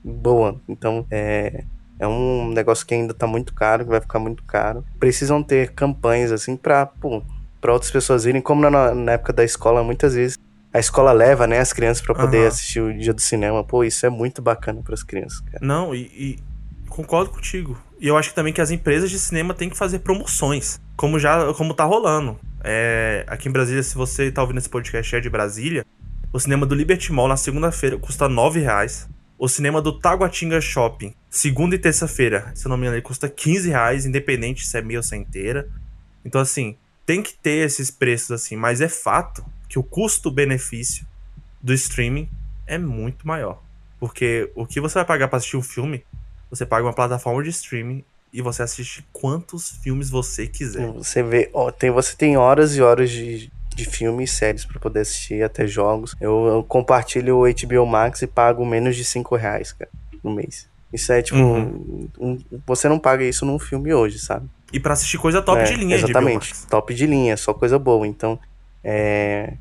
boa. 0.05 0.61
Então, 0.69 1.07
é 1.11 1.65
é 1.99 2.07
um 2.09 2.51
negócio 2.51 2.87
que 2.87 2.95
ainda 2.95 3.15
tá 3.15 3.27
muito 3.27 3.55
caro, 3.55 3.85
que 3.85 3.91
vai 3.91 4.01
ficar 4.01 4.19
muito 4.19 4.43
caro. 4.43 4.85
Precisam 4.99 5.43
ter 5.43 5.73
campanhas 5.73 6.33
assim 6.33 6.57
pra, 6.57 6.87
pô, 6.87 7.23
pra 7.61 7.73
outras 7.73 7.91
pessoas 7.91 8.27
irem, 8.27 8.43
como 8.43 8.69
na, 8.69 8.95
na 8.95 9.13
época 9.13 9.33
da 9.33 9.45
escola, 9.45 9.83
muitas 9.83 10.15
vezes 10.15 10.37
a 10.73 10.81
escola 10.81 11.13
leva, 11.13 11.47
né, 11.47 11.61
as 11.61 11.73
crianças 11.73 12.05
para 12.05 12.17
poder 12.17 12.43
uhum. 12.43 12.49
assistir 12.49 12.81
o 12.81 12.93
dia 12.93 13.15
do 13.15 13.21
cinema. 13.21 13.63
Pô, 13.63 13.85
isso 13.85 14.05
é 14.05 14.11
muito 14.11 14.43
bacana 14.43 14.83
para 14.83 14.95
as 14.95 15.05
crianças, 15.05 15.39
cara. 15.41 15.65
Não, 15.65 15.95
e, 15.95 16.01
e, 16.01 16.39
concordo 16.95 17.31
contigo. 17.31 17.77
E 18.01 18.07
eu 18.07 18.17
acho 18.17 18.31
que 18.31 18.35
também 18.35 18.53
que 18.53 18.61
as 18.61 18.71
empresas 18.71 19.11
de 19.11 19.19
cinema 19.19 19.53
têm 19.53 19.69
que 19.69 19.77
fazer 19.77 19.99
promoções, 19.99 20.81
como 20.97 21.19
já 21.19 21.53
como 21.55 21.75
tá 21.75 21.85
rolando. 21.85 22.39
É, 22.63 23.25
aqui 23.27 23.49
em 23.49 23.53
Brasília, 23.53 23.83
se 23.83 23.95
você 23.95 24.31
tá 24.31 24.41
ouvindo 24.41 24.59
esse 24.59 24.69
podcast 24.69 25.17
é 25.17 25.21
de 25.21 25.29
Brasília, 25.29 25.85
o 26.33 26.39
cinema 26.39 26.65
do 26.65 26.75
Liberty 26.75 27.13
Mall 27.13 27.29
na 27.29 27.37
segunda-feira 27.37 27.99
custa 27.99 28.27
R$ 28.27 28.61
reais. 28.61 29.09
O 29.37 29.49
cinema 29.49 29.83
do 29.83 29.99
Taguatinga 29.99 30.61
Shopping, 30.61 31.13
segunda 31.29 31.75
e 31.75 31.79
terça-feira, 31.79 32.53
se 32.55 32.69
não 32.69 32.77
me 32.77 32.87
engano, 32.87 33.03
custa 33.03 33.29
15 33.29 33.69
reais, 33.69 34.07
independente 34.07 34.65
se 34.65 34.79
é 34.79 34.81
meia 34.81 35.01
ou 35.01 35.03
se 35.03 35.15
é 35.15 35.19
inteira. 35.19 35.69
Então, 36.25 36.41
assim, 36.41 36.77
tem 37.05 37.21
que 37.21 37.35
ter 37.35 37.67
esses 37.67 37.91
preços 37.91 38.31
assim, 38.31 38.57
mas 38.57 38.81
é 38.81 38.89
fato 38.89 39.45
que 39.69 39.79
o 39.79 39.83
custo-benefício 39.83 41.05
do 41.61 41.75
streaming 41.75 42.29
é 42.67 42.79
muito 42.79 43.27
maior. 43.27 43.61
Porque 43.99 44.51
o 44.55 44.67
que 44.67 44.81
você 44.81 44.95
vai 44.95 45.05
pagar 45.05 45.29
para 45.29 45.39
assistir 45.39 45.57
um 45.57 45.63
filme, 45.63 46.05
você 46.55 46.65
paga 46.65 46.87
uma 46.87 46.93
plataforma 46.93 47.43
de 47.43 47.51
streaming 47.51 48.05
e 48.33 48.41
você 48.41 48.63
assiste 48.63 49.05
quantos 49.13 49.71
filmes 49.83 50.11
você 50.11 50.47
quiser. 50.47 50.91
Você 50.93 51.23
vê, 51.23 51.51
ó, 51.53 51.71
tem, 51.71 51.91
você 51.91 52.17
tem 52.17 52.37
horas 52.37 52.77
e 52.77 52.83
horas 52.83 53.11
de, 53.11 53.51
de 53.75 53.85
filmes 53.85 54.31
e 54.31 54.37
séries 54.37 54.65
para 54.65 54.81
poder 54.81 55.01
assistir, 55.01 55.43
até 55.43 55.67
jogos. 55.67 56.15
Eu, 56.21 56.47
eu, 56.47 56.65
compartilho 56.65 57.39
o 57.39 57.45
HBO 57.45 57.87
Max 57.87 58.23
e 58.23 58.27
pago 58.27 58.65
menos 58.65 58.97
de 58.97 59.05
5 59.05 59.37
reais, 59.37 59.73
cara, 59.73 59.91
no 60.23 60.33
mês. 60.33 60.69
Isso 60.93 61.13
é 61.13 61.23
tipo. 61.23 61.39
Uhum. 61.39 62.09
Um, 62.19 62.31
um, 62.31 62.39
você 62.67 62.89
não 62.89 62.99
paga 62.99 63.25
isso 63.25 63.45
num 63.45 63.59
filme 63.59 63.93
hoje, 63.93 64.19
sabe? 64.19 64.49
E 64.73 64.79
para 64.79 64.93
assistir 64.93 65.19
coisa 65.19 65.43
top 65.43 65.61
é, 65.61 65.65
de 65.65 65.75
linha, 65.75 65.97
Exatamente, 65.97 66.55
top 66.67 66.95
de 66.95 67.07
linha, 67.07 67.37
só 67.37 67.53
coisa 67.53 67.79
boa. 67.79 68.07
Então, 68.07 68.39
é, 68.83 69.55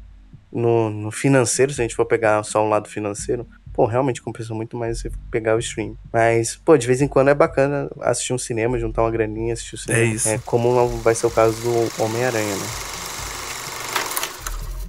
no, 0.51 0.89
no 0.89 1.11
financeiro, 1.11 1.73
se 1.73 1.81
a 1.81 1.83
gente 1.83 1.95
for 1.95 2.05
pegar 2.05 2.43
só 2.43 2.63
um 2.63 2.69
lado 2.69 2.87
financeiro, 2.87 3.47
pô, 3.73 3.85
realmente 3.85 4.21
compensa 4.21 4.53
muito 4.53 4.77
mais 4.77 4.99
você 4.99 5.11
pegar 5.31 5.55
o 5.55 5.59
stream. 5.59 5.97
Mas, 6.11 6.55
pô, 6.55 6.77
de 6.77 6.85
vez 6.85 7.01
em 7.01 7.07
quando 7.07 7.29
é 7.29 7.33
bacana 7.33 7.89
assistir 8.01 8.31
um 8.31 8.37
cinema, 8.37 8.79
juntar 8.79 9.01
uma 9.01 9.11
graninha, 9.11 9.53
assistir 9.53 9.75
o 9.75 9.77
cinema. 9.77 10.03
É 10.03 10.05
isso. 10.05 10.29
É, 10.29 10.37
como 10.45 10.87
vai 10.99 11.15
ser 11.15 11.25
o 11.25 11.31
caso 11.31 11.59
do 11.61 12.03
Homem-Aranha, 12.03 12.55
né? 12.55 12.65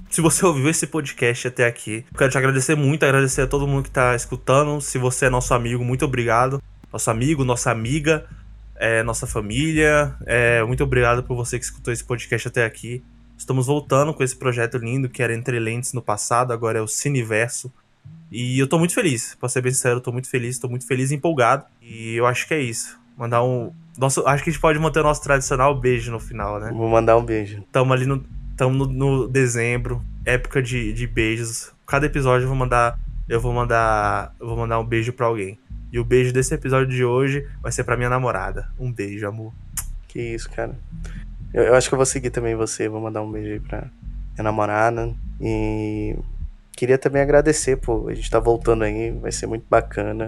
Se 0.09 0.21
você 0.21 0.45
ouviu 0.45 0.69
esse 0.69 0.87
podcast 0.87 1.49
até 1.49 1.65
aqui, 1.65 2.05
quero 2.17 2.31
te 2.31 2.37
agradecer 2.37 2.73
muito, 2.73 3.03
agradecer 3.03 3.41
a 3.41 3.47
todo 3.47 3.67
mundo 3.67 3.83
que 3.83 3.91
tá 3.91 4.15
escutando. 4.15 4.79
Se 4.79 4.97
você 4.97 5.25
é 5.25 5.29
nosso 5.29 5.53
amigo, 5.53 5.83
muito 5.83 6.05
obrigado. 6.05 6.63
Nosso 6.93 7.11
amigo, 7.11 7.43
nossa 7.43 7.69
amiga, 7.69 8.25
é, 8.77 9.03
nossa 9.03 9.27
família. 9.27 10.15
É, 10.25 10.63
muito 10.63 10.81
obrigado 10.85 11.21
por 11.23 11.35
você 11.35 11.59
que 11.59 11.65
escutou 11.65 11.91
esse 11.91 12.03
podcast 12.03 12.47
até 12.47 12.63
aqui. 12.63 13.03
Estamos 13.37 13.67
voltando 13.67 14.13
com 14.13 14.23
esse 14.23 14.37
projeto 14.37 14.77
lindo 14.77 15.09
que 15.09 15.21
era 15.21 15.33
Entre 15.33 15.59
Lentes 15.59 15.91
no 15.91 16.01
passado, 16.01 16.53
agora 16.53 16.79
é 16.79 16.81
o 16.81 16.87
Cineverso. 16.87 17.69
E 18.31 18.59
eu 18.59 18.67
tô 18.67 18.77
muito 18.79 18.93
feliz, 18.93 19.35
pra 19.39 19.47
ser 19.47 19.61
bem 19.61 19.71
sincero, 19.71 19.97
eu 19.97 20.01
tô 20.01 20.11
muito 20.11 20.29
feliz, 20.29 20.57
tô 20.57 20.67
muito 20.67 20.87
feliz 20.87 21.11
e 21.11 21.15
empolgado. 21.15 21.65
E 21.81 22.15
eu 22.15 22.25
acho 22.25 22.47
que 22.47 22.53
é 22.53 22.61
isso. 22.61 22.99
Mandar 23.17 23.43
um. 23.43 23.71
Nosso, 23.97 24.27
acho 24.27 24.43
que 24.43 24.49
a 24.49 24.53
gente 24.53 24.61
pode 24.61 24.77
manter 24.77 24.99
o 24.99 25.03
nosso 25.03 25.21
tradicional 25.21 25.73
beijo 25.79 26.11
no 26.11 26.19
final, 26.19 26.59
né? 26.59 26.71
Vou 26.71 26.89
mandar 26.89 27.17
um 27.17 27.23
beijo. 27.23 27.63
Tamo 27.71 27.93
ali 27.93 28.05
no. 28.05 28.23
Tamo 28.57 28.73
no, 28.73 28.85
no 28.87 29.27
dezembro, 29.27 30.01
época 30.25 30.61
de, 30.61 30.91
de 30.93 31.07
beijos. 31.07 31.71
Cada 31.85 32.05
episódio 32.05 32.45
eu 32.45 32.49
vou 32.49 32.57
mandar. 32.57 32.99
Eu 33.27 33.39
vou 33.39 33.53
mandar. 33.53 34.33
Eu 34.39 34.47
vou 34.47 34.57
mandar 34.57 34.79
um 34.79 34.85
beijo 34.85 35.13
pra 35.13 35.27
alguém. 35.27 35.57
E 35.91 35.99
o 35.99 36.03
beijo 36.03 36.33
desse 36.33 36.53
episódio 36.53 36.87
de 36.87 37.05
hoje 37.05 37.47
vai 37.61 37.71
ser 37.71 37.83
pra 37.83 37.95
minha 37.95 38.09
namorada. 38.09 38.69
Um 38.77 38.91
beijo, 38.91 39.25
amor. 39.27 39.53
Que 40.07 40.19
isso, 40.19 40.49
cara. 40.49 40.77
Eu, 41.53 41.63
eu, 41.63 41.75
acho 41.75 41.87
que 41.87 41.95
eu 41.95 41.97
vou 41.97 42.05
seguir 42.05 42.31
também 42.31 42.53
você, 42.53 42.89
vou 42.89 42.99
mandar 42.99 43.21
um 43.21 43.31
beijo 43.31 43.51
aí 43.53 43.59
pra 43.61 43.87
minha 44.33 44.43
namorada. 44.43 45.13
E 45.39 46.17
queria 46.75 46.97
também 46.97 47.21
agradecer, 47.21 47.77
pô, 47.77 48.07
a 48.07 48.13
gente 48.13 48.29
tá 48.29 48.39
voltando 48.39 48.83
aí, 48.83 49.11
vai 49.11 49.31
ser 49.31 49.47
muito 49.47 49.65
bacana. 49.69 50.27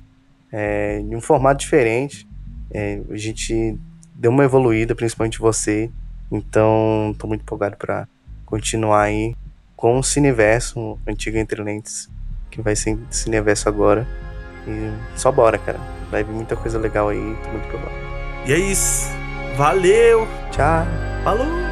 É, 0.52 1.00
em 1.00 1.16
um 1.16 1.22
formato 1.22 1.60
diferente. 1.60 2.28
É, 2.72 3.02
a 3.10 3.18
gente 3.18 3.78
deu 4.14 4.32
uma 4.32 4.44
evoluída, 4.44 4.96
principalmente 4.96 5.40
você. 5.40 5.90
Então, 6.32 7.16
tô 7.18 7.28
muito 7.28 7.42
empolgado 7.42 7.78
para 7.78 8.08
continuar 8.46 9.04
aí 9.04 9.36
com 9.76 10.00
o 10.00 10.04
Cineverso, 10.04 10.80
o 10.80 11.00
antigo 11.08 11.38
Entre 11.38 11.62
Lentes, 11.62 12.10
que 12.50 12.62
vai 12.62 12.76
ser 12.76 12.98
Cineverso 13.10 13.70
agora. 13.70 14.08
E 14.68 15.18
só 15.18 15.32
bora, 15.32 15.58
cara. 15.58 15.80
Vai 16.10 16.24
vir 16.24 16.34
muita 16.34 16.56
coisa 16.56 16.80
legal 16.80 17.10
aí, 17.10 17.38
tô 17.44 17.50
muito 17.50 17.68
empolgado. 17.68 17.96
E 18.46 18.54
é 18.54 18.58
isso. 18.58 19.08
Valeu! 19.56 20.28
Tchau! 20.52 20.86
Falou! 21.24 21.67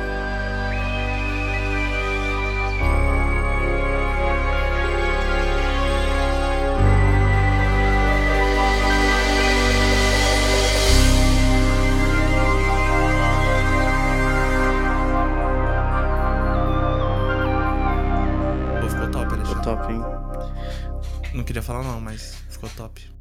Ficou 22.70 22.90
top. 22.90 23.15